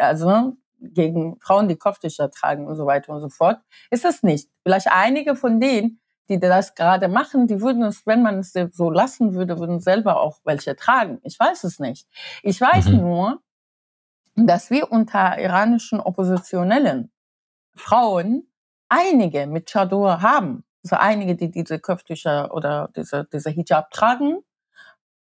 also 0.00 0.56
gegen 0.80 1.38
Frauen, 1.40 1.68
die 1.68 1.76
Kopftücher 1.76 2.30
tragen 2.30 2.66
und 2.66 2.76
so 2.76 2.86
weiter 2.86 3.12
und 3.12 3.20
so 3.20 3.28
fort, 3.28 3.58
ist 3.90 4.04
es 4.04 4.22
nicht. 4.22 4.48
Vielleicht 4.62 4.88
einige 4.90 5.36
von 5.36 5.60
denen, 5.60 6.00
die 6.28 6.38
das 6.38 6.74
gerade 6.74 7.08
machen, 7.08 7.46
die 7.46 7.60
würden 7.60 7.82
es, 7.82 8.06
wenn 8.06 8.22
man 8.22 8.38
es 8.38 8.54
so 8.72 8.90
lassen 8.90 9.34
würde, 9.34 9.58
würden 9.58 9.80
selber 9.80 10.20
auch 10.20 10.38
welche 10.44 10.76
tragen. 10.76 11.18
Ich 11.24 11.38
weiß 11.38 11.64
es 11.64 11.80
nicht. 11.80 12.06
Ich 12.42 12.60
weiß 12.60 12.86
mhm. 12.86 12.96
nur, 12.98 13.42
dass 14.36 14.70
wir 14.70 14.90
unter 14.92 15.38
iranischen 15.38 16.00
oppositionellen 16.00 17.10
Frauen 17.74 18.46
einige 18.88 19.46
mit 19.46 19.70
Chador 19.70 20.22
haben. 20.22 20.64
Also 20.84 20.96
einige, 20.96 21.34
die 21.34 21.50
diese 21.50 21.78
Kopftücher 21.78 22.54
oder 22.54 22.90
diese, 22.96 23.26
diese 23.30 23.50
Hijab 23.50 23.90
tragen, 23.90 24.38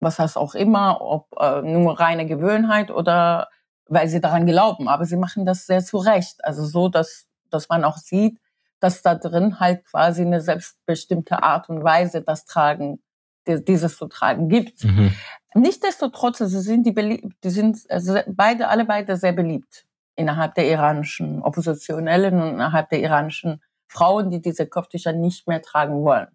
was 0.00 0.18
heißt 0.18 0.36
auch 0.36 0.54
immer, 0.54 1.00
ob 1.00 1.28
äh, 1.40 1.62
nur 1.62 1.98
reine 1.98 2.26
Gewöhnheit 2.26 2.90
oder 2.90 3.48
weil 3.88 4.08
sie 4.08 4.20
daran 4.20 4.46
glauben. 4.46 4.88
Aber 4.88 5.04
sie 5.04 5.16
machen 5.16 5.44
das 5.44 5.66
sehr 5.66 5.84
zu 5.84 5.98
Recht. 5.98 6.44
Also 6.44 6.64
so, 6.64 6.88
dass, 6.88 7.26
dass 7.50 7.68
man 7.68 7.84
auch 7.84 7.96
sieht, 7.96 8.38
dass 8.80 9.02
da 9.02 9.14
drin 9.14 9.58
halt 9.58 9.84
quasi 9.84 10.22
eine 10.22 10.40
selbstbestimmte 10.40 11.42
Art 11.42 11.68
und 11.68 11.82
Weise 11.82 12.22
das 12.22 12.44
Tragen, 12.44 13.00
dieses 13.46 13.96
zu 13.96 14.06
tragen 14.06 14.48
gibt. 14.48 14.84
Mhm. 14.84 15.12
Nichtsdestotrotz, 15.54 16.38
sie 16.38 16.60
sind 16.60 16.86
die, 16.86 16.92
beliebt, 16.92 17.32
die 17.42 17.50
sind 17.50 17.78
also 17.88 18.18
beide, 18.26 18.68
alle 18.68 18.84
beide 18.84 19.16
sehr 19.16 19.32
beliebt 19.32 19.86
innerhalb 20.14 20.54
der 20.54 20.68
iranischen 20.68 21.42
Oppositionellen 21.42 22.40
und 22.40 22.48
innerhalb 22.50 22.90
der 22.90 23.00
iranischen 23.00 23.62
Frauen, 23.86 24.30
die 24.30 24.42
diese 24.42 24.66
Kopftücher 24.66 25.12
nicht 25.12 25.48
mehr 25.48 25.62
tragen 25.62 26.04
wollen. 26.04 26.28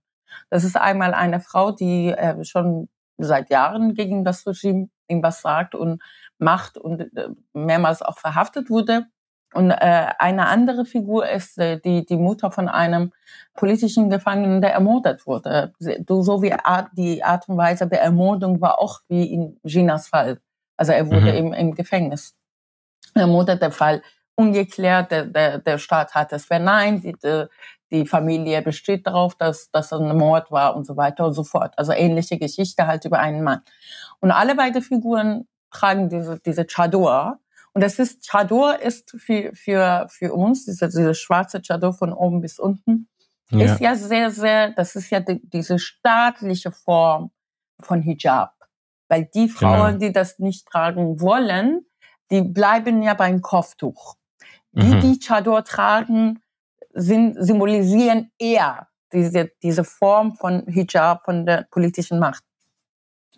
Das 0.49 0.64
ist 0.64 0.76
einmal 0.76 1.14
eine 1.14 1.39
Frau, 1.39 1.72
die 1.72 2.08
äh, 2.10 2.43
schon 2.43 2.89
seit 3.18 3.49
Jahren 3.51 3.93
gegen 3.93 4.24
das 4.24 4.47
Regime 4.47 4.89
irgendwas 5.08 5.41
sagt 5.41 5.76
und 5.76 6.01
macht 6.43 6.77
und 6.77 7.01
äh, 7.17 7.29
mehrmals 7.53 8.01
auch 8.01 8.17
verhaftet 8.17 8.69
wurde. 8.69 9.05
Und 9.53 9.71
äh, 9.71 10.07
eine 10.17 10.47
andere 10.47 10.85
Figur 10.85 11.29
ist 11.29 11.57
äh, 11.59 11.79
die, 11.79 12.05
die 12.05 12.17
Mutter 12.17 12.51
von 12.51 12.67
einem 12.67 13.11
politischen 13.53 14.09
Gefangenen, 14.09 14.61
der 14.61 14.73
ermordet 14.73 15.27
wurde. 15.27 15.73
So 15.79 16.41
wie 16.41 16.53
Art, 16.53 16.89
die 16.93 17.23
Art 17.23 17.47
und 17.47 17.57
Weise 17.57 17.87
der 17.87 18.01
Ermordung 18.01 18.61
war 18.61 18.79
auch 18.79 19.01
wie 19.07 19.31
in 19.31 19.59
Ginas 19.63 20.07
Fall. 20.07 20.39
Also 20.75 20.91
er 20.91 21.07
wurde 21.07 21.31
mhm. 21.31 21.37
im, 21.37 21.53
im 21.53 21.75
Gefängnis 21.75 22.35
ermordet. 23.13 23.61
Der 23.61 23.71
Fall 23.71 24.01
ungeklärt, 24.35 25.11
der, 25.11 25.25
der, 25.25 25.59
der 25.59 25.77
Staat 25.77 26.15
hat 26.15 26.33
es 26.33 26.45
verneint, 26.45 27.03
die, 27.03 27.15
die 27.91 28.07
Familie 28.07 28.63
besteht 28.63 29.05
darauf, 29.05 29.35
dass 29.35 29.69
das 29.69 29.93
ein 29.93 30.17
Mord 30.17 30.51
war 30.51 30.75
und 30.75 30.85
so 30.85 30.97
weiter 30.97 31.27
und 31.27 31.33
so 31.33 31.43
fort. 31.43 31.75
Also 31.77 31.91
ähnliche 31.91 32.39
Geschichte 32.39 32.87
halt 32.87 33.05
über 33.05 33.19
einen 33.19 33.43
Mann. 33.43 33.61
Und 34.19 34.31
alle 34.31 34.55
beide 34.55 34.81
Figuren 34.81 35.47
tragen 35.74 36.09
diese, 36.09 36.39
diese 36.39 36.65
Chador, 36.65 37.39
und 37.74 37.84
das 37.84 37.97
ist, 37.97 38.30
Chador 38.30 38.80
ist 38.80 39.11
für, 39.17 39.51
für, 39.53 40.07
für 40.09 40.34
uns, 40.34 40.65
diese, 40.65 40.88
diese 40.88 41.15
schwarze 41.15 41.61
Chador 41.61 41.93
von 41.93 42.13
oben 42.13 42.41
bis 42.41 42.59
unten, 42.59 43.09
ja. 43.49 43.65
ist 43.65 43.82
ja 43.82 43.95
sehr, 43.95 44.32
sehr, 44.32 44.71
das 44.71 44.95
ist 44.95 45.09
ja 45.09 45.19
die, 45.19 45.41
diese 45.43 45.80
staatliche 45.80 46.71
Form 46.71 47.32
von 47.80 48.01
Hijab. 48.01 48.53
Weil 49.09 49.26
die 49.34 49.47
genau. 49.47 49.57
Frauen, 49.57 49.88
genau. 49.93 49.97
die 49.97 50.11
das 50.13 50.39
nicht 50.39 50.67
tragen 50.67 51.19
wollen, 51.19 51.86
die 52.32 52.41
bleiben 52.41 53.01
ja 53.01 53.15
beim 53.15 53.41
Kopftuch. 53.41 54.15
Die, 54.71 54.95
mhm. 54.95 55.01
die 55.01 55.19
Chador 55.19 55.63
tragen, 55.63 56.41
sind, 56.93 57.36
symbolisieren 57.43 58.32
eher 58.38 58.88
diese, 59.11 59.51
diese 59.61 59.84
Form 59.84 60.36
von 60.36 60.65
Hijab, 60.67 61.26
von 61.26 61.45
der 61.45 61.67
politischen 61.69 62.19
Macht. 62.19 62.43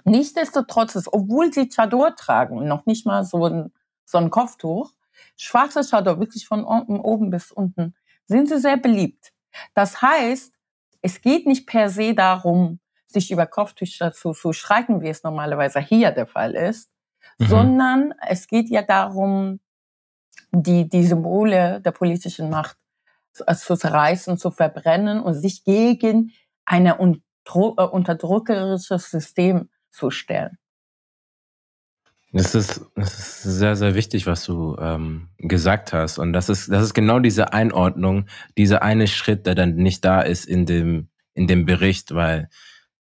Nichtsdestotrotz, 0.05 1.07
obwohl 1.11 1.51
sie 1.51 1.69
Chador 1.69 2.15
tragen, 2.15 2.67
noch 2.67 2.85
nicht 2.85 3.05
mal 3.05 3.25
so 3.25 3.45
ein 3.45 3.71
so 4.05 4.19
ein 4.19 4.29
Kopftuch, 4.29 4.93
schwarzer 5.35 5.83
Chador, 5.83 6.19
wirklich 6.19 6.47
von 6.47 6.63
oben 6.63 7.29
bis 7.29 7.51
unten, 7.51 7.95
sind 8.25 8.47
sie 8.47 8.59
sehr 8.59 8.77
beliebt. 8.77 9.33
Das 9.73 10.01
heißt, 10.01 10.53
es 11.01 11.21
geht 11.21 11.45
nicht 11.45 11.67
per 11.67 11.89
se 11.89 12.13
darum, 12.13 12.79
sich 13.07 13.31
über 13.31 13.45
Kopftücher 13.45 14.11
zu, 14.11 14.31
zu 14.31 14.53
schreiten, 14.53 15.01
wie 15.01 15.09
es 15.09 15.23
normalerweise 15.23 15.79
hier 15.79 16.11
der 16.11 16.27
Fall 16.27 16.55
ist, 16.55 16.89
mhm. 17.37 17.45
sondern 17.45 18.13
es 18.27 18.47
geht 18.47 18.69
ja 18.69 18.81
darum, 18.81 19.59
die, 20.51 20.89
die 20.89 21.05
Symbole 21.05 21.81
der 21.81 21.91
politischen 21.91 22.49
Macht 22.49 22.77
zu, 23.31 23.47
äh, 23.47 23.55
zu 23.55 23.75
zerreißen, 23.75 24.37
zu 24.37 24.51
verbrennen 24.51 25.19
und 25.19 25.33
sich 25.33 25.63
gegen 25.63 26.31
ein 26.65 26.87
äh, 26.87 26.93
unterdrückerisches 26.93 29.11
System 29.11 29.69
zu 29.95 30.11
stellen. 30.11 30.57
Das 32.31 32.53
ist, 32.53 32.85
das 32.95 33.17
ist 33.17 33.43
sehr, 33.43 33.77
sehr 33.77 33.95
wichtig, 33.95 34.27
was 34.27 34.43
du 34.43 34.75
ähm, 34.77 35.29
gesagt 35.37 35.93
hast. 35.93 36.17
Und 36.17 36.33
das 36.33 36.49
ist, 36.49 36.69
das 36.69 36.83
ist 36.83 36.93
genau 36.93 37.19
diese 37.19 37.53
Einordnung, 37.53 38.25
dieser 38.57 38.81
eine 38.81 39.07
Schritt, 39.07 39.45
der 39.45 39.55
dann 39.55 39.75
nicht 39.75 40.03
da 40.03 40.19
ist 40.19 40.45
in 40.45 40.65
dem, 40.65 41.07
in 41.33 41.47
dem 41.47 41.65
Bericht, 41.65 42.13
weil 42.13 42.49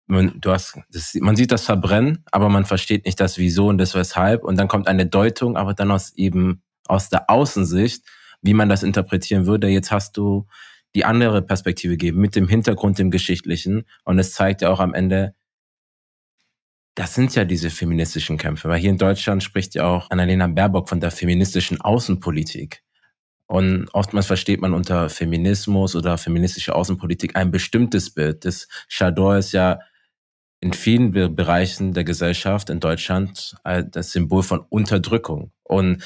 man, 0.05 0.39
du 0.39 0.51
hast, 0.51 0.79
das, 0.89 1.13
man 1.15 1.35
sieht 1.35 1.51
das 1.51 1.65
Verbrennen, 1.65 2.23
aber 2.31 2.47
man 2.47 2.63
versteht 2.63 3.05
nicht 3.05 3.19
das 3.19 3.37
Wieso 3.37 3.67
und 3.67 3.79
das 3.79 3.95
Weshalb. 3.95 4.45
Und 4.45 4.57
dann 4.57 4.69
kommt 4.69 4.87
eine 4.87 5.05
Deutung, 5.05 5.57
aber 5.57 5.73
dann 5.73 5.91
aus 5.91 6.13
eben 6.15 6.61
aus 6.87 7.09
der 7.09 7.29
Außensicht, 7.29 8.05
wie 8.41 8.53
man 8.53 8.69
das 8.69 8.81
interpretieren 8.81 9.45
würde. 9.45 9.67
Jetzt 9.67 9.91
hast 9.91 10.15
du 10.15 10.47
die 10.95 11.03
andere 11.03 11.41
Perspektive 11.41 11.97
gegeben 11.97 12.21
mit 12.21 12.35
dem 12.37 12.47
Hintergrund, 12.47 12.97
dem 12.97 13.11
Geschichtlichen. 13.11 13.83
Und 14.05 14.19
es 14.19 14.31
zeigt 14.31 14.61
ja 14.61 14.69
auch 14.69 14.79
am 14.79 14.93
Ende, 14.93 15.35
das 16.97 17.13
sind 17.13 17.35
ja 17.35 17.45
diese 17.45 17.69
feministischen 17.69 18.39
Kämpfe, 18.39 18.69
weil 18.69 18.79
hier 18.79 18.89
in 18.89 18.97
Deutschland 18.97 19.43
spricht 19.43 19.75
ja 19.75 19.85
auch 19.85 20.09
Annalena 20.09 20.47
Baerbock 20.47 20.89
von 20.89 20.99
der 20.99 21.11
feministischen 21.11 21.79
Außenpolitik. 21.79 22.81
Und 23.45 23.87
oftmals 23.93 24.25
versteht 24.25 24.61
man 24.61 24.73
unter 24.73 25.07
Feminismus 25.07 25.95
oder 25.95 26.17
feministische 26.17 26.73
Außenpolitik 26.73 27.35
ein 27.35 27.51
bestimmtes 27.51 28.09
Bild. 28.09 28.45
Das 28.45 28.67
Chador 28.89 29.37
ist 29.37 29.51
ja 29.51 29.79
in 30.59 30.73
vielen 30.73 31.11
Bereichen 31.11 31.93
der 31.93 32.03
Gesellschaft 32.03 32.71
in 32.71 32.79
Deutschland 32.79 33.55
das 33.63 34.11
Symbol 34.11 34.41
von 34.41 34.61
Unterdrückung. 34.61 35.51
Und 35.61 36.01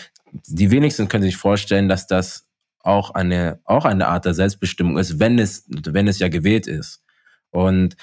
die 0.45 0.71
wenigsten 0.71 1.07
können 1.07 1.23
sich 1.23 1.37
vorstellen, 1.37 1.87
dass 1.87 2.05
das 2.05 2.49
auch 2.79 3.11
eine, 3.11 3.61
auch 3.63 3.85
eine 3.85 4.09
Art 4.09 4.25
der 4.25 4.33
Selbstbestimmung 4.33 4.97
ist, 4.97 5.21
wenn 5.21 5.39
es, 5.39 5.63
wenn 5.69 6.09
es 6.09 6.19
ja 6.19 6.27
gewählt 6.27 6.67
ist. 6.67 7.01
Und 7.49 7.95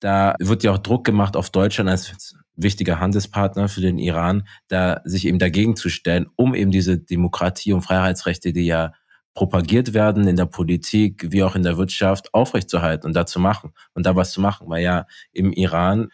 da 0.00 0.34
wird 0.38 0.62
ja 0.62 0.72
auch 0.72 0.78
Druck 0.78 1.04
gemacht 1.04 1.36
auf 1.36 1.50
Deutschland 1.50 1.90
als 1.90 2.34
wichtiger 2.56 3.00
Handelspartner 3.00 3.68
für 3.68 3.80
den 3.80 3.98
Iran, 3.98 4.46
da 4.68 5.00
sich 5.04 5.26
eben 5.26 5.38
dagegen 5.38 5.76
zu 5.76 5.88
stellen, 5.88 6.26
um 6.36 6.54
eben 6.54 6.70
diese 6.70 6.98
Demokratie 6.98 7.72
und 7.72 7.82
Freiheitsrechte, 7.82 8.52
die 8.52 8.66
ja 8.66 8.92
propagiert 9.34 9.92
werden 9.92 10.26
in 10.26 10.36
der 10.36 10.46
Politik 10.46 11.26
wie 11.30 11.42
auch 11.42 11.54
in 11.54 11.62
der 11.62 11.76
Wirtschaft, 11.76 12.32
aufrechtzuerhalten 12.32 13.06
und 13.06 13.14
da 13.14 13.26
zu 13.26 13.38
machen 13.38 13.72
und 13.94 14.06
da 14.06 14.16
was 14.16 14.32
zu 14.32 14.40
machen, 14.40 14.68
weil 14.68 14.82
ja 14.82 15.06
im 15.32 15.52
Iran 15.52 16.08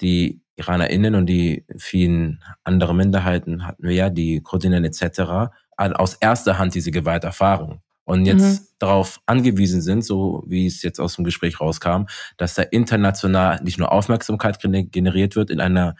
die 0.00 0.40
IranerInnen 0.56 1.14
und 1.14 1.26
die 1.26 1.66
vielen 1.76 2.42
anderen 2.62 2.96
Minderheiten 2.96 3.66
hatten 3.66 3.82
wir 3.82 3.94
ja, 3.94 4.10
die 4.10 4.40
Kurdinnen 4.40 4.84
etc., 4.84 5.52
aus 5.76 6.14
erster 6.14 6.58
Hand 6.58 6.74
diese 6.74 6.90
Gewalt 6.90 7.24
erfahren 7.24 7.80
und 8.04 8.26
jetzt 8.26 8.60
mhm. 8.60 8.66
darauf 8.78 9.20
angewiesen 9.26 9.80
sind, 9.80 10.04
so 10.04 10.44
wie 10.46 10.66
es 10.66 10.82
jetzt 10.82 11.00
aus 11.00 11.16
dem 11.16 11.24
Gespräch 11.24 11.60
rauskam, 11.60 12.04
dass 12.36 12.54
da 12.54 12.62
international 12.62 13.60
nicht 13.62 13.78
nur 13.78 13.92
Aufmerksamkeit 13.92 14.58
generiert 14.60 15.36
wird 15.36 15.50
in 15.50 15.60
einer 15.60 15.96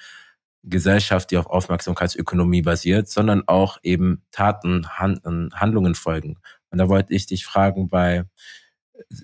Gesellschaft, 0.63 1.31
die 1.31 1.37
auf 1.37 1.47
Aufmerksamkeitsökonomie 1.47 2.63
basiert, 2.63 3.09
sondern 3.09 3.43
auch 3.47 3.79
eben 3.83 4.23
Taten, 4.31 4.87
Handlungen 4.89 5.95
folgen. 5.95 6.39
Und 6.71 6.79
da 6.79 6.89
wollte 6.89 7.13
ich 7.13 7.27
dich 7.27 7.45
fragen 7.45 7.89
bei 7.89 8.25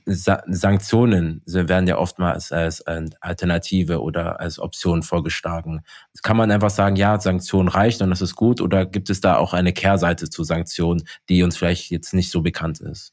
Sanktionen 0.05 1.43
werden 1.47 1.87
ja 1.87 1.97
oftmals 1.97 2.51
als 2.51 2.85
Alternative 2.87 4.03
oder 4.03 4.41
als 4.41 4.59
Option 4.59 5.03
vorgeschlagen. 5.03 5.83
Kann 6.23 6.37
man 6.37 6.51
einfach 6.51 6.71
sagen, 6.71 6.97
ja, 6.97 7.21
Sanktionen 7.21 7.69
reichen 7.69 8.05
und 8.05 8.11
das 8.11 8.21
ist 8.21 8.35
gut, 8.35 8.61
oder 8.61 8.85
gibt 8.85 9.11
es 9.11 9.21
da 9.21 9.37
auch 9.37 9.53
eine 9.53 9.73
Kehrseite 9.73 10.29
zu 10.29 10.43
Sanktionen, 10.43 11.05
die 11.29 11.43
uns 11.43 11.57
vielleicht 11.57 11.91
jetzt 11.91 12.15
nicht 12.15 12.31
so 12.31 12.43
bekannt 12.43 12.81
ist? 12.81 13.13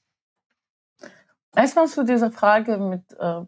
Erstmal 1.55 1.87
zu 1.87 2.03
dieser 2.03 2.31
Frage 2.31 2.77
mit 2.77 3.03
äh, 3.19 3.41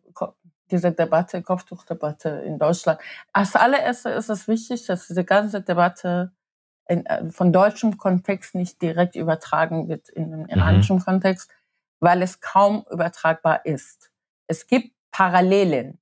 dieser 0.71 0.91
Debatte, 0.91 1.41
Kopftuchdebatte 1.41 2.29
in 2.45 2.59
Deutschland. 2.59 2.99
Als 3.33 3.55
allererstes 3.55 4.15
ist 4.17 4.29
es 4.29 4.47
wichtig, 4.47 4.85
dass 4.85 5.07
diese 5.07 5.23
ganze 5.23 5.61
Debatte 5.61 6.31
in, 6.87 7.05
äh, 7.05 7.29
von 7.31 7.53
deutschem 7.53 7.97
Kontext 7.97 8.55
nicht 8.55 8.81
direkt 8.81 9.15
übertragen 9.15 9.87
wird 9.89 10.09
in 10.09 10.31
den 10.31 10.41
mhm. 10.41 10.49
iranischen 10.49 10.97
mhm. 10.97 11.01
Kontext 11.01 11.49
weil 11.99 12.21
es 12.21 12.39
kaum 12.39 12.85
übertragbar 12.91 13.65
ist. 13.65 14.11
Es 14.47 14.67
gibt 14.67 14.93
Parallelen. 15.11 15.99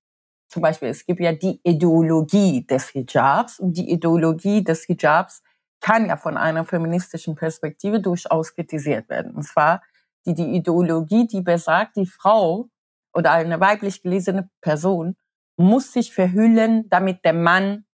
Zum 0.50 0.62
Beispiel, 0.62 0.90
es 0.90 1.06
gibt 1.06 1.20
ja 1.20 1.34
die 1.34 1.60
Ideologie 1.64 2.66
des 2.66 2.90
Hijabs 2.90 3.60
und 3.60 3.76
die 3.76 3.92
Ideologie 3.92 4.64
des 4.64 4.84
Hijabs 4.84 5.44
kann 5.82 6.08
ja 6.08 6.18
von 6.18 6.38
einer 6.38 6.66
feministischen 6.66 7.36
Perspektive 7.36 8.00
durchaus 8.00 8.54
kritisiert 8.56 9.10
werden. 9.10 9.34
Und 9.36 9.44
zwar 9.44 9.82
die, 10.26 10.34
die 10.34 10.56
Ideologie, 10.56 11.28
die 11.28 11.42
besagt, 11.42 11.98
die 11.98 12.06
Frau 12.06 12.70
oder 13.14 13.32
eine 13.32 13.60
weiblich 13.60 14.02
gelesene 14.02 14.50
Person 14.62 15.16
muss 15.58 15.92
sich 15.92 16.14
verhüllen, 16.14 16.90
damit 16.90 17.26
der 17.26 17.34
Mann 17.34 17.86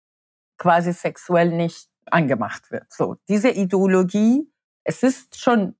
quasi 0.57 0.93
sexuell 0.93 1.49
nicht 1.49 1.89
angemacht 2.05 2.71
wird. 2.71 2.91
So, 2.91 3.15
diese 3.27 3.49
Ideologie 3.49 4.52
es 4.83 5.03
ist 5.03 5.39
schon 5.39 5.75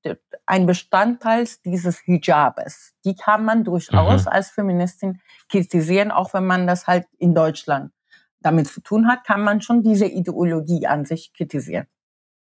ein 0.46 0.66
Bestandteil 0.66 1.48
dieses 1.66 2.00
Hijabes. 2.00 2.94
Die 3.06 3.16
kann 3.16 3.44
man 3.44 3.64
durchaus 3.64 4.26
mhm. 4.26 4.32
als 4.32 4.50
Feministin 4.50 5.22
kritisieren, 5.50 6.12
auch 6.12 6.34
wenn 6.34 6.46
man 6.46 6.68
das 6.68 6.88
halt 6.88 7.08
in 7.18 7.36
Deutschland 7.36 7.92
damit 8.40 8.68
zu 8.68 8.82
tun 8.82 9.08
hat, 9.08 9.24
kann 9.24 9.42
man 9.42 9.62
schon 9.62 9.84
diese 9.84 10.06
Ideologie 10.06 10.86
an 10.86 11.06
sich 11.06 11.34
kritisieren. 11.34 11.88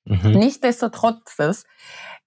Mhm. 0.04 0.32
Nichtsdestotrotz 0.32 1.64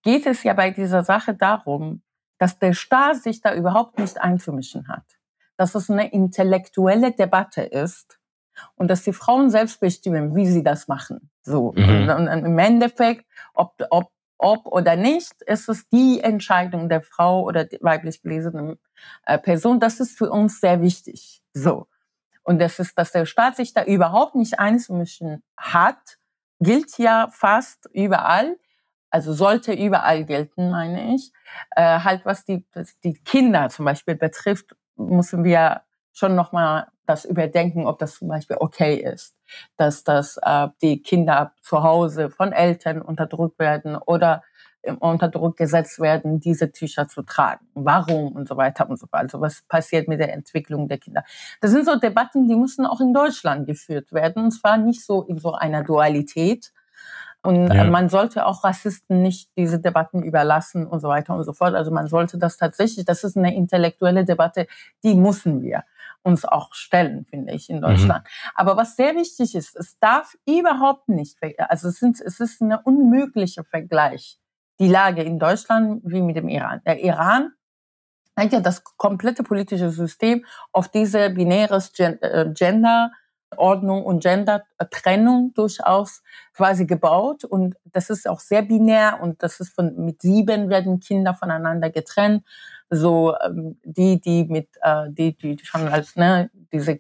geht 0.02 0.26
es 0.26 0.44
ja 0.44 0.54
bei 0.54 0.72
dieser 0.72 1.04
Sache 1.04 1.34
darum, 1.34 2.02
dass 2.38 2.60
der 2.60 2.74
Staat 2.74 3.22
sich 3.22 3.42
da 3.42 3.54
überhaupt 3.54 4.00
nicht 4.00 4.20
einzumischen 4.20 4.88
hat. 4.88 5.04
Dass 5.58 5.76
es 5.76 5.90
eine 5.90 6.12
intellektuelle 6.12 7.12
Debatte 7.12 7.62
ist 7.62 8.20
und 8.76 8.90
dass 8.90 9.04
die 9.04 9.14
Frauen 9.14 9.50
selbst 9.50 9.80
bestimmen, 9.80 10.36
wie 10.36 10.48
sie 10.48 10.64
das 10.64 10.88
machen. 10.88 11.30
So. 11.42 11.74
Mhm. 11.76 12.10
Und, 12.10 12.28
und 12.28 12.46
im 12.46 12.58
Endeffekt, 12.58 13.26
ob, 13.54 13.76
ob 13.90 14.12
ob 14.38 14.68
oder 14.68 14.96
nicht, 14.96 15.42
ist 15.44 15.70
es 15.70 15.88
die 15.90 16.20
Entscheidung 16.22 16.90
der 16.90 17.02
Frau 17.02 17.44
oder 17.44 17.66
der 17.66 17.80
weiblich 17.82 18.22
gelesenen 18.22 18.80
äh, 19.26 19.38
Person. 19.38 19.80
Das 19.80 20.00
ist 20.00 20.18
für 20.18 20.30
uns 20.30 20.60
sehr 20.60 20.82
wichtig. 20.82 21.42
So. 21.54 21.88
Und 22.44 22.60
das 22.60 22.80
ist, 22.80 22.98
dass 22.98 23.12
der 23.12 23.26
Staat 23.26 23.56
sich 23.56 23.74
da 23.74 23.84
überhaupt 23.84 24.36
nicht 24.36 24.60
einzumischen 24.60 25.44
hat, 25.58 26.18
gilt 26.60 26.98
ja 26.98 27.30
fast 27.32 27.90
überall. 27.94 28.58
also 29.10 29.34
sollte 29.34 29.74
überall 29.74 30.26
gelten, 30.26 30.72
meine 30.72 31.16
ich. 31.16 31.32
Äh, 31.72 32.00
halt 32.02 32.26
was 32.26 32.44
die, 32.44 32.66
was 32.74 33.00
die 33.00 33.14
Kinder 33.14 33.70
zum 33.70 33.86
Beispiel 33.86 34.16
betrifft, 34.16 34.76
müssen 34.98 35.44
wir 35.44 35.84
schon 36.12 36.36
nochmal 36.36 36.88
das 37.06 37.26
überdenken, 37.26 37.88
ob 37.88 38.00
das 38.00 38.16
zum 38.16 38.28
Beispiel 38.28 38.58
okay 38.60 38.96
ist, 38.96 39.36
dass 39.78 40.04
das 40.04 40.38
äh, 40.42 40.68
die 40.82 41.02
Kinder 41.02 41.54
zu 41.62 41.84
Hause 41.84 42.30
von 42.30 42.52
Eltern 42.52 43.02
unterdrückt 43.02 43.60
werden 43.60 43.96
oder 43.96 44.44
unter 45.00 45.30
Druck 45.30 45.58
gesetzt 45.58 46.00
werden, 46.00 46.40
diese 46.40 46.72
Tücher 46.72 47.08
zu 47.08 47.24
tragen. 47.24 47.66
Warum 47.74 48.34
und 48.34 48.48
so 48.48 48.58
weiter 48.58 48.90
und 48.90 48.98
so 48.98 49.08
fort. 49.08 49.24
Also 49.24 49.42
was 49.42 49.64
passiert 49.64 50.08
mit 50.08 50.20
der 50.20 50.34
Entwicklung 50.34 50.88
der 50.88 50.98
Kinder? 50.98 51.24
Das 51.62 51.72
sind 51.72 51.86
so 51.86 51.96
Debatten, 51.96 52.48
die 52.48 52.56
müssen 52.56 52.86
auch 52.86 53.02
in 53.02 53.14
Deutschland 53.14 53.68
geführt 53.68 54.12
werden. 54.12 54.44
Und 54.44 54.52
zwar 54.52 54.78
nicht 54.78 55.04
so 55.04 55.24
in 55.24 55.40
so 55.40 55.54
einer 55.54 55.84
Dualität. 55.84 56.72
Und 57.42 57.72
ja. 57.72 57.84
man 57.84 58.10
sollte 58.10 58.46
auch 58.46 58.64
Rassisten 58.64 59.22
nicht 59.22 59.50
diese 59.56 59.80
Debatten 59.80 60.24
überlassen 60.24 60.88
und 60.88 61.00
so 61.00 61.08
weiter 61.08 61.36
und 61.36 61.44
so 61.44 61.54
fort. 61.54 61.76
Also 61.76 61.92
man 61.92 62.08
sollte 62.08 62.40
das 62.40 62.58
tatsächlich, 62.58 63.06
das 63.06 63.24
ist 63.24 63.38
eine 63.38 63.56
intellektuelle 63.56 64.26
Debatte, 64.26 64.68
die 65.04 65.14
müssen 65.14 65.62
wir 65.62 65.84
uns 66.26 66.44
auch 66.44 66.74
stellen, 66.74 67.26
finde 67.26 67.54
ich, 67.54 67.70
in 67.70 67.78
mhm. 67.78 67.82
Deutschland. 67.82 68.24
Mhm. 68.24 68.52
Aber 68.56 68.78
was 68.78 68.96
sehr 68.96 69.16
wichtig 69.16 69.56
ist, 69.56 69.76
es 69.76 69.98
darf 70.00 70.36
überhaupt 70.46 71.08
nicht, 71.08 71.38
also 71.70 71.90
es, 71.90 72.00
sind, 72.00 72.20
es 72.20 72.40
ist 72.40 72.62
ein 72.62 72.74
unmöglicher 72.74 73.64
Vergleich 73.64 74.40
die 74.80 74.90
Lage 74.90 75.24
in 75.24 75.40
Deutschland 75.40 76.02
wie 76.04 76.22
mit 76.22 76.36
dem 76.36 76.50
Iran. 76.50 76.82
Der 76.86 77.02
Iran 77.02 77.54
hat 78.36 78.52
ja 78.52 78.60
das 78.60 78.84
komplette 78.84 79.44
politische 79.44 79.90
System 79.90 80.46
auf 80.74 80.90
diese 80.90 81.30
binäres 81.30 81.98
äh, 82.00 82.52
Genderordnung 82.54 84.04
und 84.04 84.22
Gender-Trennung 84.22 85.54
durchaus 85.54 86.22
quasi 86.54 86.86
gebaut. 86.86 87.46
Und 87.46 87.76
das 87.86 88.10
ist 88.10 88.28
auch 88.28 88.42
sehr 88.42 88.64
binär 88.64 89.20
und 89.22 89.42
das 89.42 89.62
ist 89.62 89.74
von, 89.74 89.96
mit 89.96 90.22
sieben 90.22 90.70
werden 90.70 91.00
Kinder 91.00 91.34
voneinander 91.34 91.90
getrennt. 91.90 92.44
So, 92.90 93.36
ähm, 93.44 93.80
die, 93.84 94.22
die 94.22 94.46
mit, 94.46 94.70
äh, 94.82 95.06
die, 95.10 95.36
die 95.36 95.58
schon 95.64 95.88
als, 95.88 96.16
ne, 96.16 96.50
diese 96.72 97.00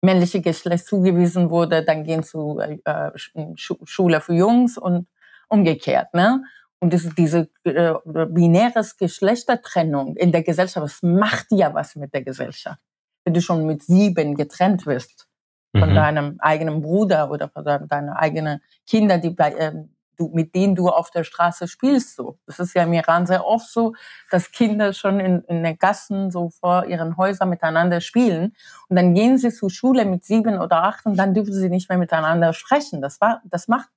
männliche 0.00 0.40
Geschlecht 0.40 0.86
zugewiesen 0.86 1.50
wurde, 1.50 1.82
dann 1.82 2.04
gehen 2.04 2.22
zu 2.22 2.60
äh, 2.60 3.10
Schule 3.56 4.20
für 4.20 4.34
Jungs 4.34 4.78
und 4.78 5.08
umgekehrt, 5.48 6.14
ne? 6.14 6.44
Und 6.80 6.92
das, 6.92 7.08
diese 7.16 7.48
äh, 7.64 7.94
binäres 8.04 8.96
Geschlechtertrennung 8.98 10.16
in 10.16 10.32
der 10.32 10.42
Gesellschaft, 10.42 10.84
das 10.84 11.02
macht 11.02 11.46
ja 11.50 11.72
was 11.72 11.96
mit 11.96 12.12
der 12.12 12.22
Gesellschaft. 12.22 12.78
Wenn 13.24 13.32
du 13.32 13.40
schon 13.40 13.64
mit 13.64 13.82
sieben 13.82 14.34
getrennt 14.34 14.84
wirst 14.84 15.26
von 15.74 15.90
mhm. 15.90 15.94
deinem 15.94 16.36
eigenen 16.40 16.82
Bruder 16.82 17.30
oder 17.30 17.48
von 17.48 17.64
deinen 17.64 18.10
eigenen 18.10 18.60
Kindern, 18.86 19.22
die 19.22 19.34
äh, 19.38 19.72
du, 20.18 20.30
mit 20.32 20.54
denen 20.54 20.74
du 20.74 20.88
auf 20.88 21.10
der 21.10 21.24
Straße 21.24 21.68
spielst. 21.68 22.16
So. 22.16 22.38
Das 22.46 22.58
ist 22.58 22.74
ja 22.74 22.84
im 22.84 22.92
Iran 22.92 23.26
sehr 23.26 23.46
oft 23.46 23.68
so, 23.68 23.94
dass 24.30 24.50
Kinder 24.50 24.92
schon 24.92 25.20
in, 25.20 25.42
in 25.42 25.62
den 25.62 25.78
Gassen 25.78 26.30
so 26.30 26.50
vor 26.50 26.86
ihren 26.86 27.16
Häusern 27.16 27.50
miteinander 27.50 28.00
spielen. 28.00 28.54
Und 28.88 28.96
dann 28.96 29.14
gehen 29.14 29.38
sie 29.38 29.50
zur 29.50 29.70
Schule 29.70 30.04
mit 30.04 30.24
sieben 30.24 30.58
oder 30.58 30.84
acht 30.84 31.06
und 31.06 31.16
dann 31.16 31.34
dürfen 31.34 31.52
sie 31.52 31.68
nicht 31.68 31.88
mehr 31.88 31.98
miteinander 31.98 32.52
sprechen. 32.52 33.00
Das, 33.02 33.20
war, 33.20 33.42
das, 33.44 33.68
macht, 33.68 33.88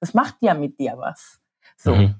das 0.00 0.14
macht 0.14 0.36
ja 0.40 0.54
mit 0.54 0.78
dir 0.78 0.94
was. 0.96 1.40
So. 1.76 1.94
Mhm. 1.94 2.14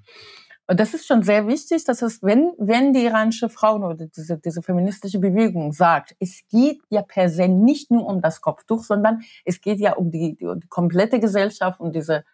Und 0.69 0.81
das 0.81 0.95
ist 0.95 1.07
schon 1.07 1.23
sehr 1.23 1.47
wichtig, 1.47 1.85
dass 1.85 2.03
es, 2.03 2.23
wenn, 2.23 2.53
wenn 2.59 2.93
die 2.93 3.05
iranische 3.05 3.49
Frauen 3.49 3.85
oder 3.85 4.07
diese, 4.07 4.39
diese 4.39 4.63
feministische 4.63 5.21
Bewegung 5.21 5.73
sagt, 5.73 6.17
es 6.19 6.43
geht 6.49 6.81
ja 6.89 7.03
per 7.03 7.29
se 7.29 7.47
nicht 7.47 7.91
nur 7.91 8.07
um 8.07 8.21
das 8.21 8.41
Kopftuch, 8.41 8.83
sondern 8.83 9.23
es 9.45 9.61
geht 9.61 9.79
ja 9.79 9.93
um 9.93 10.11
die, 10.11 10.37
die, 10.37 10.53
die 10.57 10.69
komplette 10.69 11.21
Gesellschaft, 11.21 11.79
um 11.79 11.93
diese 11.93 12.25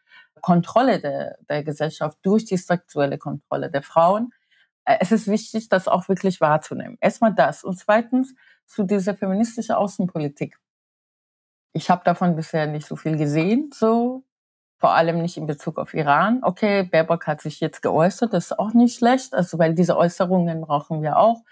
Kontrolle 0.42 1.00
der, 1.00 1.38
der 1.48 1.64
Gesellschaft 1.64 2.18
durch 2.22 2.44
die 2.44 2.58
sexuelle 2.58 3.16
Kontrolle 3.16 3.70
der 3.70 3.82
Frauen. 3.82 4.32
Äh, 4.84 4.98
es 5.00 5.12
ist 5.12 5.28
wichtig, 5.28 5.70
das 5.70 5.88
auch 5.88 6.08
wirklich 6.08 6.40
wahrzunehmen. 6.42 6.98
Erstmal 7.00 7.34
das. 7.34 7.64
Und 7.64 7.78
zweitens 7.78 8.34
zu 8.66 8.84
dieser 8.84 9.14
feministischen 9.14 9.74
Außenpolitik. 9.74 10.58
Ich 11.72 11.88
habe 11.88 12.04
davon 12.04 12.36
bisher 12.36 12.66
nicht 12.66 12.86
so 12.86 12.96
viel 12.96 13.16
gesehen, 13.16 13.70
so 13.72 14.24
vor 14.78 14.94
allem 14.94 15.22
nicht 15.22 15.36
in 15.36 15.46
Bezug 15.46 15.78
auf 15.78 15.94
Iran. 15.94 16.40
Okay, 16.42 16.82
Baerbock 16.82 17.26
hat 17.28 17.40
sich 17.40 17.60
jetzt 17.60 17.82
geäußert, 17.82 18.32
das 18.34 18.46
ist 18.46 18.58
auch 18.58 18.74
nicht 18.74 18.98
schlecht, 18.98 19.32
also 19.32 19.58
weil 19.58 19.74
diese 19.74 19.96
Äußerungen 19.96 20.60
brauchen 20.62 21.02
wir 21.02 21.18
auch. 21.18 21.44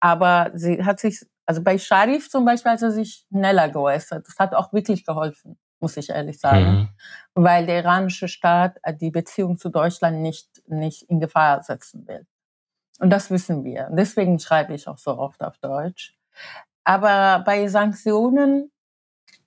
Aber 0.00 0.52
sie 0.54 0.84
hat 0.84 1.00
sich, 1.00 1.26
also 1.46 1.62
bei 1.62 1.78
Sharif 1.78 2.30
zum 2.30 2.44
Beispiel 2.44 2.72
hat 2.72 2.80
sie 2.80 2.92
sich 2.92 3.26
schneller 3.28 3.68
geäußert. 3.70 4.26
Das 4.28 4.38
hat 4.38 4.54
auch 4.54 4.72
wirklich 4.72 5.04
geholfen, 5.04 5.58
muss 5.80 5.96
ich 5.96 6.10
ehrlich 6.10 6.38
sagen, 6.38 6.66
mhm. 6.66 6.88
weil 7.34 7.66
der 7.66 7.80
iranische 7.80 8.28
Staat 8.28 8.78
äh, 8.82 8.94
die 8.94 9.10
Beziehung 9.10 9.58
zu 9.58 9.68
Deutschland 9.68 10.18
nicht, 10.20 10.48
nicht 10.66 11.02
in 11.04 11.20
Gefahr 11.20 11.62
setzen 11.62 12.06
will. 12.06 12.26
Und 12.98 13.10
das 13.10 13.30
wissen 13.30 13.64
wir. 13.64 13.88
Deswegen 13.92 14.38
schreibe 14.38 14.74
ich 14.74 14.88
auch 14.88 14.98
so 14.98 15.18
oft 15.18 15.42
auf 15.42 15.58
Deutsch. 15.58 16.16
Aber 16.84 17.42
bei 17.44 17.66
Sanktionen, 17.68 18.70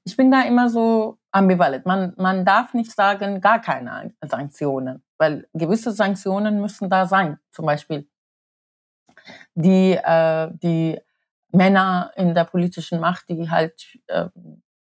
ich 0.03 0.15
bin 0.15 0.29
da 0.29 0.43
immer 0.43 0.69
so 0.69 1.17
ambivalent. 1.31 1.85
Man, 1.85 2.13
man 2.17 2.45
darf 2.45 2.73
nicht 2.73 2.91
sagen, 2.91 3.41
gar 3.41 3.61
keine 3.61 4.13
Sanktionen, 4.21 5.03
weil 5.17 5.47
gewisse 5.53 5.91
Sanktionen 5.91 6.61
müssen 6.61 6.89
da 6.89 7.07
sein. 7.07 7.39
Zum 7.51 7.65
Beispiel 7.65 8.07
die, 9.55 9.93
äh, 9.93 10.49
die 10.51 10.99
Männer 11.51 12.11
in 12.15 12.35
der 12.35 12.45
politischen 12.45 12.99
Macht, 12.99 13.29
die 13.29 13.49
halt 13.49 13.97
äh, 14.07 14.27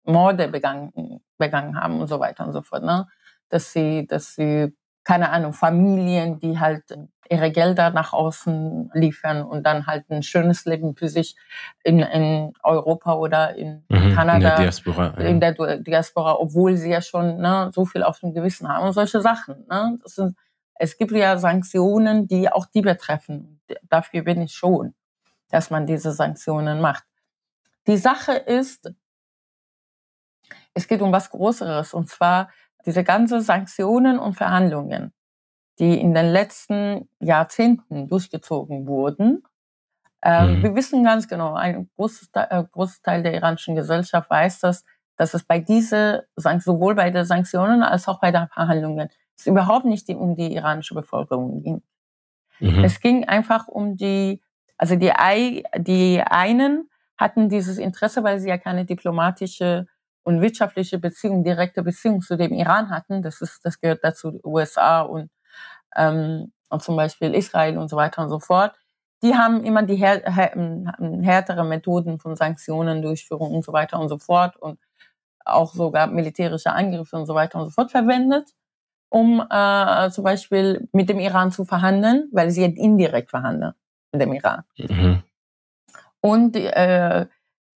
Morde 0.04 0.48
begangen, 0.48 1.20
begangen 1.38 1.80
haben 1.80 2.00
und 2.00 2.08
so 2.08 2.20
weiter 2.20 2.46
und 2.46 2.52
so 2.52 2.62
fort. 2.62 2.82
Ne? 2.82 3.06
Dass 3.48 3.72
sie, 3.72 4.06
dass 4.06 4.34
sie 4.34 4.72
keine 5.04 5.30
Ahnung, 5.30 5.52
Familien, 5.52 6.38
die 6.38 6.60
halt 6.60 6.84
ihre 7.28 7.52
Gelder 7.52 7.90
nach 7.90 8.12
außen 8.12 8.90
liefern 8.92 9.42
und 9.42 9.64
dann 9.64 9.86
halt 9.86 10.10
ein 10.10 10.22
schönes 10.22 10.64
Leben 10.64 10.96
für 10.96 11.08
sich 11.08 11.36
in, 11.84 12.00
in 12.00 12.52
Europa 12.62 13.14
oder 13.14 13.54
in 13.54 13.84
mhm, 13.88 14.14
Kanada, 14.14 14.34
in 14.34 14.40
der 14.40 14.56
Diaspora, 14.56 15.14
ja. 15.16 15.26
in 15.26 15.40
der 15.40 15.78
Diaspora, 15.78 16.34
obwohl 16.38 16.76
sie 16.76 16.90
ja 16.90 17.00
schon 17.00 17.38
ne, 17.38 17.70
so 17.72 17.84
viel 17.84 18.02
auf 18.02 18.18
dem 18.18 18.34
Gewissen 18.34 18.68
haben 18.68 18.86
und 18.86 18.92
solche 18.92 19.20
Sachen. 19.20 19.64
Ne? 19.68 19.98
Sind, 20.04 20.36
es 20.74 20.98
gibt 20.98 21.12
ja 21.12 21.38
Sanktionen, 21.38 22.26
die 22.26 22.50
auch 22.50 22.66
die 22.66 22.82
betreffen. 22.82 23.60
Dafür 23.88 24.22
bin 24.22 24.42
ich 24.42 24.52
schon, 24.52 24.94
dass 25.50 25.70
man 25.70 25.86
diese 25.86 26.12
Sanktionen 26.12 26.80
macht. 26.80 27.04
Die 27.86 27.96
Sache 27.96 28.32
ist, 28.32 28.92
es 30.74 30.88
geht 30.88 31.02
um 31.02 31.12
was 31.12 31.30
Größeres 31.30 31.94
und 31.94 32.08
zwar 32.08 32.50
diese 32.86 33.04
ganzen 33.04 33.40
Sanktionen 33.40 34.18
und 34.18 34.34
Verhandlungen, 34.34 35.12
die 35.78 36.00
in 36.00 36.14
den 36.14 36.26
letzten 36.26 37.08
Jahrzehnten 37.18 38.08
durchgezogen 38.08 38.86
wurden, 38.86 39.42
äh, 40.22 40.46
mhm. 40.46 40.62
wir 40.62 40.74
wissen 40.74 41.02
ganz 41.02 41.28
genau, 41.28 41.54
ein 41.54 41.88
großes, 41.96 42.30
äh, 42.34 42.64
großes 42.70 43.02
Teil 43.02 43.22
der 43.22 43.34
iranischen 43.34 43.74
Gesellschaft 43.74 44.28
weiß 44.28 44.60
das, 44.60 44.84
dass 45.16 45.34
es 45.34 45.44
bei 45.44 45.58
diese, 45.58 46.26
sowohl 46.36 46.94
bei 46.94 47.10
den 47.10 47.24
Sanktionen 47.24 47.82
als 47.82 48.08
auch 48.08 48.20
bei 48.20 48.30
den 48.30 48.48
Verhandlungen, 48.48 49.08
es 49.36 49.46
überhaupt 49.46 49.86
nicht 49.86 50.08
um 50.10 50.34
die 50.34 50.54
iranische 50.54 50.94
Bevölkerung 50.94 51.62
ging. 51.62 51.82
Mhm. 52.58 52.84
Es 52.84 53.00
ging 53.00 53.26
einfach 53.26 53.68
um 53.68 53.96
die, 53.96 54.42
also 54.76 54.96
die, 54.96 55.12
die 55.78 56.22
einen 56.22 56.90
hatten 57.16 57.48
dieses 57.48 57.78
Interesse, 57.78 58.22
weil 58.22 58.38
sie 58.38 58.48
ja 58.48 58.58
keine 58.58 58.84
diplomatische 58.84 59.86
und 60.22 60.40
wirtschaftliche 60.40 60.98
Beziehungen, 60.98 61.44
direkte 61.44 61.82
Beziehungen 61.82 62.20
zu 62.20 62.36
dem 62.36 62.52
Iran 62.52 62.90
hatten, 62.90 63.22
das 63.22 63.40
ist, 63.40 63.64
das 63.64 63.80
gehört 63.80 64.00
dazu 64.02 64.30
die 64.30 64.40
USA 64.44 65.02
und, 65.02 65.30
ähm, 65.96 66.52
und 66.68 66.82
zum 66.82 66.96
Beispiel 66.96 67.34
Israel 67.34 67.78
und 67.78 67.88
so 67.88 67.96
weiter 67.96 68.22
und 68.22 68.28
so 68.28 68.38
fort. 68.38 68.74
Die 69.22 69.34
haben 69.34 69.64
immer 69.64 69.82
die 69.82 69.96
här, 69.96 70.22
här, 70.24 70.52
härtere 71.22 71.64
Methoden 71.64 72.18
von 72.18 72.36
Sanktionen, 72.36 73.02
Durchführung 73.02 73.54
und 73.54 73.64
so 73.64 73.72
weiter 73.72 73.98
und 73.98 74.08
so 74.08 74.18
fort 74.18 74.56
und 74.56 74.78
auch 75.44 75.72
sogar 75.72 76.06
militärische 76.06 76.72
Angriffe 76.72 77.16
und 77.16 77.26
so 77.26 77.34
weiter 77.34 77.58
und 77.58 77.66
so 77.66 77.70
fort 77.70 77.90
verwendet, 77.90 78.50
um 79.10 79.44
äh, 79.50 80.10
zum 80.10 80.24
Beispiel 80.24 80.88
mit 80.92 81.08
dem 81.08 81.18
Iran 81.18 81.52
zu 81.52 81.64
verhandeln, 81.64 82.28
weil 82.32 82.50
sie 82.50 82.64
indirekt 82.64 83.30
verhandeln 83.30 83.74
mit 84.12 84.22
dem 84.22 84.32
Iran. 84.32 84.64
Mhm. 84.76 85.22
Und 86.20 86.56
äh, 86.56 87.26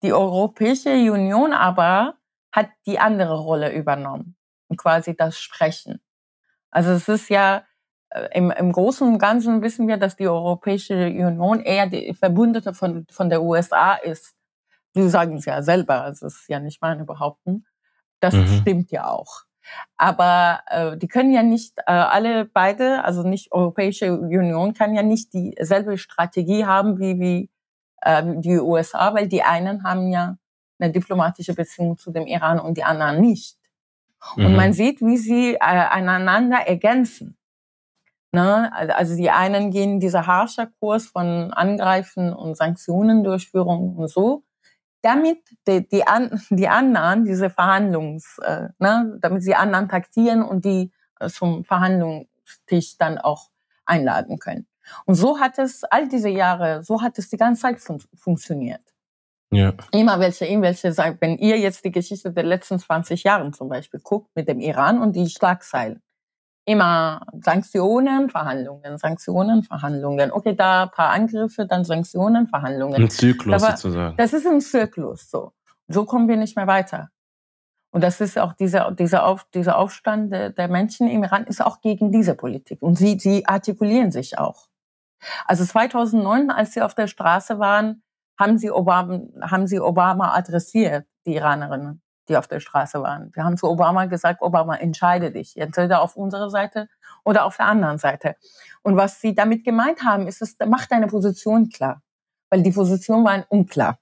die 0.02 0.12
Europäische 0.12 0.90
Union 0.90 1.52
aber 1.52 2.14
hat 2.54 2.68
die 2.86 3.00
andere 3.00 3.36
Rolle 3.36 3.72
übernommen, 3.72 4.36
quasi 4.76 5.16
das 5.16 5.40
Sprechen. 5.40 6.00
Also 6.70 6.92
es 6.92 7.08
ist 7.08 7.28
ja 7.28 7.64
äh, 8.10 8.28
im, 8.32 8.52
im 8.52 8.70
Großen 8.70 9.06
und 9.06 9.18
Ganzen 9.18 9.60
wissen 9.60 9.88
wir, 9.88 9.96
dass 9.96 10.14
die 10.14 10.28
Europäische 10.28 10.94
Union 10.94 11.60
eher 11.60 11.88
die 11.88 12.14
Verbündete 12.14 12.72
von, 12.72 13.06
von 13.10 13.28
der 13.28 13.42
USA 13.42 13.94
ist. 13.94 14.36
Sie 14.94 15.08
sagen 15.08 15.38
es 15.38 15.46
ja 15.46 15.62
selber, 15.62 16.02
also 16.02 16.26
es 16.26 16.36
ist 16.42 16.48
ja 16.48 16.60
nicht 16.60 16.80
meine 16.80 17.04
Behaupten. 17.04 17.66
Das 18.20 18.34
mhm. 18.34 18.46
stimmt 18.60 18.92
ja 18.92 19.08
auch. 19.08 19.42
Aber 19.96 20.60
äh, 20.68 20.96
die 20.96 21.08
können 21.08 21.32
ja 21.32 21.42
nicht 21.42 21.78
äh, 21.78 21.92
alle 21.92 22.44
beide, 22.44 23.02
also 23.02 23.24
nicht 23.24 23.50
Europäische 23.50 24.16
Union 24.16 24.74
kann 24.74 24.94
ja 24.94 25.02
nicht 25.02 25.32
dieselbe 25.32 25.98
Strategie 25.98 26.66
haben 26.66 27.00
wie, 27.00 27.18
wie 27.18 27.50
äh, 28.02 28.22
die 28.36 28.60
USA, 28.60 29.12
weil 29.12 29.26
die 29.26 29.42
einen 29.42 29.82
haben 29.82 30.12
ja 30.12 30.36
eine 30.78 30.92
diplomatische 30.92 31.54
Beziehung 31.54 31.98
zu 31.98 32.10
dem 32.10 32.26
Iran 32.26 32.58
und 32.58 32.76
die 32.76 32.84
anderen 32.84 33.20
nicht. 33.20 33.56
Mhm. 34.36 34.46
Und 34.46 34.56
man 34.56 34.72
sieht, 34.72 35.00
wie 35.00 35.16
sie 35.16 35.54
äh, 35.54 35.58
einander 35.58 36.66
ergänzen. 36.66 37.36
Ne? 38.32 38.72
Also 38.74 39.16
die 39.16 39.30
einen 39.30 39.70
gehen 39.70 40.00
dieser 40.00 40.26
harscher 40.26 40.66
Kurs 40.80 41.06
von 41.06 41.52
Angreifen 41.52 42.32
und 42.32 42.56
Sanktionendurchführung 42.56 43.96
und 43.96 44.08
so, 44.08 44.42
damit 45.02 45.38
die, 45.68 45.86
die, 45.86 46.06
an, 46.06 46.42
die 46.50 46.66
anderen 46.66 47.24
diese 47.24 47.50
Verhandlungs, 47.50 48.38
äh, 48.38 48.68
ne, 48.78 49.18
damit 49.20 49.42
sie 49.42 49.54
anderen 49.54 49.88
taktieren 49.88 50.42
und 50.42 50.64
die 50.64 50.90
äh, 51.20 51.28
zum 51.28 51.64
Verhandlungstisch 51.64 52.96
dann 52.98 53.18
auch 53.18 53.50
einladen 53.84 54.38
können. 54.38 54.66
Und 55.04 55.14
so 55.14 55.38
hat 55.38 55.58
es 55.58 55.84
all 55.84 56.08
diese 56.08 56.30
Jahre, 56.30 56.82
so 56.82 57.02
hat 57.02 57.18
es 57.18 57.28
die 57.28 57.36
ganze 57.36 57.62
Zeit 57.62 57.80
fun 57.80 58.02
funktioniert. 58.16 58.93
Ja. 59.54 59.72
Immer 59.92 60.20
welche, 60.20 60.46
irgendwelche, 60.46 60.96
wenn 61.20 61.38
ihr 61.38 61.58
jetzt 61.58 61.84
die 61.84 61.92
Geschichte 61.92 62.32
der 62.32 62.44
letzten 62.44 62.78
20 62.78 63.22
Jahre 63.22 63.50
zum 63.52 63.68
Beispiel 63.68 64.00
guckt 64.00 64.30
mit 64.34 64.48
dem 64.48 64.60
Iran 64.60 65.00
und 65.00 65.14
die 65.14 65.28
Schlagzeilen. 65.28 66.02
Immer 66.66 67.26
Sanktionen, 67.42 68.30
Verhandlungen, 68.30 68.96
Sanktionen, 68.96 69.64
Verhandlungen. 69.64 70.32
Okay, 70.32 70.54
da 70.54 70.84
ein 70.84 70.90
paar 70.90 71.10
Angriffe, 71.10 71.66
dann 71.66 71.84
Sanktionen, 71.84 72.46
Verhandlungen. 72.46 73.02
Ein 73.02 73.10
Zyklus 73.10 73.62
Aber 73.62 73.76
sozusagen. 73.76 74.16
Das 74.16 74.32
ist 74.32 74.46
ein 74.46 74.60
Zyklus, 74.60 75.30
so. 75.30 75.52
So 75.88 76.06
kommen 76.06 76.28
wir 76.28 76.36
nicht 76.36 76.56
mehr 76.56 76.66
weiter. 76.66 77.10
Und 77.90 78.02
das 78.02 78.20
ist 78.20 78.38
auch 78.38 78.54
dieser, 78.54 78.90
dieser, 78.92 79.26
Auf, 79.26 79.46
dieser 79.54 79.78
Aufstand 79.78 80.32
der, 80.32 80.50
der 80.50 80.68
Menschen 80.68 81.06
im 81.06 81.22
Iran 81.22 81.44
ist 81.44 81.64
auch 81.64 81.80
gegen 81.80 82.10
diese 82.10 82.34
Politik. 82.34 82.82
Und 82.82 82.96
sie, 82.96 83.18
sie 83.20 83.46
artikulieren 83.46 84.10
sich 84.10 84.38
auch. 84.38 84.66
Also 85.46 85.64
2009, 85.64 86.50
als 86.50 86.72
sie 86.72 86.82
auf 86.82 86.94
der 86.94 87.06
Straße 87.06 87.58
waren, 87.58 88.02
haben 88.38 88.58
sie 88.58 88.70
Obama, 88.70 89.20
haben 89.42 89.66
sie 89.66 89.80
Obama 89.80 90.34
adressiert, 90.34 91.06
die 91.26 91.36
Iranerinnen, 91.36 92.02
die 92.28 92.36
auf 92.36 92.48
der 92.48 92.60
Straße 92.60 93.02
waren. 93.02 93.30
Wir 93.34 93.44
haben 93.44 93.56
zu 93.56 93.68
Obama 93.68 94.06
gesagt, 94.06 94.42
Obama, 94.42 94.76
entscheide 94.76 95.30
dich, 95.30 95.56
entweder 95.56 96.02
auf 96.02 96.16
unserer 96.16 96.50
Seite 96.50 96.88
oder 97.24 97.44
auf 97.44 97.56
der 97.56 97.66
anderen 97.66 97.98
Seite. 97.98 98.36
Und 98.82 98.96
was 98.96 99.20
sie 99.20 99.34
damit 99.34 99.64
gemeint 99.64 100.02
haben, 100.04 100.26
ist 100.26 100.42
es, 100.42 100.56
mach 100.66 100.86
deine 100.86 101.06
Position 101.06 101.68
klar. 101.68 102.02
Weil 102.50 102.62
die 102.62 102.72
Positionen 102.72 103.24
waren 103.24 103.44
unklar. 103.48 103.98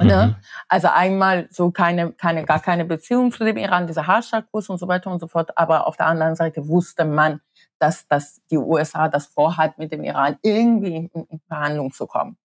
Ne? 0.00 0.36
Mhm. 0.38 0.44
Also 0.68 0.88
einmal 0.88 1.48
so 1.50 1.70
keine, 1.72 2.12
keine, 2.12 2.44
gar 2.44 2.60
keine 2.60 2.84
Beziehung 2.84 3.32
zu 3.32 3.44
dem 3.44 3.56
Iran, 3.56 3.88
dieser 3.88 4.06
Haarscharkurs 4.06 4.68
und 4.68 4.78
so 4.78 4.86
weiter 4.86 5.10
und 5.10 5.18
so 5.18 5.26
fort. 5.26 5.56
Aber 5.58 5.86
auf 5.86 5.96
der 5.96 6.06
anderen 6.06 6.36
Seite 6.36 6.68
wusste 6.68 7.04
man, 7.04 7.40
dass, 7.80 8.06
dass 8.06 8.40
die 8.50 8.58
USA 8.58 9.08
das 9.08 9.26
vorhat, 9.26 9.76
mit 9.78 9.92
dem 9.92 10.04
Iran 10.04 10.38
irgendwie 10.42 11.10
in 11.12 11.40
Verhandlungen 11.48 11.92
zu 11.92 12.06
kommen 12.06 12.38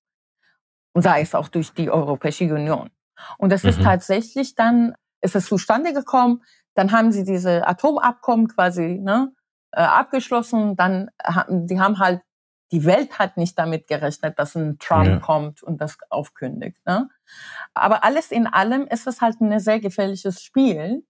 sei 0.96 1.22
es 1.22 1.36
auch 1.36 1.48
durch 1.48 1.74
die 1.74 1.90
Europäische 1.90 2.54
Union. 2.54 2.90
Und 3.38 3.52
das 3.52 3.64
mhm. 3.64 3.70
ist 3.70 3.82
tatsächlich 3.82 4.56
dann, 4.56 4.96
ist 5.22 5.36
es 5.36 5.46
zustande 5.46 5.94
gekommen, 5.94 6.44
dann 6.76 6.92
haben 6.92 7.12
sie 7.12 7.24
diese 7.24 7.68
Atomabkommen 7.68 8.48
quasi 8.48 9.00
ne, 9.00 9.32
äh, 9.72 9.82
abgeschlossen, 9.82 10.76
dann 10.76 11.10
haben, 11.24 11.68
die 11.68 11.80
haben 11.80 12.00
halt, 12.00 12.22
die 12.72 12.86
Welt 12.86 13.20
hat 13.20 13.38
nicht 13.38 13.58
damit 13.60 13.88
gerechnet, 13.88 14.40
dass 14.40 14.56
ein 14.56 14.80
Trump 14.80 15.08
ja. 15.08 15.20
kommt 15.20 15.62
und 15.62 15.80
das 15.80 15.98
aufkündigt. 16.10 16.84
Ne? 16.86 17.08
Aber 17.76 18.04
alles 18.04 18.32
in 18.32 18.48
allem 18.48 18.88
ist 18.88 19.06
es 19.06 19.22
halt 19.22 19.40
ein 19.42 19.60
sehr 19.60 19.80
gefährliches 19.80 20.42
Spiel. 20.42 21.06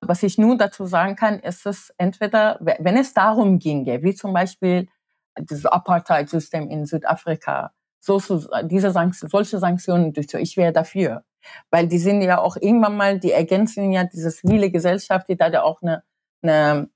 Was 0.00 0.22
ich 0.22 0.36
nun 0.36 0.58
dazu 0.58 0.84
sagen 0.84 1.16
kann, 1.16 1.40
ist 1.40 1.66
es 1.66 1.92
entweder, 1.96 2.58
wenn 2.60 2.96
es 2.96 3.14
darum 3.14 3.58
ginge, 3.58 4.02
wie 4.02 4.14
zum 4.14 4.32
Beispiel 4.32 4.88
das 5.34 5.64
Apartheid-System 5.64 6.68
in 6.68 6.84
Südafrika, 6.84 7.72
so, 8.00 8.18
so, 8.18 8.48
diese 8.64 8.90
Sanktionen, 8.90 9.30
solche 9.30 9.58
Sanktionen 9.58 10.12
durchzuführen. 10.12 10.44
Ich 10.44 10.56
wäre 10.56 10.72
dafür. 10.72 11.24
Weil 11.70 11.88
die 11.88 11.98
sind 11.98 12.20
ja 12.22 12.40
auch 12.40 12.56
irgendwann 12.56 12.96
mal, 12.96 13.18
die 13.18 13.32
ergänzen 13.32 13.92
ja 13.92 14.04
diese 14.04 14.30
zivile 14.30 14.70
Gesellschaft, 14.70 15.28
die 15.28 15.36
da 15.36 15.48
ja 15.48 15.62
auch 15.62 15.80
eine, 15.82 16.02
eine 16.42 16.88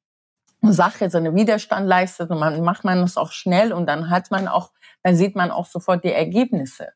Sache, 0.62 1.10
so 1.10 1.18
eine 1.18 1.34
Widerstand 1.34 1.86
leistet 1.86 2.30
und 2.30 2.38
man 2.38 2.62
macht 2.62 2.84
man 2.84 3.00
das 3.00 3.16
auch 3.16 3.32
schnell 3.32 3.72
und 3.72 3.86
dann 3.86 4.10
hat 4.10 4.30
man 4.30 4.48
auch, 4.48 4.70
dann 5.02 5.16
sieht 5.16 5.36
man 5.36 5.50
auch 5.50 5.66
sofort 5.66 6.04
die 6.04 6.12
Ergebnisse. 6.12 6.88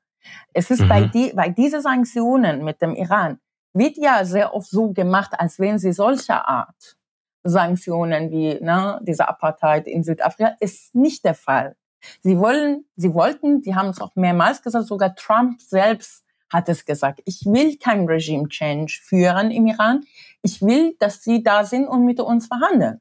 Es 0.52 0.70
ist 0.70 0.82
mhm. 0.82 0.88
bei, 0.88 1.04
die, 1.04 1.32
bei 1.34 1.48
diese 1.48 1.80
Sanktionen 1.80 2.64
mit 2.64 2.82
dem 2.82 2.94
Iran 2.94 3.38
wird 3.72 3.96
ja 3.96 4.24
sehr 4.24 4.54
oft 4.54 4.68
so 4.68 4.92
gemacht, 4.92 5.32
als 5.38 5.58
wenn 5.58 5.78
sie 5.78 5.92
solcher 5.92 6.48
Art 6.48 6.96
Sanktionen 7.44 8.30
wie 8.30 8.58
ne, 8.60 8.98
diese 9.02 9.28
Apartheid 9.28 9.86
in 9.86 10.02
Südafrika 10.02 10.56
ist 10.60 10.94
nicht 10.94 11.24
der 11.24 11.34
Fall. 11.34 11.76
Sie 12.22 12.38
wollen, 12.38 12.84
sie 12.96 13.14
wollten, 13.14 13.62
die 13.62 13.74
haben 13.74 13.88
es 13.88 14.00
auch 14.00 14.14
mehrmals 14.14 14.62
gesagt, 14.62 14.86
sogar 14.86 15.14
Trump 15.14 15.60
selbst 15.60 16.24
hat 16.52 16.68
es 16.68 16.84
gesagt, 16.84 17.20
ich 17.24 17.44
will 17.44 17.76
kein 17.78 18.06
Regime 18.06 18.48
Change 18.48 19.00
führen 19.02 19.50
im 19.50 19.66
Iran. 19.66 20.04
Ich 20.42 20.62
will, 20.62 20.96
dass 21.00 21.22
sie 21.22 21.42
da 21.42 21.64
sind 21.64 21.88
und 21.88 22.04
mit 22.04 22.20
uns 22.20 22.46
verhandeln. 22.46 23.00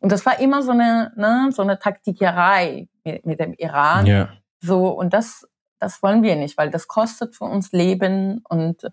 Und 0.00 0.12
das 0.12 0.24
war 0.24 0.38
immer 0.38 0.62
so 0.62 0.72
eine, 0.72 1.12
ne, 1.16 1.50
so 1.52 1.62
eine 1.62 1.78
Taktikerei 1.78 2.88
mit, 3.04 3.26
mit 3.26 3.40
dem 3.40 3.54
Iran. 3.54 4.06
Ja. 4.06 4.32
So, 4.60 4.88
und 4.88 5.12
das, 5.12 5.46
das 5.78 6.02
wollen 6.02 6.22
wir 6.22 6.36
nicht, 6.36 6.56
weil 6.56 6.70
das 6.70 6.88
kostet 6.88 7.36
für 7.36 7.44
uns 7.44 7.72
Leben 7.72 8.42
und, 8.48 8.86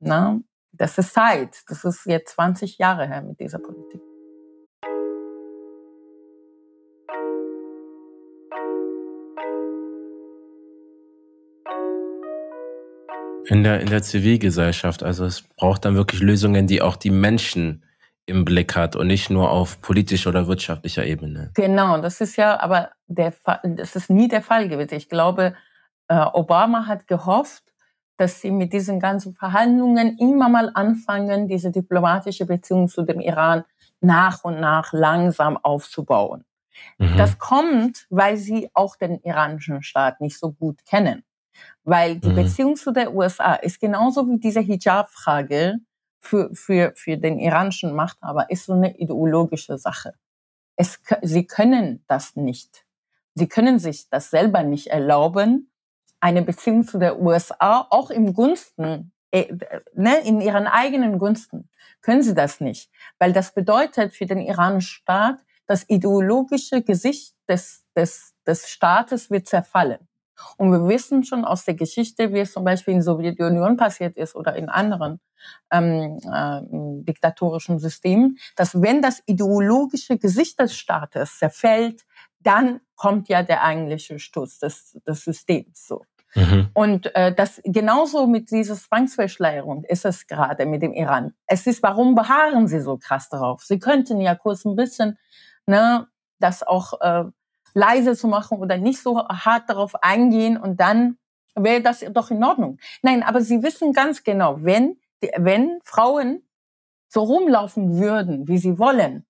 ne, 0.00 0.42
das 0.72 0.98
ist 0.98 1.14
Zeit. 1.14 1.62
Das 1.68 1.84
ist 1.84 2.04
jetzt 2.06 2.34
20 2.34 2.78
Jahre 2.78 3.06
her 3.06 3.22
mit 3.22 3.40
dieser 3.40 3.58
Politik. 3.58 4.00
In 13.48 13.62
der, 13.62 13.80
in 13.80 13.88
der 13.88 14.02
Zivilgesellschaft. 14.02 15.02
Also 15.02 15.24
es 15.24 15.42
braucht 15.42 15.84
dann 15.84 15.94
wirklich 15.94 16.20
Lösungen, 16.20 16.66
die 16.66 16.82
auch 16.82 16.96
die 16.96 17.10
Menschen 17.10 17.84
im 18.26 18.44
Blick 18.44 18.74
hat 18.74 18.96
und 18.96 19.06
nicht 19.06 19.30
nur 19.30 19.50
auf 19.50 19.80
politischer 19.80 20.30
oder 20.30 20.48
wirtschaftlicher 20.48 21.06
Ebene. 21.06 21.50
Genau, 21.54 22.00
das 22.00 22.20
ist 22.20 22.36
ja 22.36 22.60
aber 22.60 22.90
der 23.06 23.30
Fall, 23.30 23.60
das 23.62 23.94
ist 23.94 24.10
nie 24.10 24.26
der 24.26 24.42
Fall 24.42 24.68
gewesen. 24.68 24.94
Ich 24.94 25.08
glaube, 25.08 25.54
äh, 26.08 26.26
Obama 26.32 26.86
hat 26.86 27.06
gehofft, 27.06 27.62
dass 28.16 28.40
sie 28.40 28.50
mit 28.50 28.72
diesen 28.72 28.98
ganzen 28.98 29.34
Verhandlungen 29.34 30.18
immer 30.18 30.48
mal 30.48 30.70
anfangen, 30.74 31.46
diese 31.46 31.70
diplomatische 31.70 32.46
Beziehung 32.46 32.88
zu 32.88 33.02
dem 33.02 33.20
Iran 33.20 33.64
nach 34.00 34.42
und 34.42 34.60
nach 34.60 34.92
langsam 34.92 35.56
aufzubauen. 35.56 36.44
Mhm. 36.98 37.16
Das 37.16 37.38
kommt, 37.38 38.06
weil 38.10 38.36
sie 38.36 38.70
auch 38.74 38.96
den 38.96 39.20
iranischen 39.22 39.82
Staat 39.82 40.20
nicht 40.20 40.38
so 40.38 40.52
gut 40.52 40.84
kennen. 40.84 41.22
Weil 41.84 42.16
die 42.18 42.28
mhm. 42.28 42.36
Beziehung 42.36 42.76
zu 42.76 42.92
der 42.92 43.14
USA 43.14 43.54
ist 43.54 43.80
genauso 43.80 44.28
wie 44.28 44.38
diese 44.38 44.60
Hijab-Frage 44.60 45.78
für, 46.20 46.50
für, 46.54 46.92
für 46.96 47.16
den 47.16 47.38
iranischen 47.38 47.94
Machthaber, 47.94 48.50
ist 48.50 48.66
so 48.66 48.72
eine 48.72 48.96
ideologische 48.98 49.78
Sache. 49.78 50.14
Es, 50.76 51.00
sie 51.22 51.46
können 51.46 52.04
das 52.08 52.36
nicht. 52.36 52.84
Sie 53.34 53.48
können 53.48 53.78
sich 53.78 54.08
das 54.08 54.30
selber 54.30 54.62
nicht 54.62 54.88
erlauben, 54.88 55.70
eine 56.20 56.42
Beziehung 56.42 56.84
zu 56.84 56.98
der 56.98 57.20
USA, 57.20 57.86
auch 57.90 58.10
im 58.10 58.32
Gunsten, 58.32 59.12
äh, 59.30 59.52
ne, 59.94 60.18
in 60.24 60.40
ihren 60.40 60.66
eigenen 60.66 61.18
Gunsten, 61.18 61.68
können 62.00 62.22
sie 62.22 62.34
das 62.34 62.60
nicht. 62.60 62.90
Weil 63.18 63.32
das 63.32 63.52
bedeutet 63.52 64.14
für 64.14 64.26
den 64.26 64.40
iranischen 64.40 65.02
Staat, 65.02 65.38
das 65.66 65.88
ideologische 65.88 66.82
Gesicht 66.82 67.34
des, 67.48 67.84
des, 67.94 68.34
des 68.46 68.68
Staates 68.68 69.30
wird 69.30 69.46
zerfallen. 69.46 69.98
Und 70.56 70.70
wir 70.70 70.86
wissen 70.88 71.24
schon 71.24 71.44
aus 71.44 71.64
der 71.64 71.74
Geschichte, 71.74 72.32
wie 72.32 72.40
es 72.40 72.52
zum 72.52 72.64
Beispiel 72.64 72.92
in 72.92 72.98
der 72.98 73.04
Sowjetunion 73.04 73.76
passiert 73.76 74.16
ist 74.16 74.34
oder 74.34 74.56
in 74.56 74.68
anderen 74.68 75.20
ähm, 75.70 76.18
äh, 76.32 76.60
diktatorischen 77.04 77.78
Systemen, 77.78 78.38
dass 78.56 78.80
wenn 78.80 79.02
das 79.02 79.22
ideologische 79.26 80.18
Gesicht 80.18 80.58
des 80.60 80.76
Staates 80.76 81.38
zerfällt, 81.38 82.02
dann 82.40 82.80
kommt 82.94 83.28
ja 83.28 83.42
der 83.42 83.62
eigentliche 83.64 84.18
Stoß 84.18 84.58
des, 84.58 84.98
des 85.06 85.24
Systems 85.24 85.86
so. 85.86 86.04
Mhm. 86.34 86.68
Und 86.74 87.14
äh, 87.14 87.34
das 87.34 87.60
genauso 87.64 88.26
mit 88.26 88.50
dieser 88.50 88.74
Zwangsverschleierung 88.74 89.84
ist 89.84 90.04
es 90.04 90.26
gerade 90.26 90.66
mit 90.66 90.82
dem 90.82 90.92
Iran. 90.92 91.32
Es 91.46 91.66
ist, 91.66 91.82
warum 91.82 92.14
beharren 92.14 92.68
Sie 92.68 92.80
so 92.80 92.98
krass 92.98 93.28
darauf? 93.28 93.62
Sie 93.62 93.78
könnten 93.78 94.20
ja 94.20 94.34
kurz 94.34 94.64
ein 94.64 94.76
bisschen 94.76 95.18
ne, 95.66 96.06
das 96.38 96.62
auch 96.62 97.00
äh, 97.00 97.24
leise 97.76 98.16
zu 98.16 98.26
machen 98.26 98.58
oder 98.58 98.78
nicht 98.78 99.00
so 99.00 99.28
hart 99.28 99.68
darauf 99.68 100.02
eingehen 100.02 100.56
und 100.56 100.80
dann 100.80 101.18
wäre 101.54 101.82
das 101.82 102.04
doch 102.10 102.30
in 102.30 102.42
Ordnung. 102.42 102.78
Nein, 103.02 103.22
aber 103.22 103.42
sie 103.42 103.62
wissen 103.62 103.92
ganz 103.92 104.24
genau, 104.24 104.56
wenn, 104.64 104.96
wenn 105.36 105.78
Frauen 105.84 106.42
so 107.08 107.22
rumlaufen 107.22 107.98
würden, 107.98 108.48
wie 108.48 108.58
sie 108.58 108.78
wollen, 108.78 109.26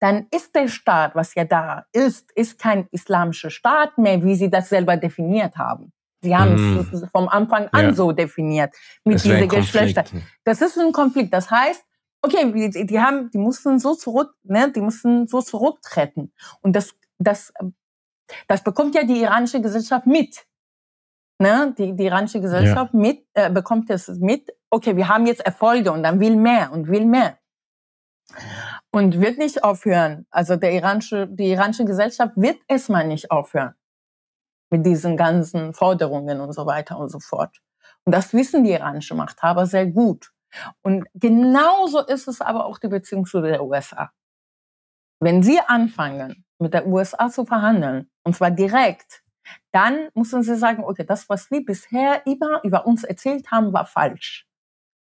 dann 0.00 0.26
ist 0.30 0.54
der 0.54 0.68
Staat, 0.68 1.14
was 1.14 1.34
ja 1.34 1.44
da 1.44 1.84
ist, 1.92 2.32
ist 2.32 2.58
kein 2.58 2.88
islamischer 2.90 3.50
Staat 3.50 3.98
mehr, 3.98 4.24
wie 4.24 4.34
sie 4.34 4.48
das 4.48 4.70
selber 4.70 4.96
definiert 4.96 5.56
haben. 5.56 5.92
Sie 6.22 6.34
haben 6.34 6.54
mm. 6.54 6.88
es 6.92 7.04
vom 7.12 7.28
Anfang 7.28 7.68
an 7.68 7.86
ja. 7.86 7.92
so 7.92 8.12
definiert 8.12 8.74
mit 9.04 9.22
diesen 9.22 9.48
Geschlechter. 9.48 10.04
Das 10.44 10.62
ist 10.62 10.78
ein 10.78 10.92
Konflikt. 10.92 11.32
Das 11.34 11.50
heißt, 11.50 11.82
okay, 12.22 12.70
die, 12.70 12.86
die 12.86 13.00
haben, 13.00 13.30
die 13.30 13.38
mussten 13.38 13.78
so 13.78 13.94
zurück, 13.94 14.34
ne, 14.42 14.72
die 14.72 14.80
mussten 14.80 15.26
so 15.26 15.42
zurücktreten. 15.42 16.32
Und 16.62 16.76
das, 16.76 16.94
das 17.18 17.52
das 18.48 18.62
bekommt 18.62 18.94
ja 18.94 19.04
die 19.04 19.20
iranische 19.20 19.60
Gesellschaft 19.60 20.06
mit. 20.06 20.44
Ne? 21.38 21.74
Die, 21.78 21.94
die 21.96 22.04
iranische 22.04 22.40
Gesellschaft 22.40 22.92
ja. 22.92 23.00
mit, 23.00 23.26
äh, 23.34 23.50
bekommt 23.50 23.90
es 23.90 24.08
mit, 24.08 24.50
okay, 24.70 24.96
wir 24.96 25.08
haben 25.08 25.26
jetzt 25.26 25.40
Erfolge 25.40 25.90
und 25.92 26.02
dann 26.02 26.20
will 26.20 26.36
mehr 26.36 26.72
und 26.72 26.88
will 26.88 27.06
mehr. 27.06 27.38
und 28.92 29.20
wird 29.20 29.38
nicht 29.38 29.64
aufhören. 29.64 30.26
Also 30.30 30.56
der 30.56 30.72
iranische, 30.72 31.26
die 31.28 31.50
iranische 31.50 31.84
Gesellschaft 31.84 32.36
wird 32.36 32.58
erstmal 32.68 33.06
nicht 33.06 33.30
aufhören 33.30 33.74
mit 34.70 34.86
diesen 34.86 35.16
ganzen 35.16 35.74
Forderungen 35.74 36.40
und 36.40 36.52
so 36.52 36.64
weiter 36.66 36.98
und 36.98 37.08
so 37.08 37.18
fort. 37.18 37.58
Und 38.04 38.14
das 38.14 38.32
wissen 38.32 38.64
die 38.64 38.70
iranischen 38.72 39.16
Machthaber 39.16 39.66
sehr 39.66 39.86
gut. 39.86 40.30
Und 40.82 41.06
genauso 41.14 42.00
ist 42.00 42.28
es 42.28 42.40
aber 42.40 42.66
auch 42.66 42.78
die 42.78 42.88
Beziehung 42.88 43.26
zu 43.26 43.40
der 43.40 43.62
USA. 43.62 44.12
Wenn 45.20 45.42
Sie 45.42 45.60
anfangen, 45.60 46.44
mit 46.60 46.74
der 46.74 46.86
USA 46.86 47.28
zu 47.30 47.44
verhandeln, 47.44 48.10
und 48.22 48.36
zwar 48.36 48.50
direkt, 48.50 49.22
dann 49.72 50.08
müssen 50.14 50.42
Sie 50.42 50.56
sagen, 50.56 50.84
okay, 50.84 51.04
das, 51.04 51.28
was 51.28 51.50
wir 51.50 51.64
bisher 51.64 52.26
immer 52.26 52.62
über 52.64 52.86
uns 52.86 53.04
erzählt 53.04 53.50
haben, 53.50 53.72
war 53.72 53.86
falsch. 53.86 54.46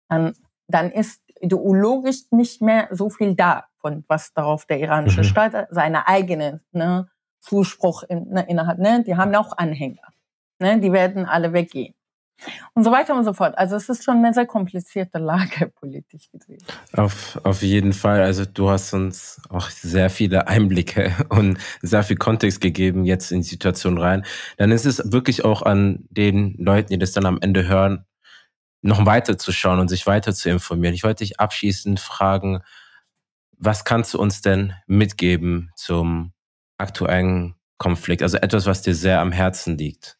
Dann, 0.07 0.33
dann 0.67 0.91
ist 0.91 1.21
ideologisch 1.39 2.31
nicht 2.31 2.61
mehr 2.61 2.87
so 2.91 3.09
viel 3.09 3.35
da, 3.35 3.65
von 3.79 4.03
was 4.07 4.33
darauf 4.33 4.65
der 4.65 4.79
iranische 4.79 5.21
mhm. 5.21 5.25
Staat 5.25 5.67
seine 5.71 6.07
eigene 6.07 6.61
ne, 6.71 7.09
Zuspruch 7.39 8.03
in, 8.03 8.29
ne, 8.29 8.45
innerhalb, 8.47 8.79
ne, 8.79 9.03
die 9.03 9.15
haben 9.15 9.33
auch 9.35 9.57
Anhänger. 9.57 10.07
Ne, 10.59 10.79
die 10.79 10.91
werden 10.91 11.25
alle 11.25 11.53
weggehen 11.53 11.93
und 12.73 12.83
so 12.83 12.91
weiter 12.91 13.15
und 13.15 13.23
so 13.25 13.33
fort. 13.33 13.57
Also 13.57 13.75
es 13.75 13.89
ist 13.89 14.03
schon 14.03 14.17
eine 14.17 14.33
sehr 14.33 14.45
komplizierte 14.45 15.17
Lage 15.19 15.67
politisch 15.67 16.29
gesehen. 16.31 16.63
Auf, 16.93 17.39
auf 17.43 17.61
jeden 17.61 17.93
Fall. 17.93 18.21
Also 18.21 18.45
du 18.45 18.69
hast 18.69 18.93
uns 18.93 19.41
auch 19.49 19.69
sehr 19.69 20.09
viele 20.09 20.47
Einblicke 20.47 21.13
und 21.29 21.57
sehr 21.81 22.03
viel 22.03 22.17
Kontext 22.17 22.61
gegeben 22.61 23.05
jetzt 23.05 23.31
in 23.31 23.41
die 23.41 23.47
Situation 23.47 23.97
rein. 23.97 24.25
Dann 24.57 24.71
ist 24.71 24.85
es 24.85 25.11
wirklich 25.11 25.45
auch 25.45 25.61
an 25.61 26.05
den 26.09 26.55
Leuten, 26.57 26.93
die 26.93 26.99
das 26.99 27.11
dann 27.11 27.25
am 27.25 27.39
Ende 27.41 27.67
hören, 27.67 28.05
noch 28.81 29.05
weiter 29.05 29.37
zu 29.37 29.51
schauen 29.51 29.79
und 29.79 29.89
sich 29.89 30.07
weiter 30.07 30.33
zu 30.33 30.49
informieren. 30.49 30.93
Ich 30.93 31.03
wollte 31.03 31.23
dich 31.23 31.39
abschließend 31.39 31.99
fragen, 31.99 32.61
was 33.57 33.83
kannst 33.83 34.13
du 34.13 34.19
uns 34.19 34.41
denn 34.41 34.73
mitgeben 34.87 35.71
zum 35.75 36.33
aktuellen 36.77 37.55
Konflikt? 37.77 38.23
Also 38.23 38.37
etwas, 38.37 38.65
was 38.65 38.81
dir 38.81 38.95
sehr 38.95 39.19
am 39.19 39.33
Herzen 39.33 39.77
liegt. 39.77 40.18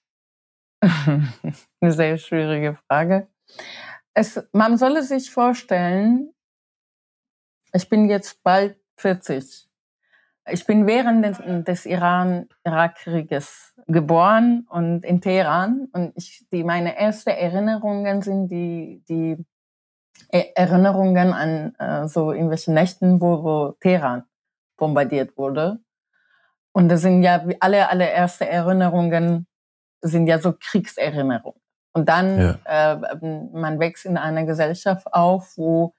Eine 0.82 1.92
sehr 1.92 2.18
schwierige 2.18 2.76
Frage. 2.88 3.28
Es, 4.14 4.42
man 4.54 4.78
solle 4.78 5.04
sich 5.04 5.32
vorstellen, 5.32 6.34
ich 7.74 7.90
bin 7.90 8.10
jetzt 8.10 8.42
bald 8.44 8.78
40. 8.98 9.68
Ich 10.52 10.66
bin 10.66 10.88
während 10.88 11.24
des, 11.24 11.38
des 11.66 11.86
Iran-Irak-Krieges 11.86 13.76
geboren 13.88 14.66
und 14.70 15.06
in 15.06 15.22
Teheran. 15.22 15.88
Und 15.92 16.14
ich, 16.16 16.48
die, 16.52 16.64
meine 16.64 16.96
ersten 16.98 17.30
Erinnerungen 17.30 18.22
sind 18.22 18.48
die, 18.48 19.04
die 19.08 19.38
Erinnerungen 20.30 21.34
an 21.34 21.76
äh, 21.76 22.08
so 22.08 22.32
irgendwelche 22.32 22.72
Nächten, 22.72 23.22
wo, 23.22 23.44
wo 23.44 23.72
Teheran 23.80 24.24
bombardiert 24.78 25.38
wurde. 25.38 25.80
Und 26.72 26.90
das 26.90 27.02
sind 27.02 27.22
ja 27.24 27.44
alle, 27.60 27.90
alle 27.90 28.10
erste 28.10 28.48
Erinnerungen 28.48 29.48
sind 30.02 30.28
ja 30.28 30.40
so 30.40 30.54
Kriegserinnerungen. 30.54 31.60
Und 31.94 32.08
dann, 32.08 32.58
ja. 32.66 32.94
äh, 32.94 33.50
man 33.54 33.80
wächst 33.80 34.06
in 34.06 34.18
einer 34.18 34.46
Gesellschaft 34.46 35.08
auf, 35.14 35.58
wo, 35.58 35.94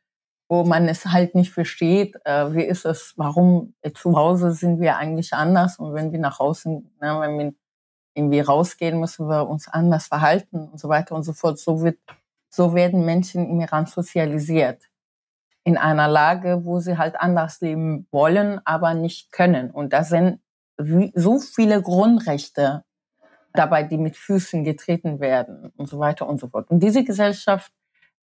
wo 0.49 0.65
man 0.65 0.89
es 0.89 1.07
halt 1.07 1.35
nicht 1.35 1.53
versteht, 1.53 2.17
äh, 2.25 2.55
wie 2.55 2.63
ist 2.63 2.85
es, 2.85 3.15
warum 3.17 3.75
äh, 3.83 3.93
zu 3.93 4.17
Hause 4.17 4.53
sind 4.53 4.81
wir 4.81 4.97
eigentlich 4.97 5.33
anders 5.33 5.79
und 5.79 5.95
wenn 5.95 6.13
wir 6.13 6.21
nach 6.21 6.41
außen, 6.41 6.91
ne, 7.01 7.21
wenn 7.21 7.39
wir 7.39 7.55
irgendwie 8.15 8.41
rausgehen, 8.41 8.99
müssen 8.99 9.29
wir 9.29 9.49
uns 9.49 9.69
anders 9.69 10.07
verhalten 10.07 10.69
und 10.69 10.81
so 10.81 10.89
weiter 10.89 11.15
und 11.15 11.23
so 11.23 11.33
fort. 11.33 11.59
So 11.59 11.83
wird, 11.83 11.99
so 12.49 12.75
werden 12.75 13.05
Menschen 13.05 13.49
im 13.49 13.61
Iran 13.61 13.87
sozialisiert. 13.87 14.85
In 15.65 15.77
einer 15.77 16.09
Lage, 16.09 16.65
wo 16.65 16.81
sie 16.81 16.99
halt 16.99 17.21
anders 17.21 17.61
leben 17.61 18.07
wollen, 18.11 18.61
aber 18.65 18.95
nicht 18.95 19.31
können. 19.33 19.71
Und 19.71 19.93
da 19.93 20.03
sind 20.05 20.41
so 21.15 21.39
viele 21.39 21.83
Grundrechte 21.83 22.85
dabei, 23.53 23.83
die 23.83 23.99
mit 23.99 24.17
Füßen 24.17 24.65
getreten 24.65 25.21
werden 25.21 25.73
und 25.77 25.89
so 25.89 25.99
weiter 25.99 26.29
und 26.29 26.41
so 26.41 26.49
fort. 26.49 26.71
Und 26.71 26.81
diese 26.81 27.05
Gesellschaft 27.05 27.73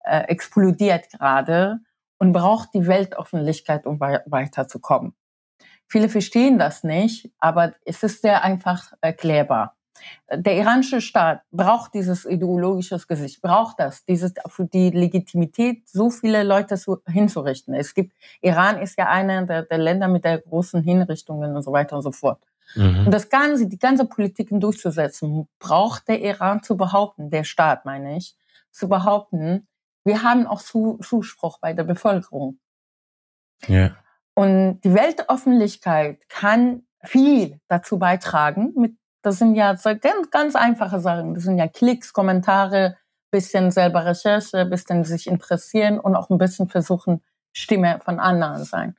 äh, 0.05 0.20
explodiert 0.29 1.11
gerade 1.11 1.81
und 2.18 2.33
braucht 2.33 2.74
die 2.74 2.87
Weltöffentlichkeit, 2.87 3.87
um 3.87 4.01
weiterzukommen. 4.01 5.14
Viele 5.89 6.09
verstehen 6.09 6.59
das 6.59 6.83
nicht, 6.83 7.31
aber 7.39 7.74
es 7.85 8.03
ist 8.03 8.22
sehr 8.22 8.43
einfach 8.43 8.93
erklärbar. 9.01 9.77
Der 10.31 10.57
iranische 10.57 11.01
Staat 11.01 11.43
braucht 11.51 11.95
dieses 11.95 12.24
ideologische 12.24 12.99
Gesicht, 13.09 13.41
braucht 13.41 13.81
das, 13.81 14.05
dieses 14.05 14.35
für 14.49 14.66
die 14.66 14.91
Legitimität, 14.91 15.89
so 15.89 16.11
viele 16.11 16.43
Leute 16.43 16.77
zu, 16.77 16.99
hinzurichten. 17.07 17.74
Es 17.74 17.95
gibt, 17.95 18.12
Iran 18.43 18.79
ist 18.79 18.99
ja 18.99 19.09
einer 19.09 19.47
der, 19.47 19.62
der 19.62 19.79
Länder 19.79 20.09
mit 20.09 20.24
der 20.24 20.39
großen 20.39 20.83
Hinrichtungen 20.83 21.57
und 21.57 21.62
so 21.62 21.72
weiter 21.72 21.97
und 21.97 22.03
so 22.03 22.12
fort. 22.12 22.41
Mhm. 22.75 23.07
Und 23.07 23.11
das 23.11 23.29
Ganze, 23.29 23.69
die 23.69 23.79
ganze 23.79 24.07
Politiken 24.07 24.61
durchzusetzen, 24.61 25.49
braucht 25.59 26.09
der 26.09 26.21
Iran 26.21 26.62
zu 26.62 26.77
behaupten, 26.77 27.31
der 27.31 27.45
Staat 27.45 27.85
meine 27.85 28.17
ich, 28.17 28.37
zu 28.71 28.89
behaupten, 28.89 29.69
wir 30.05 30.23
haben 30.23 30.47
auch 30.47 30.61
Zuspruch 30.61 31.59
bei 31.59 31.73
der 31.73 31.85
Bevölkerung. 31.85 32.59
Ja. 33.67 33.97
Und 34.35 34.81
die 34.83 34.95
Weltöffentlichkeit 34.95 36.29
kann 36.29 36.83
viel 37.03 37.61
dazu 37.69 37.99
beitragen. 37.99 38.73
Mit, 38.77 38.97
das 39.23 39.39
sind 39.39 39.55
ja 39.55 39.75
ganz, 39.75 40.31
ganz 40.31 40.55
einfache 40.55 41.01
Sachen. 41.01 41.35
Das 41.35 41.45
sind 41.45 41.59
ja 41.59 41.67
Klicks, 41.67 42.12
Kommentare, 42.12 42.97
bisschen 43.31 43.71
selber 43.71 44.05
Recherche, 44.05 44.67
bisschen 44.67 45.05
sich 45.05 45.27
interessieren 45.27 45.99
und 45.99 46.14
auch 46.14 46.31
ein 46.31 46.39
bisschen 46.39 46.69
versuchen, 46.69 47.23
Stimme 47.53 47.99
von 48.05 48.21
anderen 48.21 48.64
sein 48.64 48.97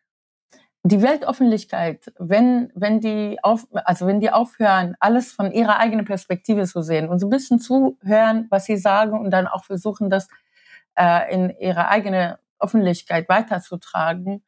die 0.83 1.01
Weltöffentlichkeit, 1.01 2.13
wenn, 2.17 2.71
wenn 2.75 2.99
die 2.99 3.39
auf, 3.43 3.67
also 3.71 4.07
wenn 4.07 4.19
die 4.19 4.31
aufhören, 4.31 4.95
alles 4.99 5.31
von 5.31 5.51
ihrer 5.51 5.79
eigenen 5.79 6.05
Perspektive 6.05 6.65
zu 6.65 6.81
sehen 6.81 7.09
und 7.09 7.19
so 7.19 7.27
ein 7.27 7.31
bisschen 7.31 7.59
zuhören, 7.59 8.47
was 8.49 8.65
sie 8.65 8.77
sagen 8.77 9.19
und 9.19 9.31
dann 9.31 9.47
auch 9.47 9.65
versuchen, 9.65 10.09
das 10.09 10.29
äh, 10.95 11.33
in 11.33 11.49
ihre 11.59 11.89
eigene 11.89 12.39
Öffentlichkeit 12.59 13.27
weiterzutragen, 13.27 14.43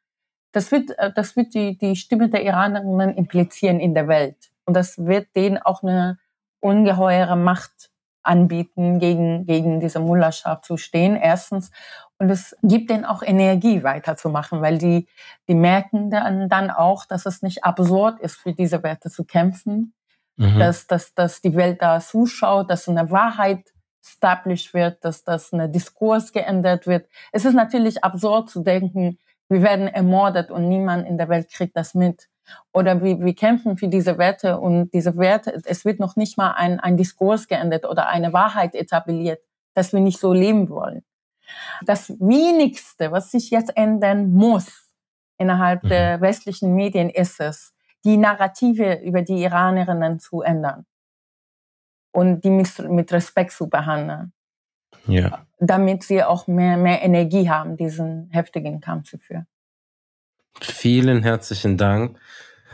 das 0.51 0.71
wird, 0.71 0.97
äh, 0.97 1.11
das 1.13 1.35
wird 1.35 1.53
die, 1.53 1.77
die 1.77 1.95
Stimme 1.95 2.29
der 2.29 2.43
Iranerinnen 2.43 3.15
implizieren 3.15 3.79
in 3.79 3.93
der 3.93 4.07
Welt. 4.07 4.51
Und 4.65 4.75
das 4.75 4.97
wird 4.97 5.35
denen 5.35 5.57
auch 5.57 5.83
eine 5.83 6.19
ungeheure 6.59 7.35
Macht 7.35 7.88
anbieten, 8.23 8.99
gegen, 8.99 9.45
gegen 9.45 9.79
diese 9.79 9.99
Mullerschaft 9.99 10.65
zu 10.65 10.77
stehen, 10.77 11.15
erstens. 11.15 11.71
Und 12.17 12.29
es 12.29 12.55
gibt 12.63 12.89
denen 12.89 13.05
auch 13.05 13.23
Energie 13.23 13.83
weiterzumachen, 13.83 14.61
weil 14.61 14.77
die, 14.77 15.07
die 15.47 15.55
merken 15.55 16.11
dann, 16.11 16.49
dann 16.49 16.69
auch, 16.69 17.05
dass 17.05 17.25
es 17.25 17.41
nicht 17.41 17.63
absurd 17.63 18.19
ist, 18.19 18.35
für 18.35 18.53
diese 18.53 18.83
Werte 18.83 19.09
zu 19.09 19.23
kämpfen, 19.23 19.93
mhm. 20.35 20.59
dass, 20.59 20.85
dass, 20.87 21.13
dass 21.13 21.41
die 21.41 21.55
Welt 21.55 21.81
da 21.81 21.99
zuschaut, 21.99 22.69
dass 22.69 22.89
eine 22.89 23.09
Wahrheit 23.09 23.63
established 24.03 24.73
wird, 24.73 25.03
dass 25.05 25.23
das 25.23 25.53
eine 25.53 25.69
Diskurs 25.69 26.33
geändert 26.33 26.87
wird. 26.87 27.07
Es 27.31 27.45
ist 27.45 27.53
natürlich 27.53 28.03
absurd 28.03 28.49
zu 28.49 28.61
denken, 28.61 29.17
wir 29.49 29.61
werden 29.61 29.87
ermordet 29.87 30.51
und 30.51 30.67
niemand 30.67 31.07
in 31.07 31.17
der 31.17 31.29
Welt 31.29 31.49
kriegt 31.49 31.75
das 31.75 31.93
mit. 31.93 32.27
Oder 32.73 33.03
wir, 33.03 33.19
wir 33.19 33.35
kämpfen 33.35 33.77
für 33.77 33.87
diese 33.87 34.17
Werte 34.17 34.59
und 34.59 34.93
diese 34.93 35.17
Werte, 35.17 35.61
es 35.65 35.85
wird 35.85 35.99
noch 35.99 36.15
nicht 36.15 36.37
mal 36.37 36.51
ein, 36.51 36.79
ein 36.79 36.97
Diskurs 36.97 37.47
geändert 37.47 37.85
oder 37.85 38.07
eine 38.07 38.33
Wahrheit 38.33 38.75
etabliert, 38.75 39.41
dass 39.73 39.93
wir 39.93 39.99
nicht 39.99 40.19
so 40.19 40.33
leben 40.33 40.69
wollen. 40.69 41.03
Das 41.85 42.09
wenigste, 42.19 43.11
was 43.11 43.31
sich 43.31 43.49
jetzt 43.49 43.75
ändern 43.75 44.31
muss 44.31 44.87
innerhalb 45.37 45.83
mhm. 45.83 45.89
der 45.89 46.21
westlichen 46.21 46.75
Medien, 46.75 47.09
ist 47.09 47.39
es, 47.39 47.73
die 48.05 48.17
Narrative 48.17 49.01
über 49.01 49.21
die 49.21 49.43
Iranerinnen 49.43 50.19
zu 50.19 50.41
ändern 50.41 50.85
und 52.11 52.43
die 52.43 52.49
mit, 52.49 52.77
mit 52.89 53.11
Respekt 53.11 53.51
zu 53.51 53.69
behandeln. 53.69 54.33
Ja. 55.07 55.45
Damit 55.59 56.03
sie 56.03 56.23
auch 56.23 56.47
mehr, 56.47 56.77
mehr 56.77 57.01
Energie 57.01 57.49
haben, 57.49 57.77
diesen 57.77 58.29
heftigen 58.31 58.79
Kampf 58.79 59.09
zu 59.09 59.17
führen. 59.17 59.47
Vielen 60.61 61.23
herzlichen 61.23 61.77
Dank. 61.77 62.19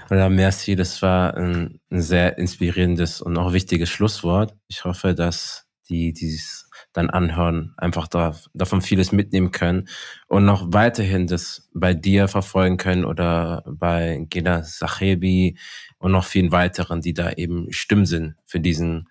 Oder 0.09 0.29
merci, 0.29 0.75
das 0.75 1.01
war 1.01 1.35
ein, 1.35 1.79
ein 1.89 2.01
sehr 2.01 2.37
inspirierendes 2.37 3.21
und 3.21 3.37
auch 3.37 3.53
wichtiges 3.53 3.89
Schlusswort. 3.89 4.55
Ich 4.67 4.85
hoffe, 4.85 5.15
dass 5.15 5.65
die, 5.89 6.13
die 6.13 6.33
es 6.35 6.69
dann 6.93 7.09
anhören, 7.09 7.73
einfach 7.77 8.07
da, 8.07 8.35
davon 8.53 8.81
vieles 8.81 9.11
mitnehmen 9.11 9.51
können 9.51 9.87
und 10.27 10.45
noch 10.45 10.73
weiterhin 10.73 11.27
das 11.27 11.69
bei 11.73 11.93
dir 11.93 12.27
verfolgen 12.27 12.77
können 12.77 13.05
oder 13.05 13.63
bei 13.67 14.25
Gela 14.29 14.63
Sachebi 14.63 15.57
und 15.97 16.11
noch 16.11 16.25
vielen 16.25 16.51
weiteren, 16.51 17.01
die 17.01 17.13
da 17.13 17.31
eben 17.31 17.71
Stimmen 17.71 18.05
sind 18.05 18.35
für 18.45 18.59
diesen 18.59 19.09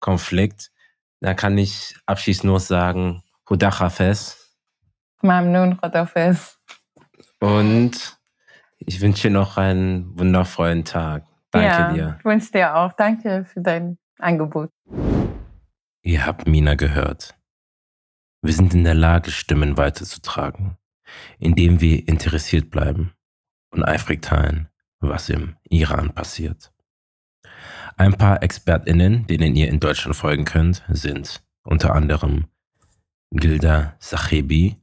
Konflikt. 0.00 0.70
Da 1.20 1.34
kann 1.34 1.56
ich 1.56 1.94
abschließend 2.06 2.44
nur 2.44 2.60
sagen, 2.60 3.22
Hudachafes. 3.48 4.56
Mamnun 5.22 5.80
Hudafes. 5.82 6.58
Und 7.44 8.18
ich 8.78 9.02
wünsche 9.02 9.28
dir 9.28 9.34
noch 9.34 9.58
einen 9.58 10.18
wundervollen 10.18 10.86
Tag. 10.86 11.26
Danke 11.50 11.68
ja, 11.68 11.92
dir. 11.92 12.16
Ich 12.18 12.24
wünsche 12.24 12.52
dir 12.52 12.74
auch. 12.74 12.94
Danke 12.94 13.44
für 13.44 13.60
dein 13.60 13.98
Angebot. 14.18 14.70
Ihr 16.00 16.24
habt 16.24 16.46
Mina 16.46 16.74
gehört. 16.74 17.34
Wir 18.40 18.54
sind 18.54 18.72
in 18.72 18.84
der 18.84 18.94
Lage, 18.94 19.30
Stimmen 19.30 19.76
weiterzutragen, 19.76 20.78
indem 21.38 21.82
wir 21.82 22.08
interessiert 22.08 22.70
bleiben, 22.70 23.12
und 23.70 23.84
eifrig 23.84 24.22
teilen, 24.22 24.70
was 25.00 25.28
im 25.28 25.56
Iran 25.64 26.14
passiert. 26.14 26.72
Ein 27.98 28.14
paar 28.14 28.42
ExpertInnen, 28.42 29.26
denen 29.26 29.54
ihr 29.54 29.68
in 29.68 29.80
Deutschland 29.80 30.16
folgen 30.16 30.46
könnt, 30.46 30.82
sind 30.88 31.44
unter 31.62 31.94
anderem 31.94 32.46
Gilda 33.32 33.96
Sachebi, 33.98 34.80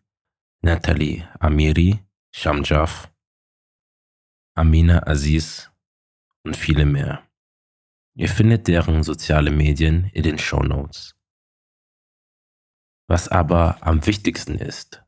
Nathalie 0.61 1.27
Amiri, 1.39 2.01
Shamjaf, 2.33 3.11
Amina 4.55 5.05
Aziz 5.05 5.69
und 6.43 6.55
viele 6.55 6.85
mehr. 6.85 7.27
Ihr 8.15 8.29
findet 8.29 8.67
deren 8.67 9.03
soziale 9.03 9.51
Medien 9.51 10.05
in 10.13 10.23
den 10.23 10.37
Show 10.37 10.63
Notes. 10.63 11.15
Was 13.07 13.27
aber 13.27 13.85
am 13.85 14.05
wichtigsten 14.05 14.55
ist, 14.55 15.03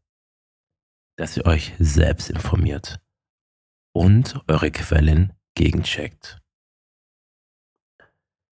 dass 1.18 1.38
ihr 1.38 1.46
euch 1.46 1.74
selbst 1.80 2.30
informiert 2.30 3.00
und 3.94 4.44
eure 4.50 4.72
Quellen 4.72 5.34
gegencheckt. 5.56 6.42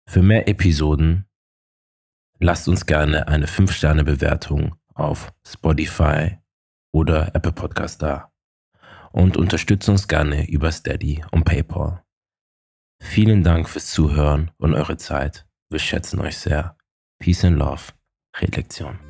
Für 0.07 0.23
mehr 0.23 0.47
Episoden 0.47 1.27
lasst 2.39 2.69
uns 2.69 2.85
gerne 2.85 3.29
eine 3.29 3.47
5-Sterne-Bewertung 3.47 4.79
auf 4.95 5.33
Spotify 5.47 6.39
oder 6.93 7.35
Apple 7.35 7.53
Podcast 7.53 8.03
da 8.03 8.33
und 9.19 9.37
unterstützt 9.37 9.89
uns 9.89 10.07
gerne 10.07 10.49
über 10.49 10.71
Steady 10.71 11.25
und 11.33 11.45
PayPal. 11.45 12.05
Vielen 13.03 13.43
Dank 13.43 13.69
fürs 13.69 13.91
Zuhören 13.91 14.53
und 14.59 14.75
eure 14.75 14.97
Zeit. 14.97 15.47
Wir 15.71 15.81
schätzen 15.81 16.21
euch 16.21 16.39
sehr. 16.39 16.77
Peace 17.19 17.45
and 17.45 17.59
Love. 17.59 17.83
Redlektion. 18.41 19.08